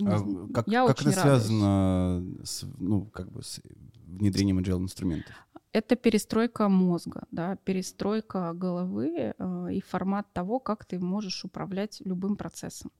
а 0.00 0.48
как, 0.52 0.68
я 0.68 0.86
как 0.86 1.00
это 1.00 1.12
связано 1.12 2.24
с, 2.42 2.64
ну, 2.78 3.06
как 3.06 3.30
бы 3.30 3.42
с 3.42 3.60
внедрением 4.06 4.58
agile 4.58 4.78
инструментов? 4.78 5.34
Это 5.72 5.96
перестройка 5.96 6.68
мозга, 6.68 7.26
да, 7.32 7.56
перестройка 7.56 8.52
головы 8.52 9.34
э, 9.36 9.68
и 9.72 9.80
формат 9.80 10.32
того, 10.32 10.60
как 10.60 10.84
ты 10.84 11.00
можешь 11.00 11.44
управлять 11.44 12.00
любым 12.04 12.36
процессом. 12.36 12.92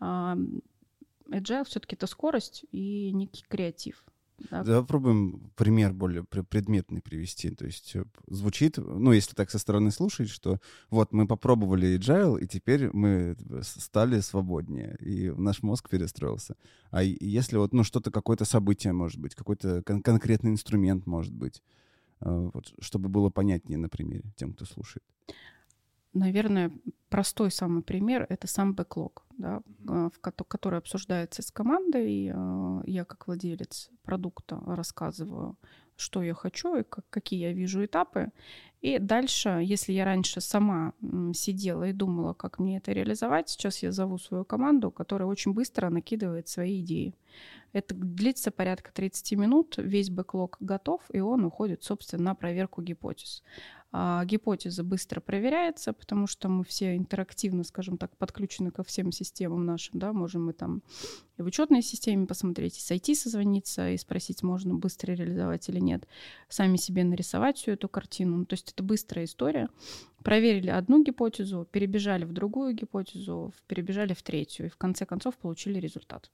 Э, 0.00 0.36
agile 1.28 1.64
все-таки 1.64 1.96
это 1.96 2.06
скорость 2.06 2.64
и 2.72 3.12
некий 3.12 3.44
креатив. 3.46 4.04
Да. 4.50 4.64
Давай 4.64 4.82
попробуем 4.82 5.50
пример 5.54 5.92
более 5.92 6.24
предметный 6.24 7.00
привести. 7.00 7.50
То 7.50 7.66
есть 7.66 7.94
э, 7.94 8.04
звучит, 8.26 8.78
ну, 8.78 9.12
если 9.12 9.34
так 9.34 9.50
со 9.50 9.58
стороны 9.58 9.90
слушать, 9.90 10.28
что 10.28 10.58
вот 10.90 11.12
мы 11.12 11.26
попробовали 11.26 11.96
agile, 11.96 12.40
и 12.40 12.46
теперь 12.46 12.90
мы 12.92 13.36
э, 13.38 13.60
стали 13.62 14.20
свободнее, 14.20 14.96
и 15.00 15.30
наш 15.30 15.62
мозг 15.62 15.88
перестроился. 15.88 16.56
А 16.90 17.02
если 17.02 17.56
вот, 17.56 17.72
ну, 17.72 17.84
что-то, 17.84 18.10
какое-то 18.10 18.44
событие 18.44 18.92
может 18.92 19.20
быть, 19.20 19.34
какой-то 19.34 19.82
кон- 19.82 20.02
конкретный 20.02 20.50
инструмент 20.50 21.06
может 21.06 21.32
быть, 21.32 21.62
э, 22.20 22.50
вот, 22.52 22.74
чтобы 22.80 23.08
было 23.08 23.30
понятнее 23.30 23.78
на 23.78 23.88
примере 23.88 24.32
тем, 24.36 24.52
кто 24.52 24.64
слушает. 24.64 25.04
Наверное, 26.14 26.70
простой 27.10 27.50
самый 27.50 27.82
пример— 27.82 28.26
это 28.28 28.46
сам 28.46 28.74
бэклог 28.74 29.24
да, 29.36 29.62
mm-hmm. 29.84 30.12
в, 30.14 30.20
который 30.20 30.78
обсуждается 30.78 31.42
с 31.42 31.50
командой. 31.50 32.30
А, 32.32 32.82
я 32.86 33.04
как 33.04 33.26
владелец 33.26 33.90
продукта 34.02 34.60
рассказываю, 34.66 35.56
что 35.96 36.22
я 36.22 36.34
хочу 36.34 36.76
и 36.76 36.82
как, 36.82 37.04
какие 37.10 37.40
я 37.40 37.52
вижу 37.52 37.84
этапы. 37.84 38.30
И 38.80 38.98
дальше, 38.98 39.60
если 39.64 39.92
я 39.92 40.04
раньше 40.04 40.40
сама 40.40 40.92
сидела 41.32 41.84
и 41.88 41.92
думала, 41.92 42.34
как 42.34 42.58
мне 42.58 42.76
это 42.76 42.92
реализовать, 42.92 43.48
сейчас 43.48 43.82
я 43.82 43.92
зову 43.92 44.18
свою 44.18 44.44
команду, 44.44 44.90
которая 44.90 45.26
очень 45.26 45.52
быстро 45.52 45.88
накидывает 45.90 46.48
свои 46.48 46.80
идеи. 46.80 47.14
Это 47.72 47.94
длится 47.94 48.50
порядка 48.50 48.92
30 48.92 49.32
минут, 49.32 49.74
весь 49.78 50.10
бэклог 50.10 50.58
готов, 50.60 51.02
и 51.12 51.20
он 51.20 51.44
уходит, 51.44 51.82
собственно, 51.82 52.22
на 52.24 52.34
проверку 52.34 52.82
гипотез. 52.82 53.42
А 53.96 54.24
гипотеза 54.24 54.82
быстро 54.82 55.20
проверяется, 55.20 55.92
потому 55.92 56.26
что 56.26 56.48
мы 56.48 56.64
все 56.64 56.96
интерактивно, 56.96 57.62
скажем 57.62 57.96
так, 57.96 58.16
подключены 58.16 58.72
ко 58.72 58.82
всем 58.82 59.12
системам 59.12 59.64
нашим, 59.64 60.00
да, 60.00 60.12
можем 60.12 60.46
мы 60.46 60.52
там 60.52 60.82
и 61.36 61.42
в 61.42 61.46
учетной 61.46 61.80
системе 61.80 62.26
посмотреть, 62.26 62.76
и 62.76 62.80
с 62.80 62.90
IT 62.90 63.14
созвониться, 63.14 63.90
и 63.90 63.96
спросить, 63.96 64.42
можно 64.42 64.74
быстро 64.74 65.12
реализовать 65.12 65.68
или 65.68 65.78
нет, 65.78 66.08
сами 66.48 66.76
себе 66.76 67.04
нарисовать 67.04 67.56
всю 67.56 67.70
эту 67.70 67.88
картину. 67.88 68.38
Ну, 68.38 68.46
то 68.46 68.54
есть 68.54 68.72
это 68.72 68.82
быстрая 68.82 69.26
история. 69.26 69.68
Проверили 70.24 70.70
одну 70.70 71.04
гипотезу, 71.04 71.64
перебежали 71.70 72.24
в 72.24 72.32
другую 72.32 72.74
гипотезу, 72.74 73.54
перебежали 73.68 74.12
в 74.12 74.24
третью, 74.24 74.66
и 74.66 74.70
в 74.70 74.76
конце 74.76 75.06
концов 75.06 75.36
получили 75.36 75.78
результат. 75.78 76.32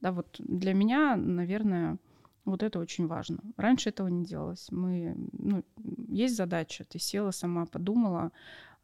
Да, 0.00 0.12
вот 0.12 0.36
для 0.38 0.72
меня, 0.72 1.16
наверное, 1.16 1.98
вот 2.44 2.62
это 2.62 2.78
очень 2.78 3.06
важно. 3.06 3.38
Раньше 3.56 3.90
этого 3.90 4.08
не 4.08 4.24
делалось. 4.24 4.66
Мы, 4.70 5.14
ну, 5.32 5.64
есть 6.08 6.36
задача, 6.36 6.84
ты 6.84 6.98
села 6.98 7.30
сама, 7.30 7.66
подумала, 7.66 8.32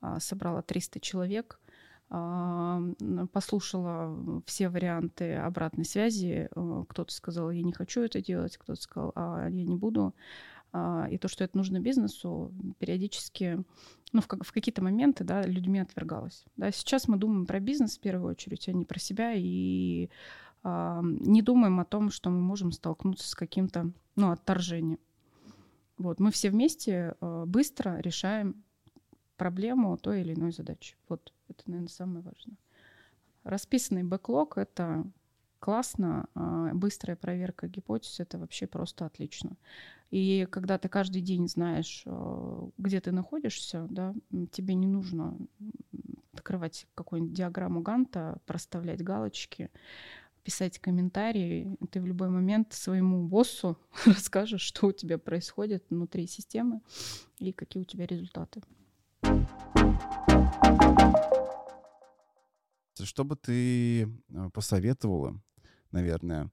а, 0.01 0.21
собрала 0.21 0.63
300 0.63 1.01
человек, 1.01 1.61
а, 2.11 2.81
послушала 3.33 4.43
все 4.47 4.69
варианты 4.69 5.35
обратной 5.35 5.85
связи. 5.85 6.49
А, 6.55 6.85
кто-то 6.89 7.13
сказал, 7.13 7.51
я 7.51 7.63
не 7.63 7.73
хочу 7.73 8.03
это 8.03 8.21
делать, 8.21 8.57
кто-то 8.57 8.81
сказал, 8.81 9.13
а 9.17 9.49
я 9.49 9.65
не 9.65 9.77
буду. 9.77 10.15
И 11.11 11.17
то, 11.17 11.29
что 11.29 11.45
это 11.45 11.57
нужно 11.57 11.81
бизнесу, 11.81 12.53
периодически, 12.79 13.65
ну, 14.13 14.21
в, 14.21 14.27
в 14.27 14.53
какие-то 14.53 14.85
моменты, 14.85 15.25
да, 15.25 15.43
людьми 15.43 15.79
отвергалось. 15.79 16.45
Да, 16.59 16.71
сейчас 16.71 17.09
мы 17.09 17.17
думаем 17.17 17.47
про 17.47 17.59
бизнес 17.59 17.97
в 17.97 18.01
первую 18.01 18.33
очередь, 18.33 18.69
а 18.69 18.73
не 18.75 18.85
про 18.85 18.99
себя, 18.99 19.33
и 19.35 20.11
не 20.65 21.43
думаем 21.43 21.81
о 21.81 21.85
том, 21.85 22.11
что 22.11 22.31
мы 22.31 22.41
можем 22.41 22.73
столкнуться 22.73 23.29
с 23.29 23.35
каким-то 23.35 23.91
ну, 24.17 24.31
отторжением. 24.31 24.99
Вот, 25.99 26.21
мы 26.21 26.31
все 26.31 26.51
вместе 26.51 27.15
э, 27.21 27.45
быстро 27.47 27.99
решаем 27.99 28.63
проблему 29.37 29.97
той 29.97 30.21
или 30.21 30.35
иной 30.35 30.53
задачи. 30.53 30.97
Вот 31.09 31.33
это, 31.49 31.63
наверное, 31.67 31.89
самое 31.89 32.23
важное. 32.23 32.57
Расписанный 33.43 34.05
бэклог— 34.05 34.55
это 34.59 35.05
классно, 35.59 36.29
а 36.35 36.73
быстрая 36.75 37.17
проверка 37.17 37.67
гипотез— 37.67 38.21
это 38.21 38.39
вообще 38.39 38.67
просто 38.67 39.07
отлично. 39.07 39.57
И 40.11 40.47
когда 40.51 40.79
ты 40.79 40.89
каждый 40.89 41.21
день 41.21 41.49
знаешь, 41.49 42.05
где 42.79 43.01
ты 43.01 43.13
находишься, 43.13 43.87
да, 43.91 44.15
тебе 44.53 44.75
не 44.75 44.87
нужно 44.87 45.37
открывать 46.33 46.87
какую-нибудь 46.95 47.35
диаграмму 47.35 47.81
Ганта, 47.81 48.39
проставлять 48.47 49.03
галочки, 49.03 49.71
писать 50.49 50.79
комментарии. 50.79 51.77
Ты 51.91 52.01
в 52.01 52.07
любой 52.07 52.31
момент 52.31 52.73
своему 52.73 53.29
боссу 53.29 53.77
расскажешь, 54.07 54.63
что 54.63 54.87
у 54.87 54.93
тебя 54.93 55.19
происходит 55.19 55.85
внутри 55.91 56.27
системы 56.27 56.81
и 57.39 57.53
какие 57.53 57.83
у 57.83 57.85
тебя 57.85 58.07
результаты. 58.07 58.63
Что 62.99 63.25
бы 63.25 63.37
ты 63.37 64.05
э, 64.05 64.07
посоветовала, 64.55 65.39
наверное, 65.93 66.51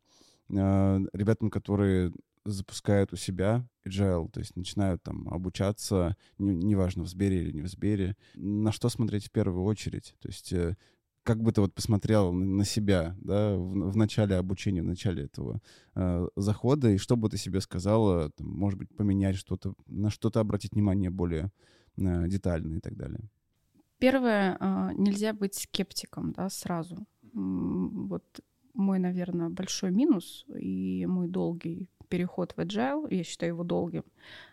э, 0.49 0.99
ребятам, 1.13 1.49
которые 1.49 2.11
запускают 2.43 3.13
у 3.13 3.15
себя 3.15 3.65
agile, 3.87 4.29
то 4.29 4.41
есть 4.41 4.57
начинают 4.57 5.03
там 5.03 5.29
обучаться, 5.29 6.17
неважно, 6.37 7.03
в 7.03 7.07
Сбере 7.07 7.43
или 7.43 7.53
не 7.53 7.61
в 7.61 7.67
Сбере, 7.67 8.17
на 8.33 8.73
что 8.73 8.89
смотреть 8.89 9.27
в 9.27 9.31
первую 9.31 9.63
очередь? 9.63 10.17
То 10.19 10.27
есть 10.27 10.51
э, 10.51 10.75
как 11.25 11.41
бы 11.41 11.51
ты 11.51 11.59
вот 11.61 11.73
посмотрел 11.73 12.31
на 12.31 12.63
себя, 12.63 13.15
да, 13.19 13.55
в, 13.55 13.91
в 13.91 13.97
начале 13.97 14.35
обучения, 14.35 14.83
в 14.83 14.85
начале 14.85 15.23
этого 15.23 15.59
э, 15.95 16.27
захода, 16.35 16.91
и 16.91 16.97
что 16.97 17.17
бы 17.17 17.29
ты 17.29 17.37
себе 17.37 17.61
сказала, 17.61 18.29
там, 18.29 18.47
может 18.47 18.77
быть, 18.77 18.95
поменять 18.95 19.35
что-то, 19.35 19.73
на 19.87 20.11
что-то 20.11 20.39
обратить 20.39 20.73
внимание 20.73 21.09
более 21.09 21.51
э, 21.97 22.27
детально 22.27 22.75
и 22.75 22.79
так 22.79 22.95
далее? 22.95 23.21
Первое, 23.97 24.55
э, 24.59 24.91
нельзя 24.97 25.33
быть 25.33 25.55
скептиком, 25.55 26.31
да, 26.31 26.47
сразу. 26.49 27.07
Вот 27.33 28.23
мой, 28.75 28.99
наверное, 28.99 29.49
большой 29.49 29.91
минус 29.91 30.45
и 30.55 31.07
мой 31.07 31.27
долгий 31.27 31.89
переход 32.05 32.53
в 32.53 32.59
agile, 32.59 33.07
я 33.13 33.23
считаю 33.23 33.53
его 33.53 33.63
долгим. 33.63 34.03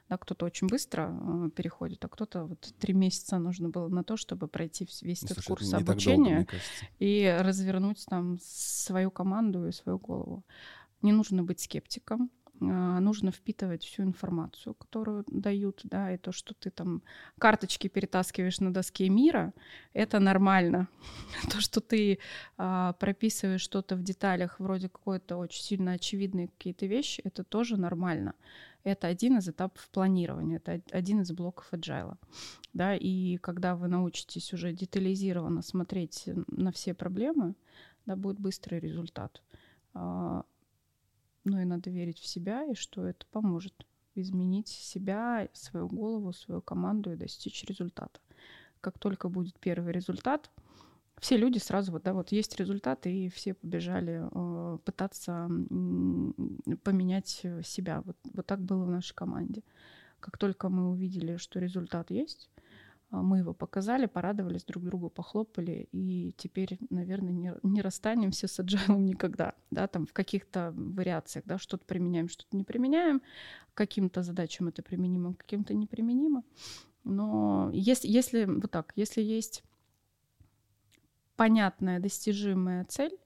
Да, 0.09 0.19
кто-то 0.19 0.45
очень 0.45 0.67
быстро 0.67 1.11
э, 1.11 1.51
переходит, 1.51 2.05
а 2.05 2.09
кто-то 2.09 2.45
вот 2.45 2.75
три 2.79 2.93
месяца 2.93 3.39
нужно 3.39 3.69
было 3.69 3.89
на 3.89 4.05
то, 4.05 4.17
чтобы 4.17 4.49
пройти 4.49 4.87
весь 5.01 5.23
ну, 5.23 5.27
этот 5.27 5.45
слушай, 5.45 5.49
курс 5.49 5.75
обучения 5.75 6.37
долго, 6.37 6.53
и 6.99 7.39
развернуть 7.41 8.05
там 8.07 8.39
свою 8.43 9.11
команду 9.11 9.67
и 9.67 9.73
свою 9.73 9.99
голову. 9.99 10.45
Не 11.01 11.13
нужно 11.13 11.43
быть 11.43 11.61
скептиком, 11.61 12.31
нужно 12.61 13.33
впитывать 13.33 13.85
всю 13.85 14.03
информацию, 14.03 14.75
которую 14.75 15.25
дают, 15.27 15.81
да, 15.85 16.15
и 16.15 16.19
то, 16.19 16.33
что 16.33 16.55
ты 16.55 16.71
там 16.71 17.03
карточки 17.39 17.89
перетаскиваешь 17.89 18.61
на 18.61 18.73
доске 18.73 19.09
мира, 19.09 19.53
это 19.95 20.21
нормально. 20.21 20.89
То, 21.51 21.61
что 21.61 21.81
ты 21.81 22.19
а, 22.57 22.93
прописываешь 22.95 23.61
что-то 23.61 23.97
в 23.97 24.03
деталях, 24.03 24.61
вроде 24.61 24.89
какой-то 24.89 25.37
очень 25.37 25.63
сильно 25.63 25.93
очевидные 25.93 26.49
какие-то 26.49 26.87
вещи, 26.87 27.21
это 27.25 27.43
тоже 27.43 27.77
нормально. 27.77 28.35
Это 28.85 29.07
один 29.07 29.39
из 29.39 29.49
этапов 29.49 29.89
планирования, 29.91 30.57
это 30.57 30.81
один 30.91 31.21
из 31.23 31.33
блоков 31.33 31.73
agile. 31.73 32.17
Да, 32.73 32.97
и 32.97 33.37
когда 33.39 33.75
вы 33.77 33.89
научитесь 33.89 34.53
уже 34.53 34.73
детализированно 34.73 35.63
смотреть 35.63 36.29
на 36.49 36.73
все 36.73 36.95
проблемы, 36.95 37.55
да, 38.07 38.17
будет 38.17 38.41
быстрый 38.41 38.81
результат. 38.81 39.43
А, 41.45 41.49
ну 41.49 41.61
и 41.61 41.65
надо 41.65 41.91
верить 41.91 42.19
в 42.19 42.27
себя, 42.27 42.65
и 42.65 42.75
что 42.75 43.07
это 43.07 43.27
поможет 43.31 43.87
изменить 44.15 44.69
себя, 44.69 45.49
свою 45.53 45.89
голову, 45.89 46.33
свою 46.33 46.61
команду 46.61 47.13
и 47.13 47.17
достичь 47.17 47.65
результата. 47.65 48.21
Как 48.81 48.99
только 48.99 49.29
будет 49.29 49.59
первый 49.59 49.93
результат, 49.93 50.51
все 51.19 51.37
люди 51.37 51.59
сразу 51.59 51.93
вот, 51.93 52.03
да, 52.03 52.13
вот 52.13 52.33
есть 52.33 52.59
результат, 52.59 53.07
и 53.07 53.29
все 53.29 53.55
побежали 53.55 54.23
э, 54.31 54.79
пытаться 54.85 55.49
э, 55.49 56.77
поменять 56.83 57.47
себя. 57.63 58.03
Вот, 58.03 58.17
вот 58.35 58.47
так 58.47 58.61
было 58.61 58.85
в 58.85 58.91
нашей 58.91 59.15
команде. 59.15 59.63
Как 60.21 60.37
только 60.37 60.69
мы 60.69 60.91
увидели, 60.91 61.37
что 61.37 61.61
результат 61.61 62.11
есть, 62.11 62.51
мы 63.21 63.39
его 63.39 63.53
показали, 63.53 64.07
порадовались, 64.07 64.65
друг 64.65 64.85
другу 64.85 65.11
похлопали, 65.11 65.89
и 65.93 66.35
теперь, 66.39 66.79
наверное, 66.89 67.33
не, 67.33 67.55
не 67.63 67.83
расстанемся 67.83 68.49
с 68.49 68.59
agile 68.59 68.99
никогда, 68.99 69.55
да, 69.71 69.87
там 69.87 70.07
в 70.07 70.15
каких-то 70.15 70.73
вариациях, 70.75 71.45
да, 71.45 71.59
что-то 71.59 71.85
применяем, 71.85 72.29
что-то 72.29 72.57
не 72.57 72.65
применяем, 72.65 73.21
каким-то 73.75 74.23
задачам 74.23 74.69
это 74.69 74.83
применимо, 74.83 75.35
каким-то 75.35 75.75
неприменимо. 75.75 76.43
Но 77.05 77.71
если, 77.75 78.09
если 78.09 78.45
вот 78.45 78.71
так, 78.71 78.93
если 78.97 79.21
есть 79.21 79.63
понятная, 81.37 82.01
достижимая 82.01 82.87
цель, 82.87 83.19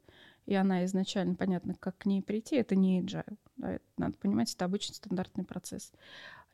и 0.47 0.55
она 0.55 0.84
изначально 0.84 1.37
понятна, 1.37 1.74
как 1.74 1.99
к 1.99 2.07
ней 2.07 2.22
прийти, 2.22 2.57
это 2.57 2.74
не 2.74 3.03
agile. 3.03 3.37
Да, 3.57 3.78
надо 3.99 4.16
понимать, 4.16 4.53
это 4.53 4.64
обычный 4.64 4.95
стандартный 4.95 5.45
процесс. 5.45 5.93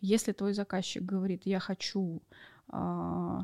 Если 0.00 0.32
твой 0.32 0.52
заказчик 0.52 1.02
говорит, 1.02 1.46
я 1.46 1.60
хочу 1.60 2.20
а, 2.20 2.51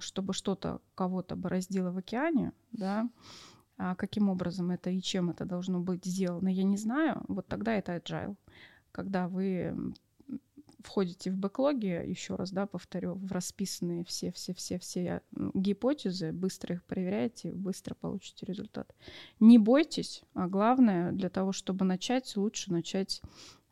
чтобы 0.01 0.33
что-то 0.33 0.81
кого-то 0.95 1.37
бороздило 1.37 1.91
в 1.91 1.99
океане, 1.99 2.53
да, 2.73 3.09
а 3.77 3.95
каким 3.95 4.29
образом 4.29 4.71
это 4.71 4.91
и 4.91 5.01
чем 5.01 5.31
это 5.31 5.45
должно 5.45 5.81
быть 5.81 6.05
сделано, 6.05 6.49
я 6.49 6.65
не 6.65 6.77
знаю, 6.77 7.23
вот 7.29 7.47
тогда 7.47 7.75
это 7.75 7.97
agile. 7.97 8.37
Когда 8.91 9.29
вы 9.29 9.95
входите 10.81 11.31
в 11.31 11.37
бэклоги, 11.37 11.87
еще 11.87 12.37
раз, 12.37 12.51
да, 12.51 12.67
повторю, 12.67 13.15
в 13.15 13.31
расписанные 13.33 14.05
все-все-все-все 14.05 15.23
гипотезы, 15.55 16.33
быстро 16.33 16.77
их 16.77 16.85
проверяете, 16.85 17.53
быстро 17.53 17.95
получите 17.95 18.47
результат. 18.47 18.95
Не 19.41 19.59
бойтесь, 19.59 20.23
а 20.35 20.49
главное, 20.49 21.13
для 21.13 21.29
того, 21.29 21.53
чтобы 21.53 21.85
начать, 21.85 22.37
лучше 22.37 22.73
начать 22.73 23.23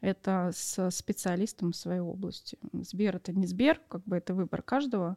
это 0.00 0.50
с 0.54 0.90
специалистом 0.90 1.72
в 1.72 1.76
своей 1.76 2.00
области. 2.00 2.58
Сбер— 2.72 3.16
это 3.18 3.32
не 3.32 3.46
Сбер, 3.46 3.80
как 3.88 4.04
бы 4.04 4.16
это 4.16 4.34
выбор 4.34 4.62
каждого, 4.62 5.16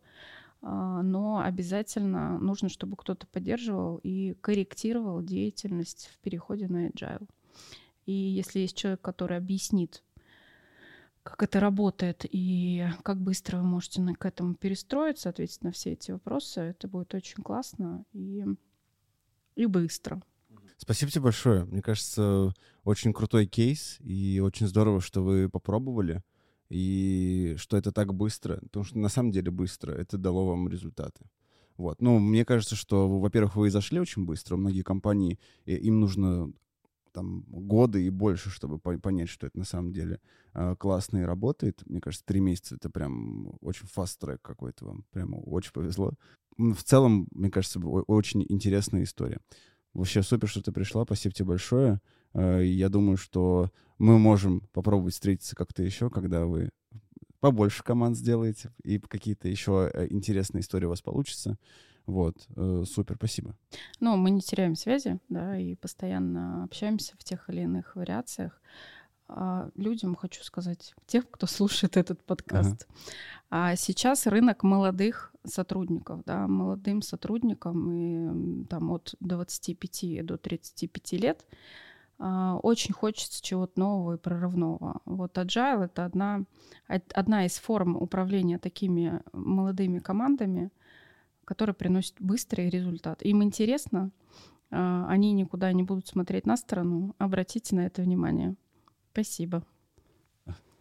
а, 0.62 1.02
но 1.02 1.40
обязательно 1.40 2.38
нужно, 2.40 2.70
чтобы 2.70 2.98
кто-то 2.98 3.28
поддерживал 3.28 4.00
и 4.04 4.36
корректировал 4.42 5.22
деятельность 5.22 6.10
в 6.14 6.18
переходе 6.20 6.68
на 6.68 6.88
agile. 6.88 7.28
И 8.06 8.12
если 8.12 8.60
есть 8.60 8.76
человек, 8.76 9.02
который 9.02 9.38
объяснит, 9.38 10.04
как 11.24 11.44
это 11.44 11.60
работает 11.60 12.26
и 12.30 12.88
как 13.04 13.22
быстро 13.22 13.58
вы 13.58 13.64
можете 13.64 14.02
к 14.18 14.26
этому 14.26 14.56
перестроиться, 14.56 15.30
ответить 15.30 15.64
на 15.64 15.72
все 15.72 15.92
эти 15.92 16.12
вопросы, 16.12 16.62
это 16.62 16.88
будет 16.88 17.14
очень 17.14 17.44
классно 17.44 18.04
и, 18.14 18.46
и 19.56 19.66
быстро. 19.66 20.22
Спасибо 20.82 21.12
тебе 21.12 21.24
большое. 21.24 21.66
Мне 21.66 21.82
кажется, 21.82 22.54
очень 22.86 23.12
крутой 23.12 23.48
кейс, 23.48 23.98
и 24.00 24.40
очень 24.42 24.66
здорово, 24.66 25.02
что 25.02 25.22
вы 25.22 25.50
попробовали, 25.50 26.24
и 26.70 27.56
что 27.58 27.76
это 27.76 27.92
так 27.92 28.14
быстро, 28.14 28.60
потому 28.62 28.86
что 28.86 28.98
на 28.98 29.10
самом 29.10 29.32
деле 29.32 29.52
быстро 29.52 29.92
это 29.92 30.18
дало 30.18 30.48
вам 30.48 30.70
результаты. 30.70 31.26
Вот. 31.76 32.02
Ну, 32.02 32.18
мне 32.20 32.46
кажется, 32.46 32.78
что, 32.78 33.10
во-первых, 33.20 33.58
вы 33.58 33.70
зашли 33.70 34.00
очень 34.00 34.26
быстро. 34.26 34.56
Многие 34.56 34.84
компании, 34.84 35.38
им 35.66 36.00
нужно 36.00 36.54
там 37.12 37.42
годы 37.50 38.06
и 38.06 38.10
больше, 38.10 38.50
чтобы 38.50 38.80
понять, 38.80 39.28
что 39.28 39.48
это 39.48 39.58
на 39.58 39.66
самом 39.66 39.92
деле 39.92 40.22
э, 40.54 40.76
классно 40.78 41.18
и 41.18 41.24
работает. 41.24 41.82
Мне 41.88 42.00
кажется, 42.00 42.26
три 42.26 42.40
месяца— 42.40 42.76
это 42.78 42.90
прям 42.90 43.52
очень 43.62 43.88
фаст-трек 43.88 44.42
какой-то 44.42 44.86
вам. 44.86 45.06
Прямо 45.12 45.38
очень 45.38 45.74
повезло. 45.74 46.14
В 46.58 46.84
целом, 46.84 47.28
мне 47.32 47.50
кажется, 47.50 47.80
очень 47.80 48.46
интересная 48.48 49.04
история. 49.04 49.40
Вообще 49.94 50.22
супер, 50.24 50.48
что 50.48 50.62
ты 50.62 50.72
пришла. 50.72 51.04
Спасибо 51.04 51.34
тебе 51.34 51.46
большое. 51.48 52.00
Э, 52.34 52.64
я 52.64 52.90
думаю, 52.90 53.18
что 53.18 53.72
мы 53.98 54.18
можем 54.20 54.62
попробовать 54.74 55.14
встретиться 55.14 55.56
как-то 55.56 55.84
еще, 55.84 56.10
когда 56.10 56.46
вы 56.46 56.70
побольше 57.40 57.84
команд 57.84 58.18
сделаете, 58.18 58.72
и 58.84 59.00
какие-то 59.00 59.48
еще 59.48 59.90
э, 59.94 60.08
интересные 60.10 60.62
истории 60.62 60.86
у 60.86 60.90
вас 60.90 61.02
получатся. 61.02 61.58
Вот, 62.06 62.48
э, 62.56 62.84
супер, 62.88 63.16
спасибо. 63.16 63.56
Ну, 64.00 64.18
мы 64.18 64.32
не 64.32 64.42
теряем 64.42 64.76
связи, 64.76 65.20
да, 65.30 65.58
и 65.58 65.76
постоянно 65.76 66.64
общаемся 66.64 67.16
в 67.18 67.24
тех 67.24 67.50
или 67.50 67.62
иных 67.62 67.96
вариациях. 67.96 68.62
А 69.32 69.70
людям 69.76 70.16
хочу 70.16 70.44
сказать, 70.44 70.96
тех, 71.06 71.30
кто 71.30 71.46
слушает 71.46 71.98
этот 71.98 72.24
подкаст. 72.24 72.88
Ага. 73.50 73.72
А 73.72 73.76
сейчас 73.76 74.26
рынок 74.26 74.64
молодых 74.64 75.34
сотрудников, 75.46 76.24
да, 76.26 76.48
молодым 76.48 77.04
сотрудникам 77.04 77.92
и 77.92 78.66
там 78.66 78.92
от 78.92 79.16
25 79.20 80.26
до 80.26 80.38
35 80.38 81.14
лет 81.14 81.46
а, 82.18 82.58
очень 82.64 82.94
хочется 82.94 83.42
чего-то 83.42 83.80
нового 83.80 84.16
и 84.16 84.18
прорывного. 84.18 85.02
Вот 85.06 85.38
Agile— 85.38 85.86
это 85.86 86.06
одна, 86.06 86.44
одна 86.88 87.46
из 87.46 87.58
форм 87.58 87.96
управления 87.96 88.58
такими 88.58 89.22
молодыми 89.32 90.00
командами, 90.00 90.72
которая 91.46 91.74
приносит 91.74 92.16
быстрый 92.20 92.70
результат. 92.70 93.22
Им 93.22 93.44
интересно, 93.44 94.12
а, 94.72 95.08
они 95.08 95.32
никуда 95.34 95.72
не 95.72 95.84
будут 95.84 96.08
смотреть 96.08 96.46
на 96.46 96.58
сторону. 96.58 97.16
Обратите 97.20 97.76
на 97.76 97.86
это 97.86 98.02
внимание. 98.02 98.56
Спасибо. 99.20 99.64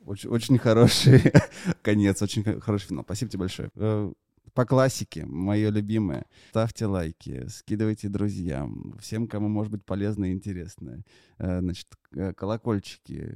Очень, 0.06 0.30
очень 0.30 0.58
хороший 0.58 1.20
конец, 1.82 2.22
очень 2.22 2.44
хороший 2.60 2.86
финал. 2.86 3.02
Спасибо 3.02 3.30
тебе 3.32 3.40
большое. 3.40 3.70
Э, 3.74 4.12
по 4.54 4.64
классике, 4.64 5.26
мое 5.26 5.70
любимое. 5.70 6.24
Ставьте 6.50 6.86
лайки, 6.86 7.48
скидывайте 7.48 8.08
друзьям, 8.08 8.94
всем, 9.00 9.26
кому 9.26 9.48
может 9.48 9.72
быть 9.72 9.84
полезно 9.84 10.26
и 10.26 10.32
интересно. 10.32 11.02
Э, 11.38 11.58
значит, 11.58 11.88
э, 12.12 12.32
колокольчики, 12.32 13.34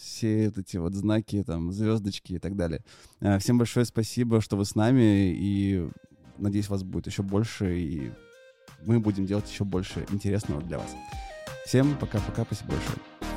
все 0.00 0.46
вот 0.46 0.58
эти 0.58 0.76
вот 0.76 0.94
знаки, 0.94 1.42
там, 1.42 1.72
звездочки 1.72 2.34
и 2.34 2.38
так 2.38 2.54
далее. 2.54 2.84
Всем 3.40 3.58
большое 3.58 3.84
спасибо, 3.84 4.40
что 4.40 4.56
вы 4.56 4.66
с 4.66 4.76
нами, 4.76 5.34
и 5.36 5.88
надеюсь, 6.38 6.68
вас 6.68 6.84
будет 6.84 7.08
еще 7.08 7.24
больше, 7.24 7.76
и 7.76 8.12
мы 8.86 9.00
будем 9.00 9.26
делать 9.26 9.50
еще 9.50 9.64
больше 9.64 10.06
интересного 10.10 10.62
для 10.62 10.78
вас. 10.78 10.94
Всем 11.66 11.96
пока-пока, 11.98 12.44
спасибо 12.44 12.70
большое. 12.70 13.33